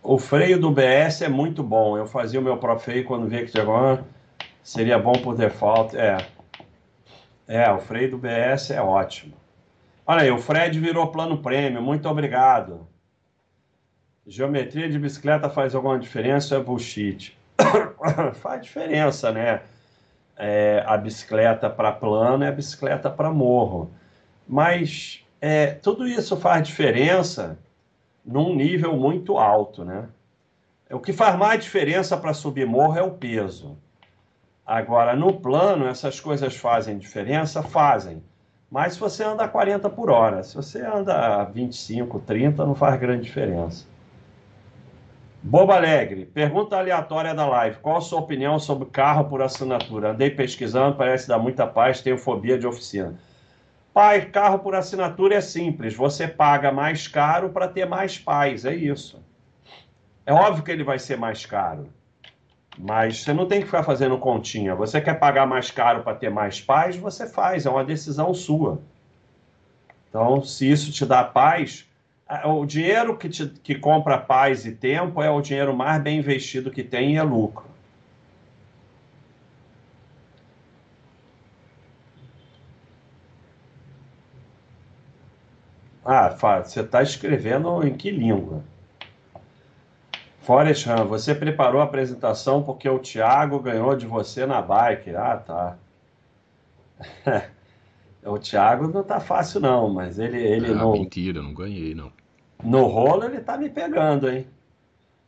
O 0.02 0.18
freio 0.18 0.60
do 0.60 0.72
BS 0.72 1.22
é 1.22 1.30
muito 1.30 1.62
bom. 1.62 1.96
Eu 1.96 2.08
fazia 2.08 2.40
o 2.40 2.44
meu 2.44 2.58
próprio 2.58 2.84
freio 2.84 3.06
quando 3.06 3.28
via 3.28 3.46
que 3.46 3.52
chegou, 3.52 3.76
ah, 3.76 4.04
seria 4.64 4.98
bom 4.98 5.14
por 5.14 5.36
default. 5.36 5.96
É. 5.96 6.18
É, 7.48 7.72
o 7.72 7.80
freio 7.80 8.12
do 8.12 8.18
BS 8.18 8.72
é 8.72 8.82
ótimo. 8.82 9.36
Olha 10.06 10.24
aí, 10.24 10.32
o 10.32 10.40
Fred 10.40 10.80
virou 10.80 11.12
plano 11.12 11.38
prêmio. 11.38 11.82
Muito 11.82 12.10
obrigado. 12.10 12.88
Geometria 14.26 14.90
de 14.90 14.98
bicicleta 14.98 15.50
faz 15.50 15.76
alguma 15.76 16.00
diferença 16.00 16.56
é 16.56 16.60
bullshit? 16.60 17.38
faz 18.42 18.64
diferença, 18.64 19.32
né? 19.32 19.62
É, 20.38 20.84
a 20.86 20.96
bicicleta 20.98 21.70
para 21.70 21.92
plano 21.92 22.44
e 22.44 22.48
a 22.48 22.52
bicicleta 22.52 23.10
para 23.10 23.32
morro. 23.32 23.92
Mas 24.48 25.26
é, 25.42 25.68
tudo 25.68 26.08
isso 26.08 26.38
faz 26.38 26.68
diferença 26.68 27.58
num 28.26 28.56
nível 28.56 28.96
muito 28.96 29.38
alto, 29.38 29.84
né? 29.84 30.08
O 30.92 31.00
que 31.00 31.12
faz 31.12 31.36
mais 31.38 31.64
diferença 31.64 32.16
para 32.16 32.34
subir 32.34 32.66
morro 32.66 32.98
é 32.98 33.02
o 33.02 33.12
peso. 33.12 33.78
Agora, 34.66 35.16
no 35.16 35.34
plano, 35.40 35.88
essas 35.88 36.20
coisas 36.20 36.56
fazem 36.56 36.98
diferença? 36.98 37.64
Fazem. 37.64 38.22
Mas 38.70 38.94
se 38.94 39.00
você 39.00 39.24
anda 39.24 39.44
a 39.44 39.48
40 39.48 39.90
por 39.90 40.10
hora, 40.10 40.44
se 40.44 40.56
você 40.56 40.82
anda 40.82 41.42
a 41.42 41.44
25, 41.46 42.20
30, 42.20 42.66
não 42.66 42.76
faz 42.76 43.00
grande 43.00 43.24
diferença. 43.24 43.86
Boba 45.42 45.76
Alegre, 45.76 46.26
pergunta 46.26 46.76
aleatória 46.76 47.34
da 47.34 47.48
live. 47.48 47.78
Qual 47.78 47.98
a 47.98 48.02
sua 48.02 48.20
opinião 48.20 48.60
sobre 48.60 48.90
carro 48.90 49.26
por 49.26 49.42
assinatura? 49.42 50.12
Andei 50.12 50.30
pesquisando, 50.30 50.98
parece 50.98 51.28
dar 51.28 51.38
muita 51.38 51.66
paz, 51.66 52.02
tenho 52.02 52.18
fobia 52.18 52.58
de 52.58 52.68
oficina. 52.68 53.16
Pai, 53.94 54.26
carro 54.26 54.60
por 54.60 54.76
assinatura 54.76 55.36
é 55.36 55.42
simples. 55.42 55.96
Você 55.96 56.28
paga 56.28 56.72
mais 56.72 57.08
caro 57.08 57.50
para 57.50 57.68
ter 57.68 57.86
mais 57.86 58.18
paz, 58.18 58.66
é 58.66 58.76
isso. 58.76 59.24
É 60.26 60.34
óbvio 60.34 60.64
que 60.64 60.72
ele 60.72 60.84
vai 60.84 61.00
ser 61.00 61.18
mais 61.18 61.46
caro. 61.46 61.88
Mas 62.78 63.24
você 63.24 63.34
não 63.34 63.48
tem 63.48 63.60
que 63.60 63.66
ficar 63.66 63.84
fazendo 63.84 64.18
continha. 64.18 64.76
Você 64.76 65.00
quer 65.00 65.16
pagar 65.18 65.48
mais 65.48 65.72
caro 65.72 66.04
para 66.04 66.16
ter 66.16 66.30
mais 66.30 66.60
paz? 66.60 66.96
Você 66.98 67.28
faz, 67.28 67.66
é 67.66 67.70
uma 67.70 67.86
decisão 67.86 68.34
sua. 68.34 68.80
Então, 70.10 70.44
se 70.44 70.70
isso 70.70 70.92
te 70.92 71.06
dá 71.06 71.24
paz, 71.24 71.87
o 72.46 72.66
dinheiro 72.66 73.18
que, 73.18 73.30
te, 73.30 73.48
que 73.48 73.76
compra 73.76 74.18
paz 74.18 74.66
e 74.66 74.72
tempo 74.72 75.22
é 75.22 75.30
o 75.30 75.42
dinheiro 75.42 75.76
mais 75.76 76.02
bem 76.02 76.20
investido 76.20 76.72
que 76.72 76.84
tem 76.84 77.14
e 77.14 77.18
é 77.18 77.24
lucro. 77.24 77.66
Ah, 86.06 86.30
você 86.64 86.82
está 86.82 87.02
escrevendo 87.02 87.86
em 87.86 87.96
que 87.96 88.10
língua? 88.10 88.64
Forest 90.40 90.88
Ram, 90.88 91.06
você 91.06 91.36
preparou 91.36 91.82
a 91.82 91.84
apresentação 91.84 92.64
porque 92.64 92.88
o 92.88 93.00
Thiago 93.00 93.60
ganhou 93.60 93.94
de 93.96 94.08
você 94.08 94.46
na 94.46 94.62
bike. 94.62 95.14
Ah, 95.14 95.36
tá. 95.36 95.78
o 98.28 98.38
Thiago 98.38 98.88
não 98.88 99.04
tá 99.04 99.20
fácil 99.20 99.60
não, 99.60 99.90
mas 99.90 100.20
ele, 100.20 100.42
ele 100.42 100.72
ah, 100.72 100.76
não... 100.76 100.94
mentira, 100.94 101.42
não 101.42 101.54
ganhei 101.54 101.96
não. 101.96 102.12
No 102.64 102.86
rolo 102.86 103.26
ele 103.26 103.40
tá 103.40 103.58
me 103.58 103.70
pegando, 103.70 104.30
hein? 104.30 104.48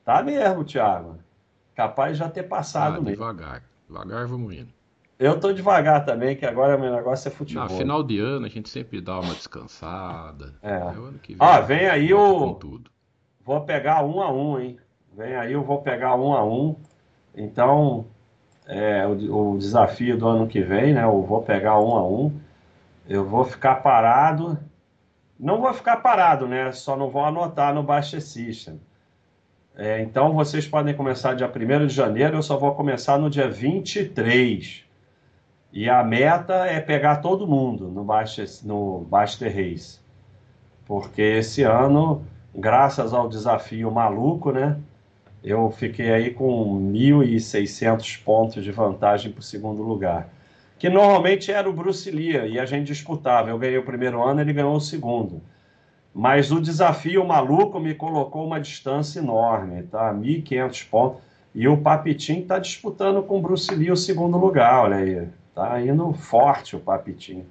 Tá 0.04 0.24
mesmo, 0.24 0.64
Thiago. 0.64 1.18
Capaz 1.76 2.14
de 2.14 2.20
já 2.20 2.30
ter 2.30 2.44
passado 2.44 2.98
ah, 2.98 3.02
mesmo. 3.02 3.12
devagar, 3.12 3.64
devagar 3.88 4.28
vamos 4.28 4.54
indo. 4.54 4.70
Eu 5.20 5.40
tô 5.40 5.52
devagar 5.52 6.06
também, 6.06 6.36
que 6.36 6.46
agora 6.46 6.78
meu 6.78 6.96
negócio 6.96 7.28
é 7.28 7.32
futebol. 7.32 7.66
No 7.66 7.78
final 7.78 8.02
de 8.02 8.20
ano 8.20 8.46
a 8.46 8.50
gente 8.50 8.70
sempre 8.70 9.02
dá 9.02 9.20
uma 9.20 9.34
descansada. 9.34 10.56
É. 10.62 10.80
que 11.22 11.36
vem, 11.36 11.48
ah, 11.48 11.60
vem 11.60 11.88
aí 11.88 12.14
o... 12.14 12.54
tudo. 12.54 12.90
Vou 13.44 13.62
pegar 13.62 14.04
um 14.06 14.22
a 14.22 14.32
um, 14.32 14.60
hein? 14.60 14.78
Vem 15.16 15.36
aí, 15.36 15.54
eu 15.54 15.64
vou 15.64 15.82
pegar 15.82 16.16
um 16.16 16.34
a 16.34 16.46
um. 16.46 16.76
Então, 17.36 18.08
é, 18.66 19.06
o, 19.06 19.54
o, 19.54 19.58
desafio 19.58 20.18
do 20.18 20.28
ano 20.28 20.48
que 20.48 20.62
vem, 20.62 20.94
né? 20.94 21.04
Eu 21.04 21.22
vou 21.24 21.42
pegar 21.42 21.80
um 21.80 21.96
a 21.96 22.08
um. 22.08 22.40
Eu 23.10 23.26
vou 23.26 23.44
ficar 23.44 23.78
parado. 23.78 24.60
Não 25.40 25.60
vou 25.60 25.74
ficar 25.74 25.98
parado, 25.98 26.48
né? 26.48 26.72
Só 26.72 26.96
não 26.96 27.10
vou 27.10 27.26
anotar 27.26 27.74
no 27.74 27.82
Baixa 27.82 28.22
System. 28.22 28.80
É, 29.76 30.00
então, 30.00 30.34
vocês 30.34 30.68
podem 30.68 30.94
começar 30.94 31.34
dia 31.34 31.48
1 31.48 31.88
de 31.88 31.94
janeiro. 31.96 32.38
Eu 32.38 32.44
só 32.44 32.56
vou 32.56 32.76
começar 32.76 33.18
no 33.18 33.28
dia 33.28 33.50
23. 33.50 34.86
E 35.74 35.90
a 35.90 36.04
meta 36.04 36.68
é 36.68 36.80
pegar 36.80 37.16
todo 37.16 37.48
mundo 37.48 37.88
no 37.88 38.04
Baixa, 38.04 38.46
no 38.64 39.00
Baixa 39.00 39.50
Race. 39.50 40.00
Porque 40.86 41.22
esse 41.22 41.64
ano, 41.64 42.24
graças 42.54 43.12
ao 43.12 43.28
desafio 43.28 43.90
maluco, 43.90 44.52
né? 44.52 44.78
Eu 45.44 45.72
fiquei 45.72 46.12
aí 46.12 46.32
com 46.32 46.80
1.600 46.92 48.24
pontos 48.24 48.64
de 48.64 48.72
vantagem 48.72 49.32
para 49.32 49.40
o 49.40 49.44
segundo 49.44 49.82
lugar. 49.82 50.30
Que 50.80 50.90
normalmente 50.90 51.52
era 51.52 51.70
o 51.70 51.74
Bruce 51.74 52.10
Lee 52.10 52.54
e 52.54 52.60
a 52.60 52.66
gente 52.66 52.88
disputava. 52.88 53.50
Eu 53.50 53.60
ganhei 53.60 53.78
o 53.78 53.84
primeiro 53.84 54.24
ano, 54.24 54.40
ele 54.40 54.54
ganhou 54.54 54.76
o 54.76 54.82
segundo. 54.82 55.42
Mas 56.14 56.52
o 56.52 56.62
desafio 56.62 57.26
maluco 57.26 57.80
me 57.80 57.94
colocou 57.94 58.46
uma 58.46 58.60
distância 58.60 59.20
enorme, 59.20 59.84
tá? 59.84 60.14
1.500 60.14 60.90
pontos. 60.90 61.22
E 61.54 61.68
o 61.68 61.78
Papitim 61.78 62.40
está 62.40 62.58
disputando 62.58 63.22
com 63.22 63.40
o 63.40 63.42
Bruce 63.42 63.74
Lee 63.76 63.92
o 63.92 63.98
segundo 63.98 64.38
lugar, 64.38 64.86
olha 64.86 64.96
aí. 64.96 65.28
Tá 65.54 65.82
indo 65.82 66.14
forte 66.14 66.78
o 66.78 66.80
Papitim. 66.80 67.46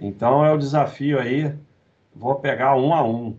Então 0.00 0.44
é 0.44 0.50
o 0.50 0.58
desafio 0.58 1.20
aí. 1.20 1.54
Vou 2.14 2.36
pegar 2.36 2.74
um 2.74 2.94
a 2.94 3.02
um. 3.02 3.36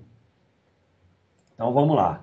Então 1.55 1.73
vamos 1.73 1.95
lá. 1.95 2.21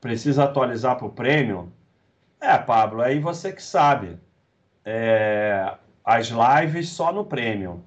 Precisa 0.00 0.44
atualizar 0.44 0.96
para 0.96 1.06
o 1.06 1.10
prêmio? 1.10 1.72
É, 2.44 2.58
Pablo, 2.58 3.00
aí 3.00 3.18
você 3.18 3.50
que 3.50 3.62
sabe. 3.62 4.18
É, 4.84 5.76
as 6.04 6.28
lives 6.28 6.90
só 6.90 7.10
no 7.10 7.24
prêmio. 7.24 7.82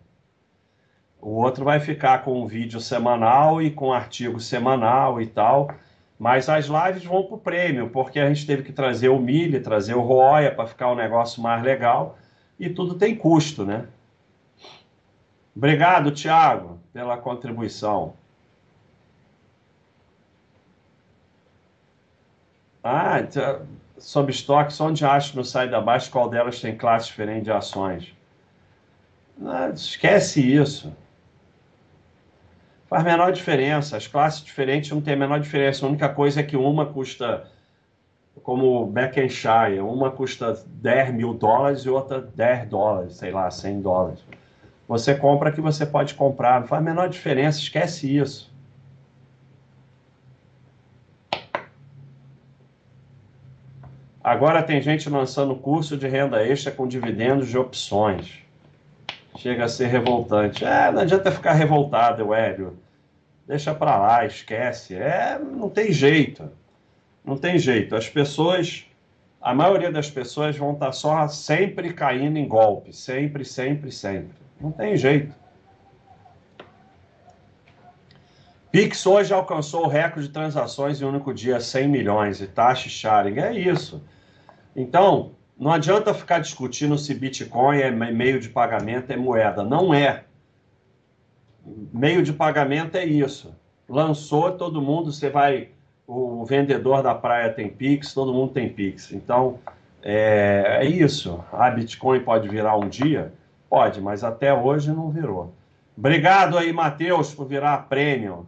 O 1.21 1.29
outro 1.29 1.63
vai 1.63 1.79
ficar 1.79 2.23
com 2.23 2.41
um 2.41 2.47
vídeo 2.47 2.79
semanal 2.79 3.61
e 3.61 3.69
com 3.69 3.93
artigo 3.93 4.39
semanal 4.39 5.21
e 5.21 5.27
tal. 5.27 5.69
Mas 6.17 6.49
as 6.49 6.65
lives 6.65 7.05
vão 7.05 7.23
para 7.23 7.35
o 7.35 7.39
prêmio, 7.39 7.91
porque 7.91 8.19
a 8.19 8.27
gente 8.27 8.47
teve 8.47 8.63
que 8.63 8.73
trazer 8.73 9.09
o 9.09 9.19
Mille, 9.19 9.59
trazer 9.59 9.93
o 9.93 10.01
Roya 10.01 10.51
para 10.51 10.65
ficar 10.65 10.91
um 10.91 10.95
negócio 10.95 11.39
mais 11.39 11.61
legal. 11.61 12.17
E 12.59 12.67
tudo 12.67 12.95
tem 12.95 13.15
custo, 13.15 13.63
né? 13.63 13.87
Obrigado, 15.55 16.09
Tiago, 16.09 16.79
pela 16.91 17.15
contribuição. 17.15 18.15
Ah, 22.83 23.19
sobre 23.97 24.31
estoques, 24.31 24.79
onde 24.79 25.05
acho 25.05 25.35
no 25.35 25.43
site 25.43 25.71
da 25.71 25.81
Baixa 25.81 26.09
qual 26.09 26.29
delas 26.29 26.59
tem 26.59 26.75
classe 26.75 27.07
diferente 27.07 27.45
de 27.45 27.51
ações? 27.51 28.15
Ah, 29.43 29.69
esquece 29.73 30.41
isso. 30.41 30.95
Faz 32.87 33.03
menor 33.03 33.31
diferença. 33.31 33.97
As 33.97 34.07
classes 34.07 34.43
diferentes 34.43 34.91
não 34.91 35.01
tem 35.01 35.13
a 35.13 35.17
menor 35.17 35.39
diferença. 35.39 35.85
A 35.85 35.89
única 35.89 36.09
coisa 36.09 36.39
é 36.39 36.43
que 36.43 36.55
uma 36.55 36.85
custa, 36.85 37.47
como 38.43 38.85
Beckenshire, 38.87 39.81
uma 39.81 40.09
custa 40.09 40.63
10 40.65 41.13
mil 41.13 41.33
dólares 41.33 41.81
e 41.81 41.89
outra 41.89 42.21
10 42.21 42.69
dólares, 42.69 43.15
sei 43.15 43.31
lá, 43.31 43.51
100 43.51 43.81
dólares. 43.81 44.23
Você 44.87 45.15
compra 45.15 45.51
que 45.51 45.59
você 45.59 45.85
pode 45.85 46.13
comprar. 46.13 46.61
Não 46.61 46.67
faz 46.67 46.81
menor 46.81 47.09
diferença. 47.09 47.59
Esquece 47.59 48.15
isso. 48.17 48.49
Agora 54.27 54.61
tem 54.61 54.81
gente 54.81 55.09
lançando 55.09 55.55
curso 55.55 55.95
de 55.95 56.05
renda 56.05 56.45
extra 56.45 56.69
com 56.69 56.85
dividendos 56.85 57.47
de 57.47 57.57
opções. 57.57 58.39
Chega 59.37 59.63
a 59.63 59.69
ser 59.69 59.87
revoltante. 59.87 60.65
É, 60.65 60.91
não 60.91 61.03
adianta 61.03 61.31
ficar 61.31 61.53
revoltado, 61.53 62.33
Hélio. 62.33 62.77
Deixa 63.47 63.73
para 63.73 63.97
lá, 63.97 64.25
esquece. 64.25 64.95
É, 64.95 65.39
não 65.39 65.69
tem 65.69 65.93
jeito. 65.93 66.51
Não 67.23 67.37
tem 67.37 67.57
jeito. 67.57 67.95
As 67.95 68.09
pessoas, 68.09 68.85
a 69.41 69.53
maioria 69.53 69.93
das 69.93 70.09
pessoas 70.09 70.57
vão 70.57 70.73
estar 70.73 70.87
tá 70.87 70.91
só 70.91 71.25
sempre 71.29 71.93
caindo 71.93 72.37
em 72.37 72.49
golpe. 72.49 72.91
Sempre, 72.91 73.45
sempre, 73.45 73.93
sempre. 73.93 74.35
Não 74.59 74.73
tem 74.73 74.97
jeito. 74.97 75.33
Pix 78.73 79.05
hoje 79.05 79.33
alcançou 79.33 79.85
o 79.85 79.87
recorde 79.87 80.27
de 80.27 80.33
transações 80.33 81.01
em 81.01 81.05
um 81.05 81.09
único 81.11 81.33
dia, 81.33 81.61
100 81.61 81.87
milhões, 81.87 82.41
e 82.41 82.47
taxa 82.47 82.89
sharing. 82.89 83.39
É 83.39 83.53
isso. 83.53 84.03
Então, 84.77 85.31
não 85.59 85.71
adianta 85.71 86.13
ficar 86.13 86.37
discutindo 86.37 86.99
se 86.99 87.11
Bitcoin 87.15 87.79
é 87.79 87.89
meio 87.89 88.39
de 88.39 88.47
pagamento, 88.47 89.11
é 89.11 89.17
moeda. 89.17 89.63
Não 89.63 89.91
é. 89.91 90.23
Meio 91.91 92.21
de 92.21 92.31
pagamento 92.31 92.95
é 92.95 93.03
isso. 93.03 93.55
Lançou, 93.89 94.51
todo 94.51 94.79
mundo, 94.79 95.11
você 95.11 95.31
vai. 95.31 95.69
O 96.05 96.45
vendedor 96.45 97.01
da 97.01 97.15
praia 97.15 97.51
tem 97.51 97.67
Pix, 97.67 98.13
todo 98.13 98.31
mundo 98.31 98.53
tem 98.53 98.69
Pix. 98.69 99.11
Então, 99.11 99.59
é, 100.03 100.77
é 100.81 100.85
isso. 100.85 101.43
A 101.51 101.69
Bitcoin 101.71 102.19
pode 102.19 102.47
virar 102.47 102.77
um 102.77 102.87
dia? 102.87 103.33
Pode, 103.67 103.99
mas 103.99 104.23
até 104.23 104.53
hoje 104.53 104.91
não 104.91 105.09
virou. 105.09 105.53
Obrigado 105.97 106.57
aí, 106.57 106.71
Matheus, 106.71 107.33
por 107.33 107.47
virar 107.47 107.89
prêmio. 107.89 108.47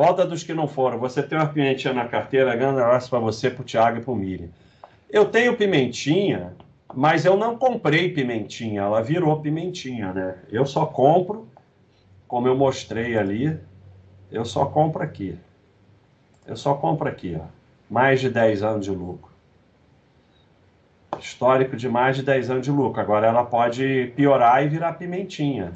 Volta 0.00 0.24
dos 0.24 0.42
que 0.42 0.54
não 0.54 0.66
foram. 0.66 0.98
Você 0.98 1.22
tem 1.22 1.36
uma 1.36 1.46
pimentinha 1.46 1.92
na 1.92 2.06
carteira, 2.08 2.56
grande 2.56 2.80
abraço 2.80 3.10
para 3.10 3.18
você, 3.18 3.50
para 3.50 3.60
o 3.60 3.64
Thiago 3.66 3.98
e 3.98 4.00
para 4.00 4.10
o 4.10 4.16
Miri. 4.16 4.50
Eu 5.10 5.26
tenho 5.26 5.54
pimentinha, 5.58 6.56
mas 6.94 7.26
eu 7.26 7.36
não 7.36 7.58
comprei 7.58 8.10
pimentinha, 8.10 8.80
ela 8.80 9.02
virou 9.02 9.42
pimentinha, 9.42 10.10
né? 10.14 10.38
Eu 10.50 10.64
só 10.64 10.86
compro, 10.86 11.46
como 12.26 12.48
eu 12.48 12.56
mostrei 12.56 13.18
ali, 13.18 13.60
eu 14.32 14.42
só 14.46 14.64
compro 14.64 15.02
aqui. 15.02 15.38
Eu 16.46 16.56
só 16.56 16.72
compro 16.72 17.06
aqui, 17.06 17.38
ó. 17.38 17.44
Mais 17.90 18.22
de 18.22 18.30
10 18.30 18.62
anos 18.62 18.86
de 18.86 18.92
lucro. 18.92 19.30
Histórico 21.18 21.76
de 21.76 21.90
mais 21.90 22.16
de 22.16 22.22
10 22.22 22.48
anos 22.48 22.64
de 22.64 22.70
lucro. 22.70 23.02
Agora 23.02 23.26
ela 23.26 23.44
pode 23.44 24.14
piorar 24.16 24.64
e 24.64 24.68
virar 24.70 24.94
pimentinha. 24.94 25.72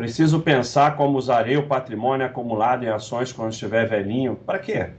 Preciso 0.00 0.40
pensar 0.40 0.96
como 0.96 1.18
usarei 1.18 1.58
o 1.58 1.66
patrimônio 1.66 2.24
acumulado 2.24 2.82
em 2.82 2.88
ações 2.88 3.34
quando 3.34 3.52
estiver 3.52 3.86
velhinho. 3.86 4.34
Para 4.34 4.58
quê? 4.58 4.92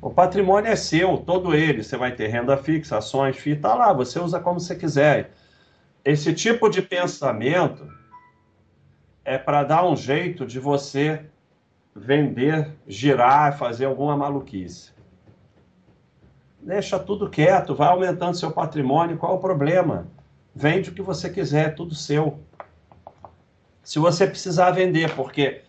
O 0.00 0.08
patrimônio 0.08 0.70
é 0.70 0.76
seu, 0.76 1.18
todo 1.18 1.52
ele. 1.52 1.82
Você 1.82 1.96
vai 1.96 2.12
ter 2.12 2.28
renda 2.28 2.56
fixa, 2.56 2.98
ações, 2.98 3.36
FII, 3.36 3.54
está 3.54 3.74
lá. 3.74 3.92
Você 3.92 4.20
usa 4.20 4.38
como 4.38 4.60
você 4.60 4.76
quiser. 4.76 5.32
Esse 6.04 6.32
tipo 6.32 6.70
de 6.70 6.80
pensamento 6.80 7.92
é 9.24 9.36
para 9.36 9.64
dar 9.64 9.84
um 9.84 9.96
jeito 9.96 10.46
de 10.46 10.60
você 10.60 11.24
vender, 11.96 12.70
girar, 12.86 13.58
fazer 13.58 13.86
alguma 13.86 14.16
maluquice. 14.16 14.92
Deixa 16.60 17.00
tudo 17.00 17.28
quieto, 17.28 17.74
vai 17.74 17.88
aumentando 17.88 18.36
seu 18.36 18.52
patrimônio. 18.52 19.18
Qual 19.18 19.34
o 19.34 19.40
problema? 19.40 20.06
Vende 20.54 20.90
o 20.90 20.94
que 20.94 21.02
você 21.02 21.28
quiser, 21.28 21.66
é 21.66 21.70
tudo 21.70 21.96
seu 21.96 22.38
se 23.88 23.98
você 23.98 24.26
precisar 24.26 24.72
vender, 24.72 25.14
porque 25.14 25.62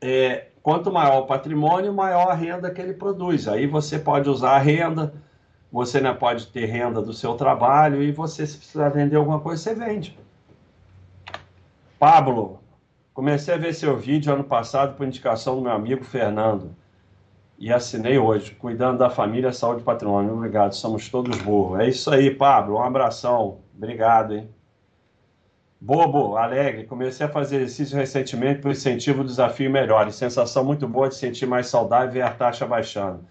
é, 0.00 0.46
quanto 0.62 0.90
maior 0.90 1.18
o 1.18 1.26
patrimônio, 1.26 1.92
maior 1.92 2.30
a 2.30 2.34
renda 2.34 2.70
que 2.70 2.80
ele 2.80 2.94
produz. 2.94 3.46
Aí 3.46 3.66
você 3.66 3.98
pode 3.98 4.30
usar 4.30 4.52
a 4.52 4.58
renda, 4.58 5.12
você 5.70 6.00
né, 6.00 6.14
pode 6.14 6.46
ter 6.46 6.64
renda 6.64 7.02
do 7.02 7.12
seu 7.12 7.34
trabalho 7.34 8.02
e 8.02 8.10
você, 8.10 8.46
se 8.46 8.56
precisar 8.56 8.88
vender 8.88 9.16
alguma 9.16 9.38
coisa, 9.38 9.62
você 9.62 9.74
vende. 9.74 10.18
Pablo, 11.98 12.58
comecei 13.12 13.52
a 13.52 13.58
ver 13.58 13.74
seu 13.74 13.98
vídeo 13.98 14.32
ano 14.32 14.44
passado 14.44 14.96
por 14.96 15.06
indicação 15.06 15.56
do 15.56 15.60
meu 15.60 15.72
amigo 15.72 16.04
Fernando 16.04 16.74
e 17.58 17.70
assinei 17.70 18.16
hoje, 18.16 18.54
cuidando 18.54 18.96
da 18.96 19.10
família, 19.10 19.52
saúde 19.52 19.82
e 19.82 19.84
patrimônio. 19.84 20.32
Obrigado, 20.32 20.72
somos 20.72 21.06
todos 21.10 21.36
burros. 21.42 21.80
É 21.80 21.88
isso 21.88 22.10
aí, 22.10 22.34
Pablo, 22.34 22.76
um 22.76 22.82
abração. 22.82 23.58
Obrigado, 23.76 24.36
hein? 24.36 24.48
Bobo, 25.84 26.36
alegre, 26.36 26.84
comecei 26.84 27.26
a 27.26 27.28
fazer 27.28 27.56
exercício 27.56 27.96
recentemente 27.96 28.60
por 28.60 28.70
incentivo, 28.70 29.24
desafio 29.24 29.68
melhor. 29.68 30.08
Sensação 30.12 30.64
muito 30.64 30.86
boa 30.86 31.08
de 31.08 31.16
sentir 31.16 31.44
mais 31.44 31.66
saudável 31.66 32.08
e 32.08 32.12
ver 32.12 32.22
a 32.22 32.30
taxa 32.30 32.64
baixando. 32.64 33.26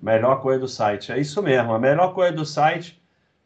Melhor 0.00 0.40
coisa 0.40 0.60
do 0.60 0.66
site. 0.66 1.12
É 1.12 1.18
isso 1.18 1.42
mesmo. 1.42 1.74
A 1.74 1.78
melhor 1.78 2.14
coisa 2.14 2.32
do 2.32 2.46
site 2.46 2.98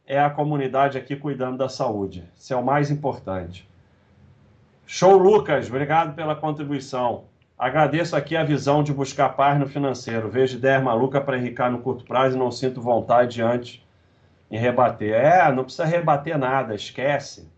é 0.06 0.20
a 0.20 0.30
comunidade 0.30 0.96
aqui 0.96 1.16
cuidando 1.16 1.58
da 1.58 1.68
saúde. 1.68 2.22
Isso 2.38 2.54
é 2.54 2.56
o 2.56 2.64
mais 2.64 2.88
importante. 2.88 3.68
Show, 4.86 5.18
Lucas. 5.18 5.66
Obrigado 5.68 6.14
pela 6.14 6.36
contribuição. 6.36 7.24
Agradeço 7.58 8.14
aqui 8.14 8.36
a 8.36 8.44
visão 8.44 8.80
de 8.80 8.92
buscar 8.94 9.30
paz 9.30 9.58
no 9.58 9.66
financeiro. 9.66 10.30
Vejo 10.30 10.56
ideia 10.56 10.78
maluca 10.78 11.20
para 11.20 11.36
enricar 11.36 11.68
no 11.68 11.80
curto 11.80 12.04
prazo 12.04 12.36
e 12.36 12.38
não 12.38 12.52
sinto 12.52 12.80
vontade 12.80 13.42
antes 13.42 13.84
em 14.48 14.56
rebater. 14.56 15.14
É, 15.14 15.50
não 15.50 15.64
precisa 15.64 15.84
rebater 15.84 16.38
nada, 16.38 16.76
esquece. 16.76 17.55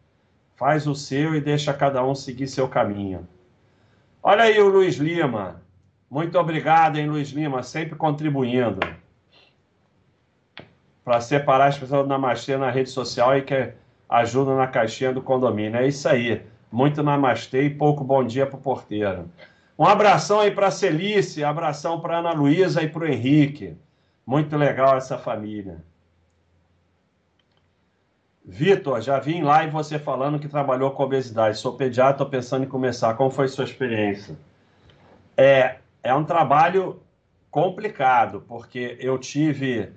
Faz 0.59 0.88
o 0.88 0.94
seu 0.94 1.36
e 1.36 1.40
deixa 1.40 1.72
cada 1.72 2.04
um 2.04 2.16
seguir 2.16 2.48
seu 2.48 2.66
caminho. 2.68 3.28
Olha 4.20 4.42
aí 4.42 4.61
o 4.61 4.68
Luiz 4.68 4.96
Lima. 4.96 5.62
Muito 6.11 6.36
obrigado, 6.36 6.98
hein, 6.98 7.09
Luiz 7.09 7.28
Lima, 7.28 7.62
sempre 7.62 7.94
contribuindo 7.94 8.80
para 11.04 11.20
separar 11.20 11.68
as 11.68 11.78
pessoas 11.78 12.02
do 12.02 12.09
Namastê 12.09 12.56
na 12.56 12.70
rede 12.70 12.90
social 12.90 13.38
e 13.38 13.42
que 13.42 13.72
ajuda 14.09 14.56
na 14.56 14.66
caixinha 14.66 15.12
do 15.12 15.22
condomínio. 15.22 15.78
É 15.78 15.86
isso 15.86 16.09
aí. 16.09 16.42
Muito 16.72 17.04
Namastê 17.04 17.62
e 17.62 17.70
pouco 17.70 18.02
bom 18.02 18.24
dia 18.24 18.44
para 18.44 18.59
o 18.59 18.61
porteiro. 18.61 19.30
Um 19.78 19.86
abração 19.86 20.40
aí 20.40 20.50
para 20.50 20.66
a 20.66 20.72
Celice, 20.72 21.44
abração 21.44 22.00
para 22.00 22.18
Ana 22.18 22.32
Luísa 22.32 22.82
e 22.82 22.88
para 22.88 23.04
o 23.04 23.09
Henrique. 23.09 23.76
Muito 24.26 24.56
legal 24.56 24.96
essa 24.96 25.16
família. 25.16 25.84
Vitor, 28.51 29.03
já 29.03 29.20
vi 29.20 29.36
em 29.36 29.42
live 29.42 29.70
você 29.70 29.99
falando 29.99 30.38
que 30.38 30.49
trabalhou 30.49 30.90
com 30.92 31.03
obesidade. 31.03 31.59
Sou 31.59 31.74
pediatra, 31.74 32.12
estou 32.12 32.26
pensando 32.26 32.64
em 32.64 32.68
começar. 32.68 33.12
Como 33.12 33.30
foi 33.30 33.46
sua 33.46 33.64
experiência? 33.64 34.38
É, 35.36 35.76
é 36.03 36.14
um 36.14 36.24
trabalho 36.24 37.03
complicado, 37.51 38.42
porque 38.49 38.96
eu 39.01 39.18
tive 39.18 39.92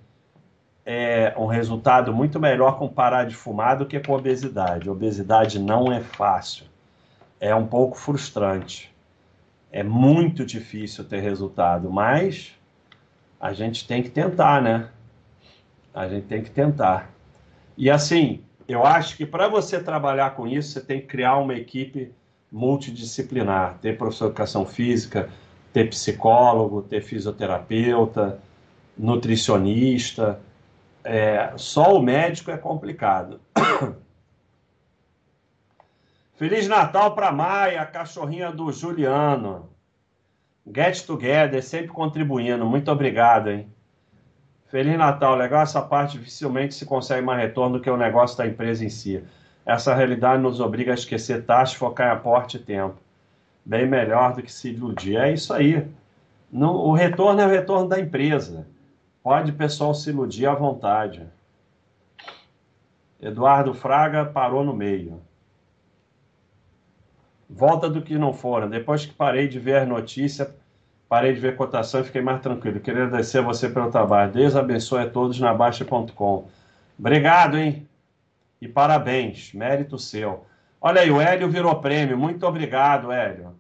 é, 0.86 1.34
um 1.38 1.45
resultado 1.45 2.14
muito 2.14 2.41
melhor 2.41 2.78
com 2.78 2.89
parar 2.89 3.24
de 3.24 3.34
fumar 3.34 3.78
do 3.78 3.86
que 3.86 3.97
com 4.02 4.12
obesidade. 4.12 4.89
Obesidade 4.89 5.58
não 5.58 5.89
é 5.89 6.02
fácil, 6.02 6.66
é 7.39 7.56
um 7.56 7.66
pouco 7.66 7.97
frustrante. 7.97 8.93
É 9.72 9.82
muito 9.82 10.45
difícil 10.45 11.06
ter 11.06 11.22
resultado, 11.22 11.89
mas 11.89 12.54
a 13.39 13.54
gente 13.54 13.88
tem 13.88 14.04
que 14.04 14.10
tentar, 14.10 14.62
né? 14.62 14.89
A 15.93 16.06
gente 16.10 16.28
tem 16.28 16.43
que 16.43 16.52
tentar. 16.52 17.20
E 17.82 17.89
assim, 17.89 18.43
eu 18.67 18.86
acho 18.86 19.17
que 19.17 19.25
para 19.25 19.47
você 19.47 19.82
trabalhar 19.82 20.36
com 20.36 20.47
isso, 20.47 20.73
você 20.73 20.82
tem 20.82 21.01
que 21.01 21.07
criar 21.07 21.38
uma 21.38 21.55
equipe 21.55 22.13
multidisciplinar, 22.51 23.79
ter 23.79 23.97
professor 23.97 24.25
de 24.25 24.29
educação 24.34 24.67
física, 24.67 25.32
ter 25.73 25.89
psicólogo, 25.89 26.84
ter 26.84 27.01
fisioterapeuta, 27.01 28.39
nutricionista. 28.95 30.39
É, 31.03 31.53
só 31.57 31.95
o 31.95 32.03
médico 32.03 32.51
é 32.51 32.57
complicado. 32.57 33.41
Feliz 36.38 36.67
Natal 36.67 37.15
para 37.15 37.32
Maia, 37.32 37.84
cachorrinha 37.88 38.51
do 38.51 38.71
Juliano. 38.71 39.71
Get 40.71 41.03
Together, 41.03 41.63
sempre 41.63 41.88
contribuindo. 41.88 42.63
Muito 42.63 42.91
obrigado, 42.91 43.49
hein? 43.49 43.67
Feliz 44.72 44.97
Natal. 44.97 45.36
Legal 45.36 45.63
essa 45.63 45.82
parte, 45.82 46.17
dificilmente 46.17 46.74
se 46.74 46.86
consegue 46.86 47.22
mais 47.22 47.41
retorno 47.41 47.78
do 47.78 47.84
que 47.84 47.89
o 47.89 47.97
negócio 47.97 48.38
da 48.38 48.47
empresa 48.47 48.86
em 48.86 48.89
si. 48.89 49.22
Essa 49.65 49.93
realidade 49.93 50.41
nos 50.41 50.61
obriga 50.61 50.91
a 50.91 50.95
esquecer 50.95 51.45
taxas, 51.45 51.78
focar 51.78 52.07
em 52.07 52.11
aporte 52.17 52.55
e 52.55 52.59
tempo. 52.61 52.95
Bem 53.65 53.86
melhor 53.86 54.34
do 54.34 54.41
que 54.41 54.51
se 54.51 54.69
iludir. 54.69 55.17
É 55.17 55.34
isso 55.34 55.53
aí. 55.53 55.86
O 56.53 56.93
retorno 56.93 57.41
é 57.41 57.45
o 57.45 57.49
retorno 57.49 57.89
da 57.89 57.99
empresa. 57.99 58.65
Pode 59.22 59.51
o 59.51 59.55
pessoal 59.55 59.93
se 59.93 60.09
iludir 60.09 60.47
à 60.47 60.55
vontade. 60.55 61.28
Eduardo 63.22 63.74
Fraga 63.74 64.26
parou 64.26 64.63
no 64.63 64.74
meio. 64.74 65.22
Volta 67.49 67.89
do 67.89 68.01
que 68.01 68.17
não 68.17 68.32
foram. 68.32 68.69
Depois 68.69 69.05
que 69.05 69.13
parei 69.13 69.49
de 69.49 69.59
ver 69.59 69.86
notícia, 69.86 70.55
parei 71.12 71.34
de 71.34 71.41
ver 71.41 71.57
cotação 71.57 71.99
e 71.99 72.03
fiquei 72.05 72.22
mais 72.22 72.39
tranquilo. 72.39 72.80
Queria 72.80 73.03
agradecer 73.03 73.39
a 73.39 73.41
você 73.41 73.68
pelo 73.68 73.91
trabalho. 73.91 74.32
Deus 74.32 74.55
abençoe 74.55 75.01
a 75.03 75.09
todos 75.09 75.38
na 75.41 75.53
Baixa.com. 75.53 76.47
Obrigado, 76.97 77.57
hein? 77.57 77.86
E 78.62 78.68
parabéns. 78.70 79.51
Mérito 79.53 79.99
seu. 79.99 80.45
Olha 80.80 81.01
aí, 81.01 81.12
o 81.12 81.20
Hélio 81.20 81.49
virou 81.49 81.82
prêmio. 81.82 82.18
Muito 82.18 82.47
obrigado, 82.47 83.12
Hélio. 83.12 83.53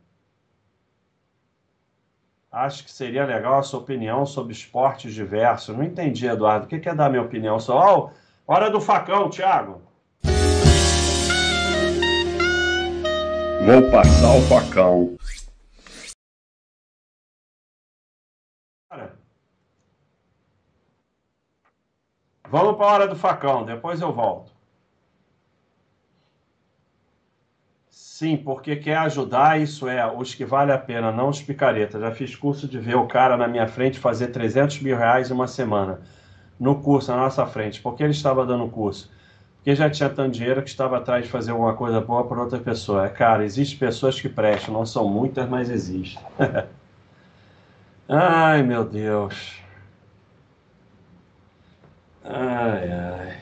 Acho 2.49 2.85
que 2.85 2.91
seria 2.91 3.25
legal 3.25 3.59
a 3.59 3.63
sua 3.63 3.81
opinião 3.81 4.25
sobre 4.25 4.53
esportes 4.53 5.13
diversos. 5.13 5.75
Não 5.75 5.83
entendi, 5.83 6.27
Eduardo. 6.27 6.67
O 6.67 6.69
que 6.69 6.87
é 6.87 6.95
dar 6.95 7.09
minha 7.09 7.21
opinião? 7.21 7.59
Só, 7.59 8.11
oh, 8.47 8.53
hora 8.53 8.69
do 8.69 8.79
facão, 8.79 9.29
Thiago. 9.29 9.81
Vou 13.65 13.91
passar 13.91 14.37
o 14.37 14.41
facão. 14.43 15.17
Vamos 22.51 22.75
para 22.75 22.85
a 22.85 22.93
hora 22.93 23.07
do 23.07 23.15
facão, 23.15 23.63
depois 23.63 24.01
eu 24.01 24.11
volto. 24.11 24.51
Sim, 27.89 28.35
porque 28.35 28.75
quer 28.75 28.97
ajudar, 28.97 29.59
isso 29.61 29.87
é, 29.87 30.05
os 30.05 30.35
que 30.35 30.43
vale 30.43 30.73
a 30.73 30.77
pena, 30.77 31.13
não 31.13 31.29
os 31.29 31.41
picaretas. 31.41 32.01
Já 32.01 32.11
fiz 32.11 32.35
curso 32.35 32.67
de 32.67 32.77
ver 32.77 32.95
o 32.95 33.07
cara 33.07 33.37
na 33.37 33.47
minha 33.47 33.67
frente 33.69 33.97
fazer 33.97 34.27
300 34.27 34.81
mil 34.81 34.97
reais 34.97 35.29
em 35.31 35.33
uma 35.33 35.47
semana. 35.47 36.01
No 36.59 36.81
curso, 36.81 37.11
na 37.11 37.17
nossa 37.19 37.45
frente. 37.45 37.81
Por 37.81 37.95
que 37.95 38.03
ele 38.03 38.11
estava 38.11 38.45
dando 38.45 38.67
curso? 38.69 39.09
Porque 39.57 39.73
já 39.73 39.89
tinha 39.89 40.09
tanto 40.09 40.31
dinheiro 40.31 40.61
que 40.61 40.69
estava 40.69 40.97
atrás 40.97 41.23
de 41.25 41.31
fazer 41.31 41.51
alguma 41.51 41.73
coisa 41.75 42.01
boa 42.01 42.27
para 42.27 42.41
outra 42.41 42.59
pessoa. 42.59 43.05
É, 43.05 43.09
cara, 43.09 43.45
existem 43.45 43.79
pessoas 43.79 44.19
que 44.19 44.27
prestam, 44.29 44.73
não 44.73 44.85
são 44.85 45.07
muitas, 45.07 45.47
mas 45.49 45.69
existem. 45.69 46.21
ai, 48.09 48.61
meu 48.63 48.83
Deus. 48.83 49.60
Ai, 52.23 52.91
ai. 52.91 53.41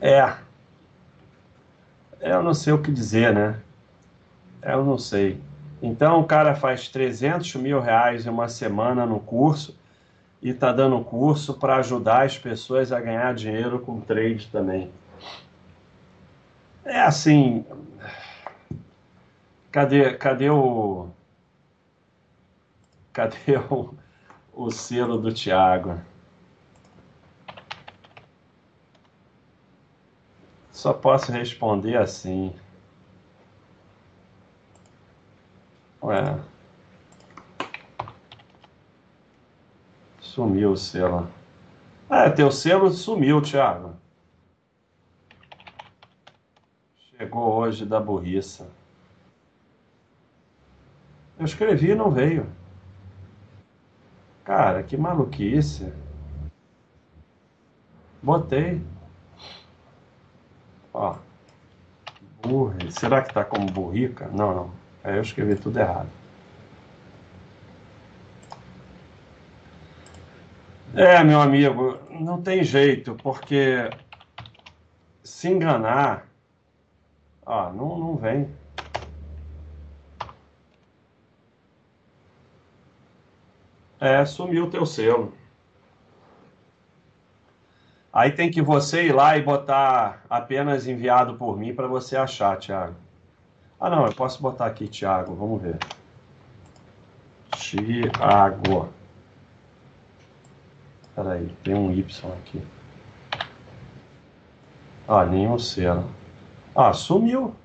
É. 0.00 0.36
Eu 2.20 2.42
não 2.42 2.54
sei 2.54 2.72
o 2.72 2.82
que 2.82 2.90
dizer, 2.90 3.32
né? 3.32 3.60
Eu 4.62 4.84
não 4.84 4.98
sei. 4.98 5.40
Então 5.82 6.20
o 6.20 6.24
cara 6.24 6.54
faz 6.54 6.88
300 6.88 7.54
mil 7.56 7.80
reais 7.80 8.26
em 8.26 8.30
uma 8.30 8.48
semana 8.48 9.06
no 9.06 9.20
curso 9.20 9.76
e 10.42 10.52
tá 10.54 10.72
dando 10.72 11.02
curso 11.04 11.54
para 11.54 11.76
ajudar 11.76 12.24
as 12.24 12.38
pessoas 12.38 12.92
a 12.92 13.00
ganhar 13.00 13.34
dinheiro 13.34 13.80
com 13.80 14.00
trade 14.00 14.48
também. 14.48 14.90
É 16.84 17.00
assim. 17.00 17.64
Cadê, 19.70 20.14
cadê 20.14 20.50
o. 20.50 21.08
Cadê 23.12 23.56
o, 23.70 23.94
o 24.56 24.70
selo 24.70 25.18
do 25.18 25.32
Tiago? 25.32 26.00
Só 30.72 30.94
posso 30.94 31.30
responder 31.30 31.98
assim. 31.98 32.54
Ué. 36.02 36.40
Sumiu 40.20 40.72
o 40.72 40.76
selo. 40.76 41.28
É, 42.08 42.30
teu 42.30 42.50
selo 42.50 42.90
sumiu, 42.90 43.42
Thiago. 43.42 43.94
Chegou 47.10 47.52
hoje 47.54 47.84
da 47.84 48.00
burriça. 48.00 48.70
Eu 51.38 51.44
escrevi 51.44 51.90
e 51.90 51.94
não 51.94 52.10
veio. 52.10 52.50
Cara, 54.46 54.84
que 54.84 54.96
maluquice. 54.96 55.92
Botei. 58.22 58.80
Ó. 60.94 61.16
Burri. 62.40 62.92
Será 62.92 63.22
que 63.22 63.34
tá 63.34 63.44
como 63.44 63.66
burrica? 63.66 64.28
Não, 64.28 64.54
não. 64.54 64.70
É, 65.02 65.16
eu 65.16 65.22
escrevi 65.22 65.56
tudo 65.56 65.80
errado. 65.80 66.08
É, 70.94 71.24
meu 71.24 71.40
amigo, 71.40 71.98
não 72.08 72.40
tem 72.40 72.62
jeito, 72.62 73.16
porque 73.16 73.90
se 75.24 75.48
enganar, 75.48 76.26
ó, 77.44 77.72
não, 77.72 77.98
não 77.98 78.16
vem. 78.16 78.48
É, 84.06 84.24
sumiu 84.24 84.66
o 84.66 84.70
teu 84.70 84.86
selo. 84.86 85.32
Aí 88.12 88.30
tem 88.30 88.48
que 88.48 88.62
você 88.62 89.06
ir 89.06 89.12
lá 89.12 89.36
e 89.36 89.42
botar 89.42 90.24
apenas 90.30 90.86
enviado 90.86 91.34
por 91.34 91.58
mim 91.58 91.74
para 91.74 91.88
você 91.88 92.16
achar, 92.16 92.56
Thiago. 92.56 92.94
Ah, 93.80 93.90
não, 93.90 94.06
eu 94.06 94.14
posso 94.14 94.40
botar 94.40 94.66
aqui, 94.66 94.86
Thiago, 94.86 95.34
vamos 95.34 95.60
ver. 95.60 95.78
Thiago. 97.50 98.90
Peraí, 101.16 101.48
tem 101.64 101.74
um 101.74 101.90
Y 101.90 102.32
aqui. 102.32 102.62
Ah, 105.08 105.26
nenhum 105.26 105.58
selo. 105.58 106.08
Ah, 106.76 106.92
sumiu. 106.92 107.56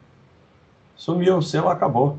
Sumiu, 0.95 1.37
o 1.37 1.41
selo 1.43 1.69
acabou. 1.69 2.17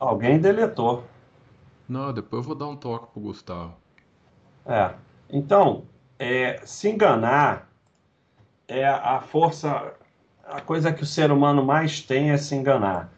Alguém 0.00 0.40
deletou. 0.40 1.11
Não, 1.92 2.10
depois 2.10 2.42
eu 2.42 2.48
vou 2.48 2.54
dar 2.54 2.68
um 2.68 2.74
toque 2.74 3.12
pro 3.12 3.20
Gustavo. 3.20 3.74
É. 4.64 4.92
Então, 5.28 5.84
é, 6.18 6.58
se 6.64 6.88
enganar 6.88 7.68
é 8.66 8.88
a 8.88 9.20
força, 9.20 9.92
a 10.42 10.62
coisa 10.62 10.90
que 10.90 11.02
o 11.02 11.06
ser 11.06 11.30
humano 11.30 11.62
mais 11.62 12.00
tem 12.00 12.30
é 12.30 12.38
se 12.38 12.54
enganar. 12.54 13.12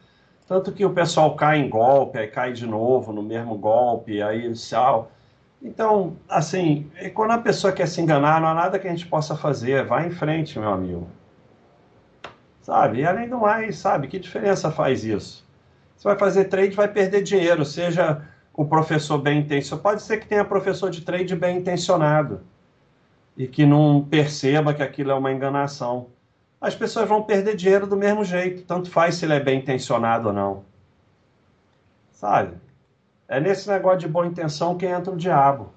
Tanto 0.49 0.73
que 0.73 0.85
o 0.85 0.93
pessoal 0.93 1.37
cai 1.37 1.61
em 1.61 1.69
golpe, 1.69 2.19
aí 2.19 2.27
cai 2.27 2.53
de 2.53 2.67
novo 2.67 3.13
no 3.13 3.23
mesmo 3.23 3.57
golpe, 3.57 4.21
aí 4.21 4.53
sal. 4.57 5.13
Então, 5.63 6.17
assim, 6.29 6.91
quando 7.15 7.31
a 7.31 7.39
pessoa 7.39 7.73
quer 7.73 7.87
se 7.87 8.01
enganar, 8.01 8.41
não 8.41 8.49
há 8.49 8.55
nada 8.55 8.79
que 8.81 8.89
a 8.89 8.91
gente 8.91 9.07
possa 9.07 9.37
fazer. 9.37 9.85
Vai 9.85 10.09
em 10.09 10.11
frente, 10.11 10.59
meu 10.59 10.73
amigo. 10.73 11.07
Sabe? 12.61 13.03
E 13.03 13.07
além 13.07 13.29
do 13.29 13.39
mais, 13.39 13.79
sabe, 13.79 14.09
que 14.09 14.19
diferença 14.19 14.69
faz 14.69 15.05
isso? 15.05 15.47
Você 15.97 16.09
vai 16.09 16.19
fazer 16.19 16.47
trade, 16.47 16.75
vai 16.75 16.89
perder 16.89 17.23
dinheiro, 17.23 17.65
seja 17.65 18.34
o 18.55 18.65
professor 18.65 19.19
bem 19.19 19.41
intencionado. 19.41 19.83
Pode 19.83 20.03
ser 20.03 20.19
que 20.19 20.27
tenha 20.29 20.45
professor 20.45 20.91
de 20.91 21.03
trade 21.03 21.35
bem 21.37 21.59
intencionado. 21.59 22.41
e 23.37 23.47
que 23.49 23.67
não 23.67 24.05
perceba 24.05 24.73
que 24.75 24.83
aquilo 24.83 25.11
é 25.11 25.15
uma 25.15 25.33
enganação. 25.33 26.09
As 26.61 26.75
pessoas 26.75 27.09
vão 27.09 27.23
perder 27.23 27.57
dinheiro 27.57 27.87
do 27.87 27.97
mesmo 27.97 28.25
jeito, 28.25 28.63
tanto 28.65 28.91
faz 28.91 29.17
se 29.17 29.25
ele 29.25 29.35
é 29.35 29.41
bem 29.41 29.59
intencionado 29.59 30.29
ou 30.29 30.35
não. 30.35 30.65
Sabe? 32.13 32.57
É 33.29 33.41
nesse 33.41 33.69
negócio 33.69 34.01
de 34.01 34.09
boa 34.09 34.27
intenção 34.27 34.77
que 34.77 34.87
entra 34.87 35.13
o 35.13 35.17
diabo. 35.17 35.73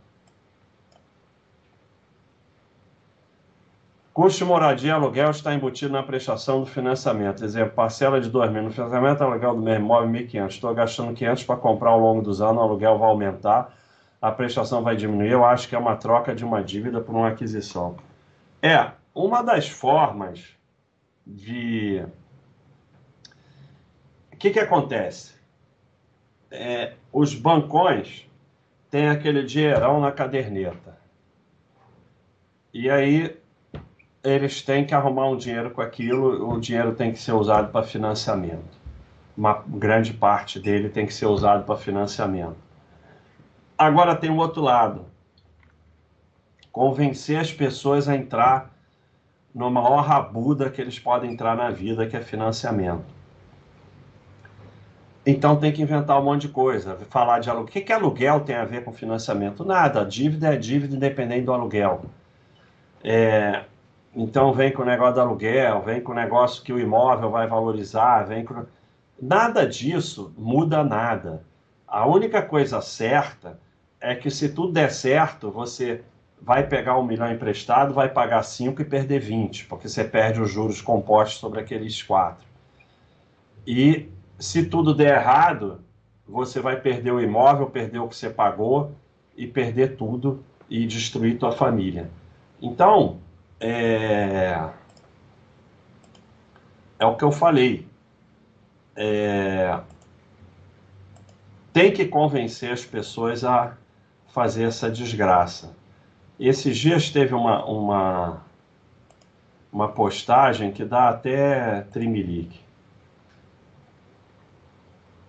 Custo 4.18 4.40
de 4.40 4.46
moradia 4.46 4.90
e 4.90 4.92
aluguel 4.92 5.30
está 5.30 5.54
embutido 5.54 5.94
na 5.94 6.02
prestação 6.02 6.62
do 6.62 6.66
financiamento. 6.66 7.46
Exemplo, 7.46 7.76
parcela 7.76 8.20
de 8.20 8.28
2 8.28 8.52
mil 8.52 8.64
no 8.64 8.72
financiamento, 8.72 9.22
aluguel 9.22 9.54
do 9.54 9.62
meu 9.62 9.76
imóvel 9.76 10.10
1.500. 10.10 10.48
Estou 10.48 10.74
gastando 10.74 11.14
500 11.14 11.44
para 11.44 11.56
comprar 11.56 11.92
ao 11.92 12.00
longo 12.00 12.24
dos 12.24 12.42
anos, 12.42 12.58
o 12.58 12.62
aluguel 12.62 12.98
vai 12.98 13.10
aumentar, 13.10 13.78
a 14.20 14.32
prestação 14.32 14.82
vai 14.82 14.96
diminuir. 14.96 15.30
Eu 15.30 15.46
acho 15.46 15.70
que 15.70 15.76
é 15.76 15.78
uma 15.78 15.96
troca 15.96 16.34
de 16.34 16.44
uma 16.44 16.64
dívida 16.64 17.00
por 17.00 17.14
uma 17.14 17.28
aquisição. 17.28 17.96
É, 18.60 18.90
uma 19.14 19.44
das 19.44 19.70
formas 19.70 20.44
de... 21.24 22.04
O 24.34 24.38
que, 24.38 24.50
que 24.50 24.60
acontece? 24.60 25.36
É, 26.50 26.94
os 27.14 27.36
bancões 27.36 28.28
têm 28.90 29.10
aquele 29.10 29.44
dinheirão 29.44 30.00
na 30.00 30.12
caderneta. 30.12 30.98
E 32.74 32.90
aí 32.90 33.46
eles 34.28 34.62
têm 34.62 34.86
que 34.86 34.94
arrumar 34.94 35.30
um 35.30 35.38
dinheiro 35.38 35.72
com 35.72 35.82
aquilo, 35.82 36.54
o 36.54 36.60
dinheiro 36.60 36.94
tem 36.94 37.12
que 37.14 37.20
ser 37.20 37.32
usado 37.32 37.72
para 37.72 37.86
financiamento. 37.86 38.78
Uma 39.38 39.64
grande 39.66 40.14
parte 40.14 40.60
dele 40.60 40.90
tem 40.90 41.06
que 41.06 41.14
ser 41.14 41.28
usado 41.28 41.64
para 41.64 41.78
financiamento. 41.78 42.58
Agora 43.78 44.16
tem 44.16 44.30
o 44.30 44.36
outro 44.38 44.62
lado. 44.62 45.06
Convencer 46.72 47.40
as 47.40 47.54
pessoas 47.54 48.10
a 48.10 48.16
entrar 48.16 48.72
no 49.56 49.72
maior 49.72 50.02
rabuda 50.02 50.70
que 50.70 50.82
eles 50.82 51.00
podem 51.00 51.32
entrar 51.32 51.56
na 51.56 51.70
vida, 51.70 52.06
que 52.06 52.18
é 52.18 52.22
financiamento. 52.22 53.06
Então 55.26 55.56
tem 55.56 55.72
que 55.72 55.82
inventar 55.82 56.20
um 56.20 56.24
monte 56.24 56.44
de 56.44 56.50
coisa. 56.50 56.98
Falar 57.10 57.40
de 57.40 57.50
aluguel. 57.50 57.68
O 57.68 57.72
que, 57.72 57.82
que 57.82 57.94
aluguel 57.94 58.42
tem 58.42 58.56
a 58.56 58.66
ver 58.66 58.84
com 58.84 58.92
financiamento? 58.92 59.64
Nada. 59.64 60.04
Dívida 60.06 60.54
é 60.54 60.58
dívida 60.58 60.96
independente 60.96 61.46
do 61.46 61.54
aluguel. 61.54 62.06
É, 63.04 63.64
então 64.20 64.52
vem 64.52 64.72
com 64.72 64.82
o 64.82 64.86
negócio 64.86 65.14
do 65.14 65.22
aluguel, 65.22 65.84
vem 65.84 66.02
com 66.02 66.12
o 66.12 66.16
negócio 66.16 66.64
que 66.64 66.74
o 66.74 66.80
imóvel 66.80 67.30
vai 67.30 67.46
valorizar, 67.46 68.24
vem 68.24 68.44
com... 68.44 68.66
Nada 69.22 69.68
disso 69.68 70.34
muda 70.36 70.84
nada. 70.84 71.44
A 71.88 72.08
única 72.08 72.42
coisa 72.42 72.82
certa 72.82 73.60
é 74.02 74.16
que 74.16 74.32
se 74.32 74.50
tudo 74.50 74.74
der 74.74 74.92
certo, 74.92 75.52
você 75.52 76.04
vai 76.42 76.66
pegar 76.66 76.98
um 76.98 77.04
milhão 77.04 77.32
emprestado, 77.32 77.94
vai 77.94 78.10
pagar 78.10 78.42
cinco 78.42 78.82
e 78.82 78.86
perder 78.86 79.20
20, 79.20 79.66
porque 79.68 79.88
você 79.88 80.04
perde 80.04 80.42
os 80.42 80.52
juros 80.52 80.82
compostos 80.82 81.40
sobre 81.40 81.60
aqueles 81.60 82.02
quatro. 82.02 82.44
E 83.68 84.10
se 84.40 84.66
tudo 84.66 84.96
der 84.96 85.16
errado, 85.20 85.80
você 86.28 86.60
vai 86.60 86.82
perder 86.82 87.12
o 87.12 87.22
imóvel, 87.22 87.68
perder 87.68 88.00
o 88.00 88.08
que 88.08 88.16
você 88.16 88.32
pagou 88.32 88.94
e 89.36 89.46
perder 89.46 89.96
tudo 89.96 90.44
e 90.68 90.88
destruir 90.88 91.38
tua 91.38 91.52
família. 91.52 92.10
Então, 92.60 93.20
é, 93.60 94.70
é 97.00 97.06
o 97.06 97.16
que 97.16 97.24
eu 97.24 97.32
falei. 97.32 97.88
É, 98.96 99.80
tem 101.74 101.92
que 101.92 102.06
convencer 102.06 102.72
as 102.72 102.84
pessoas 102.84 103.44
a 103.44 103.78
fazer 104.30 104.64
essa 104.64 104.90
desgraça. 104.90 105.76
Esses 106.40 106.78
dias 106.78 107.10
teve 107.10 107.34
uma, 107.34 107.66
uma, 107.66 108.42
uma 109.72 109.88
postagem 109.88 110.72
que 110.72 110.84
dá 110.86 111.10
até 111.10 111.82
trimelique. 111.92 112.60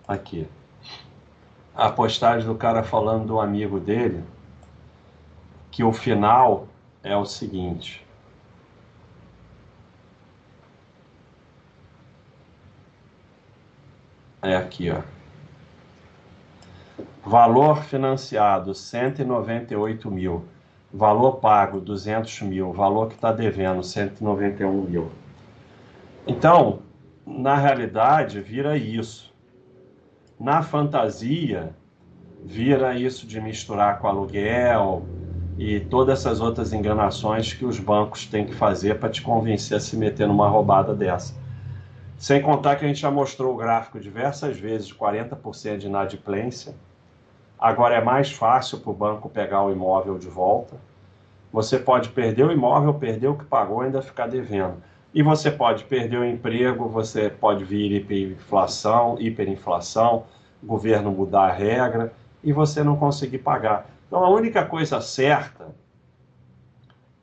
Aqui. 0.07 0.47
A 1.75 1.89
postagem 1.91 2.47
do 2.47 2.55
cara 2.55 2.83
falando 2.83 3.27
do 3.27 3.39
amigo 3.39 3.79
dele, 3.79 4.23
que 5.71 5.83
o 5.83 5.93
final 5.93 6.67
é 7.03 7.15
o 7.15 7.25
seguinte. 7.25 8.05
É 14.41 14.55
aqui, 14.55 14.89
ó. 14.89 15.01
Valor 17.25 17.83
financiado, 17.83 18.73
198 18.73 20.09
mil. 20.09 20.45
Valor 20.93 21.33
pago, 21.33 21.79
200 21.79 22.41
mil. 22.41 22.71
Valor 22.71 23.07
que 23.09 23.15
está 23.15 23.31
devendo, 23.31 23.83
191 23.83 24.81
mil. 24.83 25.11
Então, 26.25 26.79
na 27.25 27.55
realidade, 27.55 28.39
vira 28.39 28.77
isso. 28.77 29.33
Na 30.39 30.63
fantasia, 30.63 31.75
vira 32.43 32.97
isso 32.97 33.27
de 33.27 33.41
misturar 33.41 33.99
com 33.99 34.07
aluguel 34.07 35.05
e 35.57 35.81
todas 35.81 36.19
essas 36.19 36.39
outras 36.39 36.71
enganações 36.71 37.53
que 37.53 37.65
os 37.65 37.77
bancos 37.77 38.25
têm 38.25 38.45
que 38.45 38.55
fazer 38.55 38.97
para 38.97 39.09
te 39.09 39.21
convencer 39.21 39.75
a 39.75 39.79
se 39.79 39.97
meter 39.97 40.27
numa 40.27 40.47
roubada 40.47 40.95
dessa. 40.95 41.33
Sem 42.19 42.41
contar 42.41 42.75
que 42.75 42.83
a 42.83 42.87
gente 42.89 42.99
já 42.99 43.09
mostrou 43.09 43.53
o 43.53 43.57
gráfico 43.57 43.97
diversas 43.97 44.59
vezes 44.59 44.87
de 44.87 44.93
40% 44.93 45.77
de 45.77 45.87
inadimplência. 45.87 46.75
Agora 47.57 47.95
é 47.95 48.03
mais 48.03 48.29
fácil 48.29 48.79
para 48.79 48.91
o 48.91 48.93
banco 48.93 49.29
pegar 49.29 49.63
o 49.63 49.71
imóvel 49.71 50.17
de 50.17 50.27
volta. 50.27 50.75
Você 51.49 51.79
pode 51.79 52.09
perder 52.09 52.43
o 52.43 52.51
imóvel, 52.51 52.93
perder 52.93 53.29
o 53.29 53.37
que 53.37 53.45
pagou 53.45 53.83
e 53.83 53.85
ainda 53.85 54.01
ficar 54.01 54.27
devendo. 54.27 54.83
E 55.13 55.23
você 55.23 55.49
pode 55.49 55.85
perder 55.85 56.17
o 56.17 56.25
emprego, 56.25 56.89
você 56.89 57.29
pode 57.29 57.63
vir 57.63 57.93
hiperinflação, 57.93 59.15
hiperinflação, 59.17 60.25
governo 60.61 61.11
mudar 61.11 61.47
a 61.47 61.53
regra 61.53 62.11
e 62.43 62.51
você 62.51 62.83
não 62.83 62.97
conseguir 62.97 63.39
pagar. 63.39 63.89
Então 64.07 64.25
a 64.25 64.29
única 64.29 64.65
coisa 64.65 64.99
certa 64.99 65.73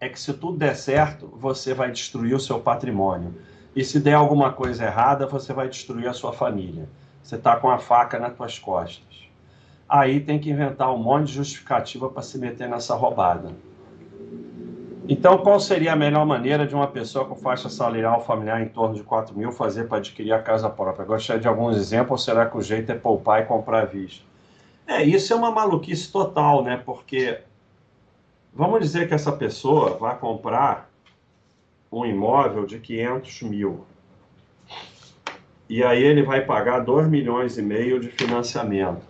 é 0.01 0.09
que 0.09 0.19
se 0.19 0.33
tudo 0.33 0.57
der 0.57 0.75
certo, 0.75 1.31
você 1.37 1.75
vai 1.75 1.91
destruir 1.91 2.35
o 2.35 2.41
seu 2.41 2.59
patrimônio. 2.59 3.35
E 3.77 3.85
se 3.85 4.01
der 4.01 4.15
alguma 4.15 4.55
coisa 4.55 4.87
errada, 4.87 5.27
você 5.27 5.53
vai 5.53 5.69
destruir 5.69 6.09
a 6.09 6.15
sua 6.15 6.33
família. 6.33 6.89
Você 7.23 7.37
está 7.37 7.57
com 7.57 7.71
a 7.71 7.77
faca 7.77 8.19
nas 8.19 8.35
tuas 8.35 8.59
costas. 8.59 9.29
Aí 9.87 10.19
tem 10.19 10.39
que 10.39 10.51
inventar 10.51 10.91
um 10.95 10.97
monte 10.97 11.27
de 11.27 11.35
justificativa 11.35 12.09
para 12.09 12.23
se 12.23 12.39
meter 12.39 12.71
nessa 12.71 12.95
roubada. 12.95 13.51
Então, 15.07 15.37
qual 15.39 15.61
seria 15.61 15.93
a 15.93 15.97
melhor 15.97 16.25
maneira 16.25 16.67
de 16.67 16.75
uma 16.75 16.87
pessoa 16.87 17.27
com 17.27 17.37
faixa 17.37 17.69
salarial 17.69 18.25
familiar 18.25 18.63
em 18.63 18.69
torno 18.69 18.95
de 18.95 19.03
4 19.03 19.37
mil 19.37 19.53
fazer 19.53 19.87
para 19.87 19.99
adquirir 19.99 20.33
a 20.33 20.43
casa 20.43 20.71
própria? 20.71 21.05
Gostaria 21.05 21.41
de 21.41 21.47
alguns 21.47 21.77
exemplos 21.77 22.25
será 22.25 22.47
que 22.47 22.57
o 22.57 22.63
jeito 22.63 22.91
é 22.91 22.95
poupar 22.95 23.43
e 23.43 23.45
comprar 23.45 23.83
à 23.83 23.85
vista? 23.85 24.25
É, 24.87 25.03
isso 25.05 25.35
é 25.35 25.37
uma 25.37 25.51
maluquice 25.51 26.11
total, 26.11 26.65
né? 26.65 26.81
Porque 26.83 27.41
vamos 28.55 28.81
dizer 28.81 29.07
que 29.07 29.15
essa 29.15 29.33
pessoa 29.33 29.99
vai 29.99 30.17
comprar 30.17 30.89
um 31.97 32.05
imóvel 32.05 32.67
de 32.67 32.79
500 32.79 33.43
mil. 33.43 33.87
E 35.69 35.83
aí 35.83 36.03
ele 36.03 36.23
vai 36.23 36.45
pagar 36.45 36.81
2 36.81 37.09
milhões 37.09 37.57
e 37.57 37.63
meio 37.63 37.99
de 37.99 38.09
financiamento. 38.09 39.03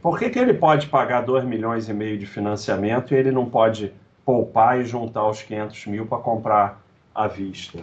Por 0.00 0.18
que, 0.18 0.30
que 0.30 0.38
ele 0.38 0.54
pode 0.54 0.86
pagar 0.86 1.20
2 1.20 1.44
milhões 1.44 1.88
e 1.88 1.92
meio 1.92 2.16
de 2.18 2.24
financiamento 2.24 3.12
e 3.12 3.18
ele 3.18 3.30
não 3.30 3.44
pode 3.44 3.92
poupar 4.24 4.80
e 4.80 4.84
juntar 4.84 5.28
os 5.28 5.42
500 5.42 5.86
mil 5.86 6.06
para 6.06 6.18
comprar 6.18 6.82
à 7.14 7.26
vista? 7.26 7.78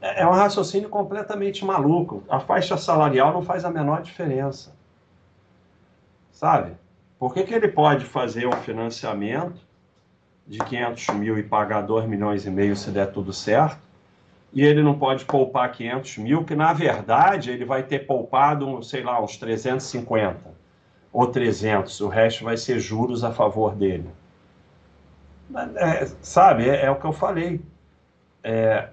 É, 0.00 0.22
é 0.22 0.26
um 0.26 0.32
raciocínio 0.32 0.88
completamente 0.88 1.64
maluco. 1.64 2.22
A 2.28 2.38
faixa 2.38 2.76
salarial 2.76 3.32
não 3.32 3.42
faz 3.42 3.64
a 3.64 3.70
menor 3.70 4.00
diferença. 4.00 4.72
Sabe? 6.30 6.76
Por 7.18 7.34
que, 7.34 7.42
que 7.42 7.54
ele 7.54 7.68
pode 7.68 8.04
fazer 8.04 8.46
um 8.46 8.52
financiamento 8.52 9.65
de 10.46 10.58
500 10.58 11.08
mil 11.16 11.38
e 11.38 11.42
pagar 11.42 11.82
2 11.82 12.06
milhões 12.06 12.46
e 12.46 12.50
meio 12.50 12.76
se 12.76 12.90
der 12.90 13.10
tudo 13.10 13.32
certo, 13.32 13.78
e 14.52 14.62
ele 14.62 14.82
não 14.82 14.98
pode 14.98 15.24
poupar 15.24 15.70
500 15.72 16.18
mil, 16.18 16.44
que 16.44 16.54
na 16.54 16.72
verdade 16.72 17.50
ele 17.50 17.64
vai 17.64 17.82
ter 17.82 18.06
poupado, 18.06 18.82
sei 18.82 19.02
lá, 19.02 19.22
uns 19.22 19.36
350 19.36 20.54
ou 21.12 21.26
300, 21.26 22.00
o 22.00 22.08
resto 22.08 22.44
vai 22.44 22.56
ser 22.56 22.78
juros 22.78 23.24
a 23.24 23.32
favor 23.32 23.74
dele. 23.74 24.08
É, 25.76 26.06
sabe, 26.20 26.68
é, 26.68 26.84
é, 26.84 26.90
o 26.90 26.96
que 26.96 27.04
eu 27.04 27.12
falei. 27.12 27.60
É, 28.42 28.88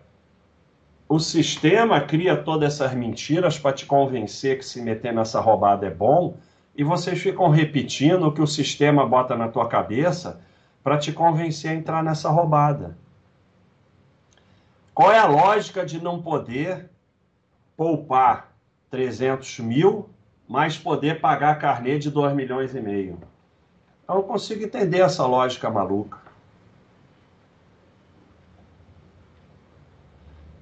o 1.07 1.19
sistema 1.19 2.01
cria 2.01 2.35
todas 2.35 2.73
essas 2.73 2.93
mentiras 2.93 3.59
para 3.59 3.73
te 3.73 3.85
convencer 3.85 4.57
que 4.57 4.65
se 4.65 4.81
meter 4.81 5.13
nessa 5.13 5.39
roubada 5.39 5.85
é 5.85 5.91
bom, 5.91 6.37
e 6.75 6.83
vocês 6.83 7.19
ficam 7.21 7.49
repetindo 7.49 8.27
o 8.27 8.31
que 8.31 8.41
o 8.41 8.47
sistema 8.47 9.05
bota 9.05 9.35
na 9.35 9.47
tua 9.47 9.67
cabeça 9.67 10.41
para 10.83 10.97
te 10.97 11.13
convencer 11.13 11.71
a 11.71 11.75
entrar 11.75 12.03
nessa 12.03 12.29
roubada. 12.29 12.97
Qual 14.93 15.11
é 15.11 15.17
a 15.17 15.25
lógica 15.25 15.85
de 15.85 16.01
não 16.01 16.21
poder 16.21 16.89
poupar 17.75 18.53
300 18.91 19.59
mil, 19.59 20.09
mas 20.47 20.77
poder 20.77 21.19
pagar 21.19 21.57
carnê 21.57 21.97
de 21.97 22.11
2 22.11 22.35
milhões 22.35 22.75
e 22.75 22.81
meio? 22.81 23.17
Eu 24.07 24.15
não 24.15 24.23
consigo 24.23 24.63
entender 24.63 24.99
essa 24.99 25.25
lógica 25.25 25.69
maluca. 25.69 26.21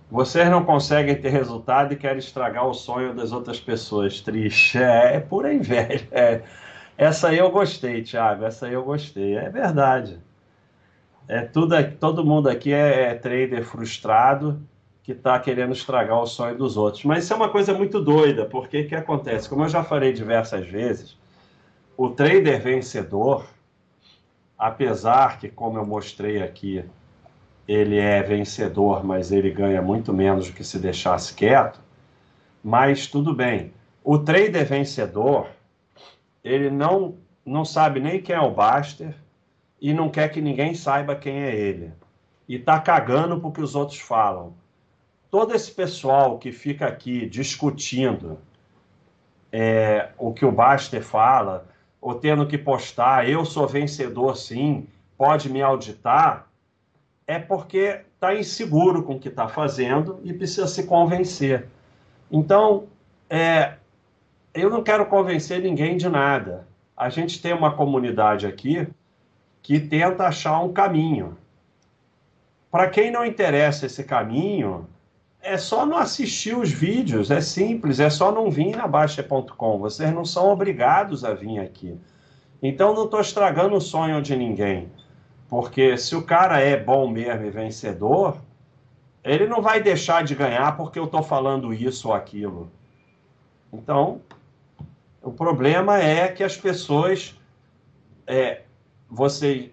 Vocês 0.10 0.50
não 0.50 0.66
conseguem 0.66 1.16
ter 1.16 1.30
resultado 1.30 1.94
e 1.94 1.96
querem 1.96 2.20
estragar 2.20 2.68
o 2.68 2.74
sonho 2.74 3.16
das 3.16 3.32
outras 3.32 3.60
pessoas. 3.60 4.20
Triste. 4.20 4.78
É, 4.78 5.16
é 5.16 5.20
pura 5.22 5.54
inveja. 5.54 6.06
É, 6.12 6.44
essa 7.02 7.30
aí 7.30 7.40
eu 7.40 7.50
gostei, 7.50 8.04
Thiago. 8.04 8.46
Essa 8.46 8.68
aí 8.68 8.74
eu 8.74 8.84
gostei. 8.84 9.36
É 9.36 9.50
verdade. 9.50 10.20
É 11.28 11.42
tudo, 11.42 11.76
todo 12.00 12.24
mundo 12.24 12.48
aqui 12.48 12.72
é, 12.72 13.06
é 13.06 13.16
trader 13.16 13.66
frustrado 13.66 14.62
que 15.02 15.14
está 15.14 15.40
querendo 15.40 15.74
estragar 15.74 16.22
o 16.22 16.28
sonho 16.28 16.56
dos 16.56 16.78
outros. 16.78 17.04
Mas 17.04 17.24
isso 17.24 17.34
é 17.34 17.36
uma 17.36 17.50
coisa 17.50 17.74
muito 17.74 18.00
doida, 18.00 18.46
porque 18.46 18.82
o 18.82 18.88
que 18.88 18.94
acontece? 18.94 19.50
Como 19.50 19.64
eu 19.64 19.68
já 19.68 19.84
falei 19.84 20.14
diversas 20.14 20.68
vezes, 20.68 21.18
o 21.98 22.10
trader 22.10 22.62
vencedor, 22.62 23.48
apesar 24.56 25.40
que, 25.40 25.50
como 25.50 25.80
eu 25.80 25.86
mostrei 25.88 26.44
aqui, 26.44 26.86
ele 27.68 27.98
é 27.98 28.22
vencedor, 28.22 29.04
mas 29.04 29.32
ele 29.32 29.50
ganha 29.50 29.82
muito 29.82 30.14
menos 30.14 30.50
do 30.50 30.54
que 30.54 30.64
se 30.64 30.78
deixasse 30.78 31.34
quieto, 31.34 31.80
mas 32.64 33.08
tudo 33.08 33.34
bem. 33.34 33.74
O 34.04 34.20
trader 34.20 34.68
vencedor, 34.68 35.48
ele 36.44 36.70
não, 36.70 37.16
não 37.46 37.66
sabe 37.66 38.00
nem 38.00 38.22
quem 38.22 38.36
é 38.36 38.40
o 38.40 38.54
Baster 38.54 39.16
e 39.80 39.94
não 39.94 40.10
quer 40.10 40.30
que 40.30 40.42
ninguém 40.42 40.74
saiba 40.74 41.16
quem 41.16 41.44
é 41.44 41.56
ele. 41.56 41.92
E 42.48 42.60
tá 42.60 42.80
cagando 42.80 43.40
porque 43.40 43.62
os 43.62 43.76
outros 43.76 44.00
falam 44.00 44.54
todo 45.32 45.56
esse 45.56 45.72
pessoal 45.72 46.38
que 46.38 46.52
fica 46.52 46.86
aqui 46.86 47.26
discutindo 47.26 48.38
é, 49.50 50.10
o 50.18 50.34
que 50.34 50.46
o 50.46 50.52
Baster 50.52 51.02
fala, 51.02 51.66
ou 52.02 52.16
tendo 52.16 52.46
que 52.46 52.58
postar, 52.58 53.28
eu 53.28 53.46
sou 53.46 53.66
vencedor 53.68 54.36
sim, 54.36 54.88
pode 55.18 55.50
me 55.50 55.62
auditar, 55.62 56.48
é 57.26 57.40
porque 57.40 58.02
está 58.14 58.36
inseguro 58.36 59.04
com 59.04 59.16
o 59.16 59.20
que 59.20 59.30
está 59.30 59.48
fazendo 59.48 60.20
e 60.24 60.34
precisa 60.34 60.68
se 60.68 60.84
convencer. 60.84 61.68
Então, 62.30 62.88
é, 63.30 63.76
eu 64.54 64.70
não 64.70 64.84
quero 64.84 65.06
convencer 65.06 65.62
ninguém 65.62 65.98
de 65.98 66.10
nada. 66.10 66.68
A 66.96 67.10
gente 67.10 67.42
tem 67.42 67.54
uma 67.54 67.74
comunidade 67.74 68.46
aqui 68.46 68.88
que 69.62 69.80
tenta 69.80 70.26
achar 70.26 70.60
um 70.60 70.74
caminho. 70.74 71.38
Para 72.70 72.90
quem 72.90 73.12
não 73.12 73.26
interessa 73.26 73.86
esse 73.86 74.04
caminho, 74.04 74.88
é 75.42 75.58
só 75.58 75.86
não 75.86 75.98
assistir 75.98 76.56
os 76.56 76.72
vídeos, 76.72 77.32
é 77.32 77.42
simples, 77.42 78.00
é 78.00 78.10
só 78.10 78.32
não 78.32 78.50
vir 78.50 78.76
na 78.76 78.88
Baixa.com. 78.88 79.80
Vocês 79.80 80.14
não 80.14 80.24
são 80.24 80.50
obrigados 80.50 81.26
a 81.26 81.34
vir 81.34 81.60
aqui. 81.60 81.98
Então 82.62 82.94
não 82.94 83.06
estou 83.06 83.20
estragando 83.20 83.76
o 83.76 83.82
sonho 83.82 84.22
de 84.22 84.36
ninguém. 84.36 84.92
Porque 85.50 85.98
se 85.98 86.16
o 86.16 86.24
cara 86.24 86.60
é 86.62 86.78
bom 86.78 87.10
mesmo 87.10 87.46
e 87.46 87.50
vencedor, 87.50 88.38
ele 89.24 89.48
não 89.48 89.62
vai 89.62 89.82
deixar 89.82 90.24
de 90.24 90.36
ganhar 90.36 90.78
porque 90.78 90.98
eu 90.98 91.06
estou 91.06 91.24
falando 91.24 91.74
isso 91.74 92.08
ou 92.08 92.14
aquilo. 92.14 92.72
Então, 93.74 94.22
o 95.22 95.32
problema 95.32 96.00
é 96.00 96.28
que 96.28 96.44
as 96.44 96.58
pessoas. 96.58 97.38
É, 98.26 98.64
você, 99.10 99.72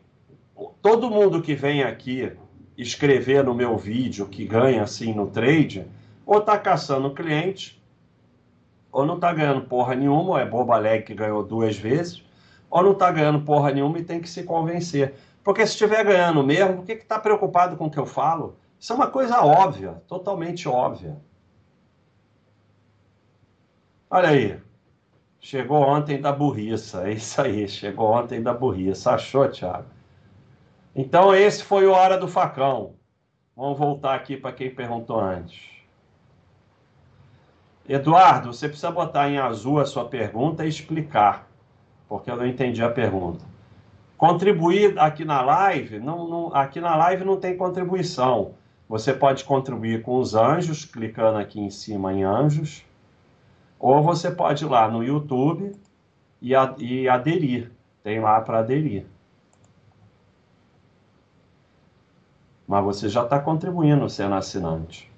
todo 0.83 1.11
mundo 1.11 1.41
que 1.41 1.55
vem 1.55 1.83
aqui 1.83 2.33
escrever 2.77 3.45
no 3.45 3.55
meu 3.55 3.77
vídeo 3.77 4.27
que 4.27 4.45
ganha 4.45 4.83
assim 4.83 5.15
no 5.15 5.29
trade, 5.29 5.87
ou 6.27 6.41
tá 6.41 6.59
caçando 6.59 7.15
cliente, 7.15 7.83
ou 8.91 9.07
não 9.07 9.19
tá 9.19 9.33
ganhando 9.33 9.63
porra 9.63 9.95
nenhuma, 9.95 10.31
ou 10.31 10.39
é 10.39 10.45
boba 10.45 10.75
alegre 10.75 11.07
que 11.07 11.15
ganhou 11.15 11.43
duas 11.43 11.77
vezes, 11.77 12.25
ou 12.71 12.83
não 12.83 12.95
tá 12.95 13.11
ganhando 13.11 13.41
porra 13.41 13.73
nenhuma 13.73 13.99
e 13.99 14.05
tem 14.05 14.21
que 14.21 14.29
se 14.29 14.43
convencer. 14.43 15.15
Porque 15.43 15.67
se 15.67 15.73
estiver 15.73 16.05
ganhando 16.05 16.43
mesmo, 16.43 16.77
por 16.77 16.85
que 16.85 16.97
que 16.97 17.05
tá 17.05 17.19
preocupado 17.19 17.77
com 17.77 17.87
o 17.87 17.91
que 17.91 17.99
eu 17.99 18.07
falo? 18.07 18.57
Isso 18.79 18.93
é 18.93 18.97
uma 18.97 19.09
coisa 19.09 19.41
óbvia, 19.41 20.03
totalmente 20.07 20.69
óbvia. 20.69 21.17
Olha 24.11 24.29
aí. 24.29 24.68
Chegou 25.41 25.81
ontem 25.81 26.21
da 26.21 26.33
burriça. 26.33 27.09
É 27.09 27.13
isso 27.13 27.41
aí. 27.41 27.69
Chegou 27.69 28.11
ontem 28.13 28.43
da 28.43 28.53
burriça. 28.53 29.13
Achou, 29.13 29.49
Thiago? 29.49 29.87
Então, 30.95 31.35
esse 31.35 31.63
foi 31.63 31.87
o 31.87 31.93
Hora 31.93 32.19
do 32.19 32.27
Facão. 32.27 32.95
Vamos 33.57 33.79
voltar 33.79 34.15
aqui 34.15 34.37
para 34.37 34.53
quem 34.53 34.71
perguntou 34.71 35.19
antes. 35.21 35.79
Eduardo, 37.89 38.53
você 38.53 38.69
precisa 38.69 38.91
botar 38.91 39.31
em 39.31 39.39
azul 39.39 39.81
a 39.81 39.87
sua 39.87 40.05
pergunta 40.05 40.65
e 40.65 40.69
explicar, 40.69 41.49
porque 42.07 42.31
eu 42.31 42.37
não 42.37 42.47
entendi 42.47 42.83
a 42.83 42.91
pergunta. 42.91 43.45
Contribuir 44.17 44.99
aqui 44.99 45.25
na 45.25 45.41
live, 45.41 45.99
não, 45.99 46.29
não, 46.29 46.55
aqui 46.55 46.81
na 46.81 46.95
live 46.97 47.25
não 47.25 47.41
tem 47.41 47.57
contribuição. 47.57 48.55
Você 48.89 49.15
pode 49.15 49.43
contribuir 49.45 50.03
com 50.03 50.19
os 50.19 50.35
anjos, 50.35 50.85
clicando 50.85 51.39
aqui 51.39 51.61
em 51.61 51.71
cima 51.71 52.13
em 52.13 52.25
anjos, 52.25 52.85
ou 53.79 54.03
você 54.03 54.31
pode 54.31 54.65
ir 54.65 54.69
lá 54.69 54.89
no 54.89 55.03
YouTube 55.03 55.73
e, 56.41 56.53
e 56.79 57.09
aderir. 57.09 57.71
Tem 58.03 58.21
lá 58.21 58.41
para 58.41 58.61
aderir. 58.61 59.07
mas 62.69 62.85
você 62.85 63.09
já 63.09 63.23
está 63.23 63.41
contribuindo 63.41 64.09
sendo 64.11 64.35
assinante. 64.35 65.11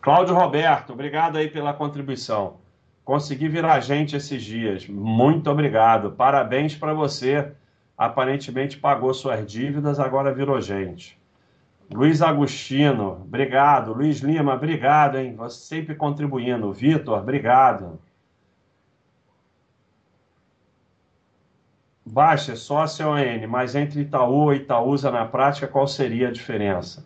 Cláudio 0.00 0.34
Roberto, 0.34 0.92
obrigado 0.92 1.38
aí 1.38 1.48
pela 1.48 1.72
contribuição. 1.72 2.56
Consegui 3.04 3.48
virar 3.48 3.78
gente 3.78 4.16
esses 4.16 4.42
dias. 4.42 4.88
Muito 4.88 5.48
obrigado. 5.48 6.10
Parabéns 6.10 6.74
para 6.74 6.92
você. 6.92 7.52
Aparentemente 7.96 8.76
pagou 8.76 9.14
suas 9.14 9.46
dívidas, 9.46 10.00
agora 10.00 10.34
virou 10.34 10.60
gente. 10.60 11.16
Luiz 11.92 12.20
Agostino, 12.20 13.12
obrigado. 13.22 13.92
Luiz 13.92 14.18
Lima, 14.18 14.54
obrigado, 14.54 15.18
hein? 15.18 15.34
Você 15.36 15.58
sempre 15.58 15.94
contribuindo. 15.94 16.72
Vitor, 16.72 17.18
obrigado. 17.18 17.98
Baixa, 22.04 22.54
sócio 22.56 23.08
ON, 23.08 23.46
mas 23.48 23.74
entre 23.74 24.00
Itaú 24.00 24.52
e 24.52 24.58
Itaúsa 24.58 25.10
na 25.10 25.26
prática, 25.26 25.66
qual 25.66 25.86
seria 25.88 26.28
a 26.28 26.32
diferença? 26.32 27.04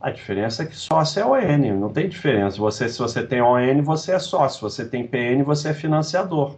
A 0.00 0.10
diferença 0.10 0.62
é 0.62 0.66
que 0.66 0.76
sócio 0.76 1.20
é 1.20 1.26
ON, 1.26 1.78
não 1.78 1.92
tem 1.92 2.08
diferença. 2.08 2.56
Você, 2.58 2.88
se 2.88 2.98
você 2.98 3.26
tem 3.26 3.42
ON, 3.42 3.82
você 3.82 4.12
é 4.12 4.18
sócio. 4.18 4.58
Se 4.58 4.62
você 4.62 4.88
tem 4.88 5.06
PN, 5.06 5.42
você 5.44 5.70
é 5.70 5.74
financiador. 5.74 6.56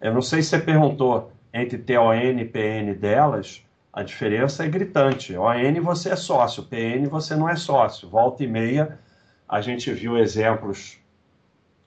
Eu 0.00 0.12
não 0.12 0.22
sei 0.22 0.42
se 0.42 0.50
você 0.50 0.58
perguntou 0.58 1.32
entre 1.52 1.78
TON 1.78 2.14
e 2.14 2.44
PN 2.44 2.94
delas, 2.94 3.65
a 3.96 4.02
diferença 4.02 4.62
é 4.62 4.68
gritante. 4.68 5.34
ON 5.34 5.80
você 5.82 6.10
é 6.10 6.16
sócio, 6.16 6.64
PN 6.64 7.08
você 7.08 7.34
não 7.34 7.48
é 7.48 7.56
sócio. 7.56 8.06
Volta 8.06 8.44
e 8.44 8.46
meia, 8.46 9.00
a 9.48 9.62
gente 9.62 9.90
viu 9.90 10.18
exemplos 10.18 10.98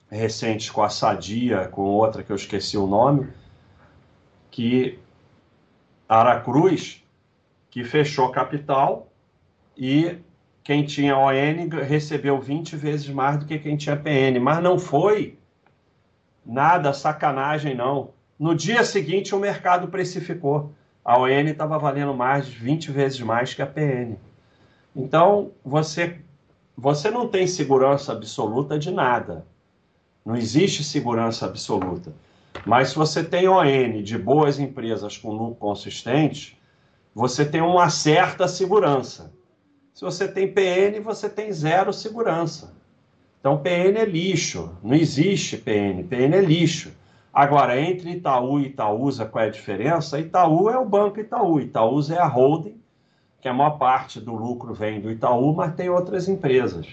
recentes 0.09 0.71
com 0.71 0.81
a 0.81 0.89
Sadia, 0.89 1.67
com 1.67 1.83
outra 1.83 2.23
que 2.23 2.31
eu 2.31 2.35
esqueci 2.35 2.75
o 2.75 2.87
nome, 2.87 3.31
que 4.49 4.97
Aracruz, 6.07 7.05
que 7.69 7.83
fechou 7.83 8.31
capital 8.31 9.07
e 9.77 10.17
quem 10.63 10.83
tinha 10.83 11.15
ON 11.15 11.69
recebeu 11.85 12.41
20 12.41 12.75
vezes 12.75 13.07
mais 13.09 13.37
do 13.37 13.45
que 13.45 13.59
quem 13.59 13.77
tinha 13.77 13.95
PN, 13.95 14.39
mas 14.41 14.63
não 14.63 14.79
foi 14.79 15.37
nada 16.43 16.91
sacanagem 16.91 17.75
não. 17.75 18.09
No 18.39 18.55
dia 18.55 18.83
seguinte 18.83 19.35
o 19.35 19.39
mercado 19.39 19.89
precificou. 19.89 20.73
A 21.09 21.17
ON 21.17 21.27
estava 21.27 21.79
valendo 21.79 22.13
mais 22.13 22.45
de 22.45 22.55
20 22.57 22.91
vezes 22.91 23.19
mais 23.21 23.55
que 23.55 23.63
a 23.63 23.65
PN. 23.65 24.15
Então, 24.95 25.53
você 25.65 26.19
você 26.77 27.09
não 27.09 27.27
tem 27.27 27.47
segurança 27.47 28.11
absoluta 28.11 28.77
de 28.77 28.91
nada. 28.91 29.43
Não 30.23 30.35
existe 30.35 30.83
segurança 30.83 31.47
absoluta. 31.47 32.13
Mas 32.63 32.89
se 32.89 32.95
você 32.95 33.23
tem 33.23 33.47
ON 33.47 34.03
de 34.03 34.19
boas 34.19 34.59
empresas 34.59 35.17
com 35.17 35.31
lucro 35.31 35.55
consistente, 35.55 36.55
você 37.15 37.43
tem 37.43 37.59
uma 37.59 37.89
certa 37.89 38.47
segurança. 38.47 39.33
Se 39.95 40.05
você 40.05 40.27
tem 40.27 40.53
PN, 40.53 41.01
você 41.03 41.27
tem 41.27 41.51
zero 41.51 41.91
segurança. 41.91 42.71
Então, 43.39 43.57
PN 43.57 43.97
é 43.97 44.05
lixo. 44.05 44.77
Não 44.83 44.93
existe 44.93 45.57
PN. 45.57 46.03
PN 46.03 46.35
é 46.35 46.41
lixo. 46.41 46.91
Agora, 47.33 47.79
entre 47.79 48.11
Itaú 48.11 48.59
e 48.59 48.67
Itaúsa, 48.67 49.25
qual 49.25 49.45
é 49.45 49.47
a 49.47 49.51
diferença? 49.51 50.19
Itaú 50.19 50.69
é 50.69 50.77
o 50.77 50.85
banco 50.85 51.19
Itaú. 51.19 51.59
Itaúsa 51.59 52.15
é 52.15 52.19
a 52.19 52.27
holding, 52.27 52.81
que 53.39 53.47
a 53.47 53.53
maior 53.53 53.77
parte 53.77 54.19
do 54.19 54.33
lucro 54.33 54.73
vem 54.73 54.99
do 54.99 55.11
Itaú, 55.11 55.53
mas 55.53 55.75
tem 55.75 55.89
outras 55.89 56.27
empresas. 56.27 56.87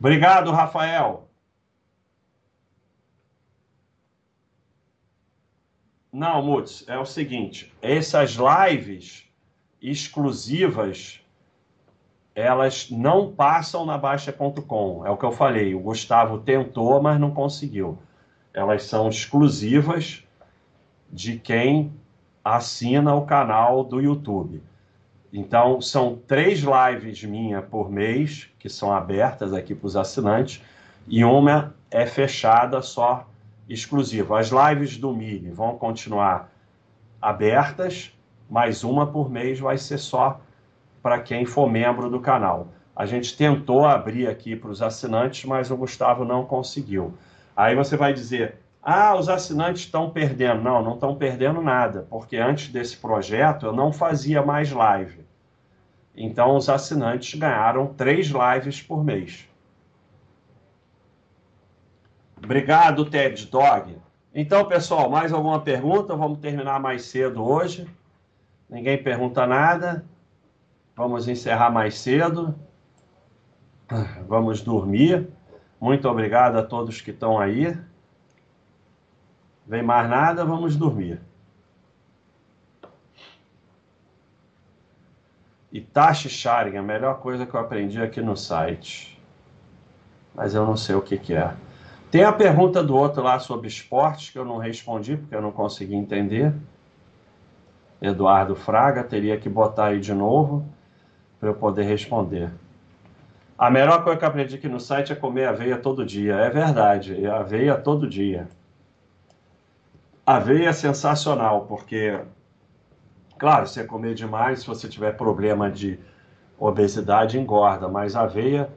Obrigado, 0.00 0.50
Rafael. 0.50 1.28
Não, 6.12 6.42
Mutz, 6.42 6.84
é 6.88 6.98
o 6.98 7.06
seguinte: 7.06 7.72
essas 7.80 8.36
lives 8.36 9.26
exclusivas 9.80 11.22
elas 12.34 12.90
não 12.90 13.32
passam 13.32 13.84
na 13.84 13.98
Baixa.com. 13.98 15.06
É 15.06 15.10
o 15.10 15.16
que 15.16 15.24
eu 15.24 15.32
falei. 15.32 15.74
O 15.74 15.80
Gustavo 15.80 16.38
tentou, 16.38 17.00
mas 17.02 17.20
não 17.20 17.30
conseguiu. 17.30 17.98
Elas 18.54 18.84
são 18.84 19.08
exclusivas 19.08 20.24
de 21.10 21.38
quem 21.38 21.92
assina 22.44 23.14
o 23.14 23.24
canal 23.24 23.84
do 23.84 24.00
YouTube. 24.00 24.62
Então, 25.32 25.80
são 25.80 26.18
três 26.26 26.60
lives 26.60 27.22
minha 27.24 27.62
por 27.62 27.90
mês, 27.90 28.48
que 28.58 28.68
são 28.68 28.92
abertas 28.92 29.54
aqui 29.54 29.74
para 29.74 29.86
os 29.86 29.96
assinantes, 29.96 30.62
e 31.08 31.24
uma 31.24 31.74
é 31.90 32.04
fechada 32.06 32.82
só 32.82 33.26
exclusiva. 33.68 34.38
As 34.38 34.50
lives 34.50 34.96
do 34.98 35.14
Mili 35.14 35.50
vão 35.50 35.78
continuar 35.78 36.52
abertas, 37.20 38.12
mas 38.50 38.84
uma 38.84 39.06
por 39.06 39.30
mês 39.30 39.58
vai 39.58 39.78
ser 39.78 39.98
só 39.98 40.40
para 41.02 41.20
quem 41.20 41.46
for 41.46 41.70
membro 41.70 42.10
do 42.10 42.20
canal. 42.20 42.68
A 42.94 43.06
gente 43.06 43.36
tentou 43.36 43.86
abrir 43.86 44.28
aqui 44.28 44.54
para 44.54 44.70
os 44.70 44.82
assinantes, 44.82 45.44
mas 45.46 45.70
o 45.70 45.76
Gustavo 45.76 46.24
não 46.24 46.44
conseguiu. 46.44 47.14
Aí 47.56 47.74
você 47.74 47.96
vai 47.96 48.12
dizer: 48.12 48.56
ah, 48.82 49.16
os 49.16 49.28
assinantes 49.28 49.82
estão 49.82 50.10
perdendo. 50.10 50.62
Não, 50.62 50.82
não 50.82 50.94
estão 50.94 51.14
perdendo 51.14 51.62
nada, 51.62 52.06
porque 52.10 52.36
antes 52.36 52.68
desse 52.68 52.96
projeto 52.96 53.66
eu 53.66 53.72
não 53.72 53.92
fazia 53.92 54.42
mais 54.42 54.72
live. 54.72 55.24
Então 56.14 56.56
os 56.56 56.68
assinantes 56.68 57.38
ganharam 57.38 57.94
três 57.94 58.26
lives 58.26 58.82
por 58.82 59.04
mês. 59.04 59.48
Obrigado, 62.36 63.08
Ted 63.08 63.46
Dog. 63.46 63.96
Então, 64.34 64.64
pessoal, 64.64 65.08
mais 65.08 65.32
alguma 65.32 65.60
pergunta? 65.60 66.16
Vamos 66.16 66.38
terminar 66.38 66.80
mais 66.80 67.04
cedo 67.04 67.44
hoje. 67.44 67.86
Ninguém 68.68 69.00
pergunta 69.00 69.46
nada. 69.46 70.04
Vamos 70.96 71.28
encerrar 71.28 71.70
mais 71.70 71.98
cedo. 71.98 72.54
Vamos 74.26 74.60
dormir. 74.60 75.28
Muito 75.82 76.08
obrigado 76.08 76.56
a 76.56 76.62
todos 76.62 77.00
que 77.00 77.10
estão 77.10 77.40
aí. 77.40 77.76
Vem 79.66 79.82
mais 79.82 80.08
nada, 80.08 80.44
vamos 80.44 80.76
dormir. 80.76 81.20
Itachi 85.72 86.28
Sharing, 86.28 86.76
a 86.76 86.82
melhor 86.84 87.18
coisa 87.18 87.44
que 87.44 87.52
eu 87.52 87.58
aprendi 87.58 88.00
aqui 88.00 88.20
no 88.20 88.36
site. 88.36 89.20
Mas 90.32 90.54
eu 90.54 90.64
não 90.64 90.76
sei 90.76 90.94
o 90.94 91.02
que, 91.02 91.18
que 91.18 91.34
é. 91.34 91.52
Tem 92.12 92.22
a 92.22 92.32
pergunta 92.32 92.80
do 92.80 92.96
outro 92.96 93.20
lá 93.20 93.40
sobre 93.40 93.66
esportes, 93.66 94.30
que 94.30 94.38
eu 94.38 94.44
não 94.44 94.58
respondi, 94.58 95.16
porque 95.16 95.34
eu 95.34 95.42
não 95.42 95.50
consegui 95.50 95.96
entender. 95.96 96.54
Eduardo 98.00 98.54
Fraga, 98.54 99.02
teria 99.02 99.36
que 99.36 99.48
botar 99.48 99.86
aí 99.86 99.98
de 99.98 100.14
novo 100.14 100.64
para 101.40 101.48
eu 101.48 101.54
poder 101.56 101.82
responder. 101.82 102.52
A 103.62 103.70
melhor 103.70 104.02
coisa 104.02 104.18
que 104.18 104.24
eu 104.24 104.28
aprendi 104.28 104.56
aqui 104.56 104.68
no 104.68 104.80
site 104.80 105.12
é 105.12 105.14
comer 105.14 105.46
aveia 105.46 105.78
todo 105.78 106.04
dia. 106.04 106.34
É 106.34 106.50
verdade, 106.50 107.24
aveia 107.28 107.76
todo 107.76 108.08
dia. 108.08 108.48
Aveia 110.26 110.70
é 110.70 110.72
sensacional, 110.72 111.64
porque, 111.66 112.18
claro, 113.38 113.68
se 113.68 113.84
comer 113.84 114.14
demais, 114.14 114.62
se 114.62 114.66
você 114.66 114.88
tiver 114.88 115.16
problema 115.16 115.70
de 115.70 115.96
obesidade, 116.58 117.38
engorda, 117.38 117.86
mas 117.86 118.16
aveia 118.16 118.68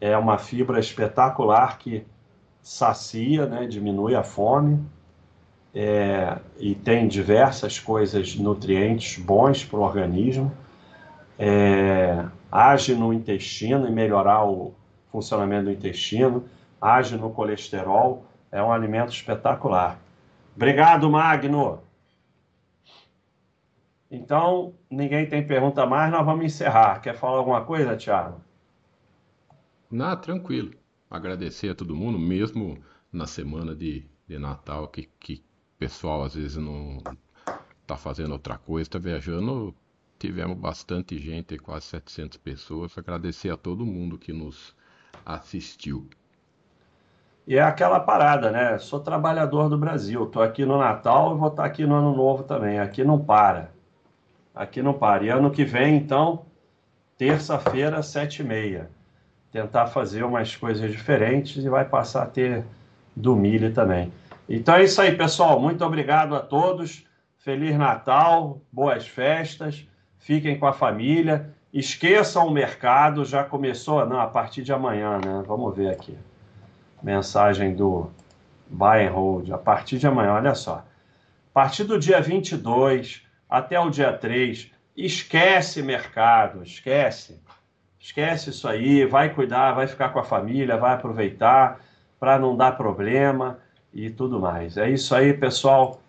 é 0.00 0.16
uma 0.16 0.38
fibra 0.38 0.80
espetacular 0.80 1.76
que 1.76 2.02
sacia, 2.62 3.44
né, 3.44 3.66
diminui 3.66 4.14
a 4.14 4.22
fome 4.22 4.82
é, 5.74 6.38
e 6.58 6.74
tem 6.74 7.06
diversas 7.06 7.78
coisas, 7.78 8.34
nutrientes 8.34 9.22
bons 9.22 9.62
para 9.62 9.78
o 9.78 9.82
organismo. 9.82 10.50
É, 11.38 12.24
age 12.50 12.94
no 12.94 13.12
intestino 13.12 13.86
e 13.86 13.90
melhorar 13.90 14.44
o 14.44 14.74
funcionamento 15.10 15.66
do 15.66 15.72
intestino, 15.72 16.44
age 16.80 17.16
no 17.16 17.30
colesterol, 17.30 18.24
é 18.50 18.62
um 18.62 18.72
alimento 18.72 19.12
espetacular. 19.12 19.98
Obrigado, 20.54 21.10
Magno. 21.10 21.80
Então, 24.10 24.74
ninguém 24.90 25.28
tem 25.28 25.46
pergunta 25.46 25.84
mais, 25.84 26.10
nós 26.10 26.24
vamos 26.24 26.44
encerrar. 26.44 27.00
Quer 27.00 27.14
falar 27.14 27.38
alguma 27.38 27.64
coisa, 27.64 27.96
Thiago? 27.96 28.40
Não, 29.90 30.16
tranquilo. 30.16 30.72
Agradecer 31.10 31.70
a 31.70 31.74
todo 31.74 31.94
mundo, 31.94 32.18
mesmo 32.18 32.78
na 33.12 33.26
semana 33.26 33.74
de, 33.74 34.08
de 34.26 34.38
Natal, 34.38 34.88
que, 34.88 35.10
que 35.18 35.44
pessoal 35.78 36.24
às 36.24 36.34
vezes 36.34 36.56
não 36.56 36.98
está 37.82 37.96
fazendo 37.96 38.32
outra 38.32 38.58
coisa, 38.58 38.88
está 38.88 38.98
viajando. 38.98 39.74
Tivemos 40.18 40.56
bastante 40.56 41.18
gente, 41.18 41.58
quase 41.58 41.86
700 41.86 42.38
pessoas. 42.38 42.96
Agradecer 42.96 43.50
a 43.50 43.56
todo 43.56 43.84
mundo 43.84 44.18
que 44.18 44.32
nos 44.32 44.74
assistiu. 45.24 46.08
E 47.46 47.56
é 47.56 47.62
aquela 47.62 48.00
parada, 48.00 48.50
né? 48.50 48.78
Sou 48.78 48.98
trabalhador 48.98 49.68
do 49.68 49.78
Brasil, 49.78 50.24
estou 50.24 50.42
aqui 50.42 50.64
no 50.64 50.78
Natal 50.78 51.34
e 51.34 51.38
vou 51.38 51.48
estar 51.48 51.62
tá 51.62 51.68
aqui 51.68 51.86
no 51.86 51.94
Ano 51.94 52.14
Novo 52.14 52.42
também. 52.42 52.78
Aqui 52.78 53.04
não 53.04 53.18
para. 53.18 53.70
Aqui 54.54 54.82
não 54.82 54.94
para. 54.94 55.24
E 55.24 55.28
ano 55.28 55.50
que 55.50 55.64
vem, 55.64 55.96
então, 55.96 56.46
terça-feira, 57.16 58.02
sete 58.02 58.40
e 58.40 58.44
meia. 58.44 58.90
Tentar 59.52 59.86
fazer 59.86 60.24
umas 60.24 60.56
coisas 60.56 60.90
diferentes 60.90 61.62
e 61.62 61.68
vai 61.68 61.84
passar 61.84 62.24
a 62.24 62.26
ter 62.26 62.64
do 63.14 63.36
milho 63.36 63.72
também. 63.72 64.12
Então 64.48 64.74
é 64.74 64.84
isso 64.84 65.00
aí, 65.00 65.14
pessoal. 65.14 65.60
Muito 65.60 65.84
obrigado 65.84 66.34
a 66.34 66.40
todos. 66.40 67.04
Feliz 67.38 67.76
Natal, 67.76 68.60
boas 68.72 69.06
festas. 69.06 69.86
Fiquem 70.18 70.58
com 70.58 70.66
a 70.66 70.72
família. 70.72 71.50
Esqueçam 71.72 72.46
o 72.46 72.50
mercado, 72.50 73.24
já 73.24 73.44
começou, 73.44 74.04
não, 74.06 74.20
a 74.20 74.26
partir 74.26 74.62
de 74.62 74.72
amanhã, 74.72 75.18
né? 75.18 75.42
Vamos 75.46 75.76
ver 75.76 75.90
aqui 75.90 76.16
mensagem 77.02 77.74
do 77.74 78.10
buy 78.68 79.06
and 79.06 79.12
hold 79.12 79.50
a 79.52 79.58
partir 79.58 79.98
de 79.98 80.06
amanhã, 80.06 80.32
olha 80.32 80.54
só. 80.54 80.78
A 80.78 81.54
partir 81.54 81.84
do 81.84 81.98
dia 81.98 82.20
22 82.20 83.22
até 83.48 83.78
o 83.78 83.88
dia 83.88 84.12
3, 84.12 84.70
esquece 84.96 85.82
mercado, 85.82 86.62
esquece. 86.62 87.40
Esquece 87.98 88.50
isso 88.50 88.68
aí, 88.68 89.04
vai 89.04 89.32
cuidar, 89.32 89.72
vai 89.72 89.86
ficar 89.86 90.10
com 90.10 90.18
a 90.18 90.24
família, 90.24 90.76
vai 90.76 90.94
aproveitar 90.94 91.80
para 92.18 92.38
não 92.38 92.56
dar 92.56 92.76
problema 92.76 93.58
e 93.92 94.10
tudo 94.10 94.40
mais. 94.40 94.76
É 94.76 94.88
isso 94.90 95.14
aí, 95.14 95.32
pessoal. 95.32 96.00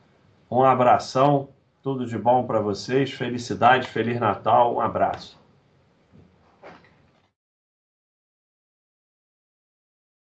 Um 0.49 0.63
abração, 0.63 1.49
tudo 1.87 2.05
de 2.05 2.17
bom 2.17 2.45
para 2.45 2.59
vocês, 2.59 3.13
felicidade, 3.13 3.87
feliz 3.87 4.19
Natal, 4.19 4.75
um 4.75 4.81
abraço. 4.81 5.36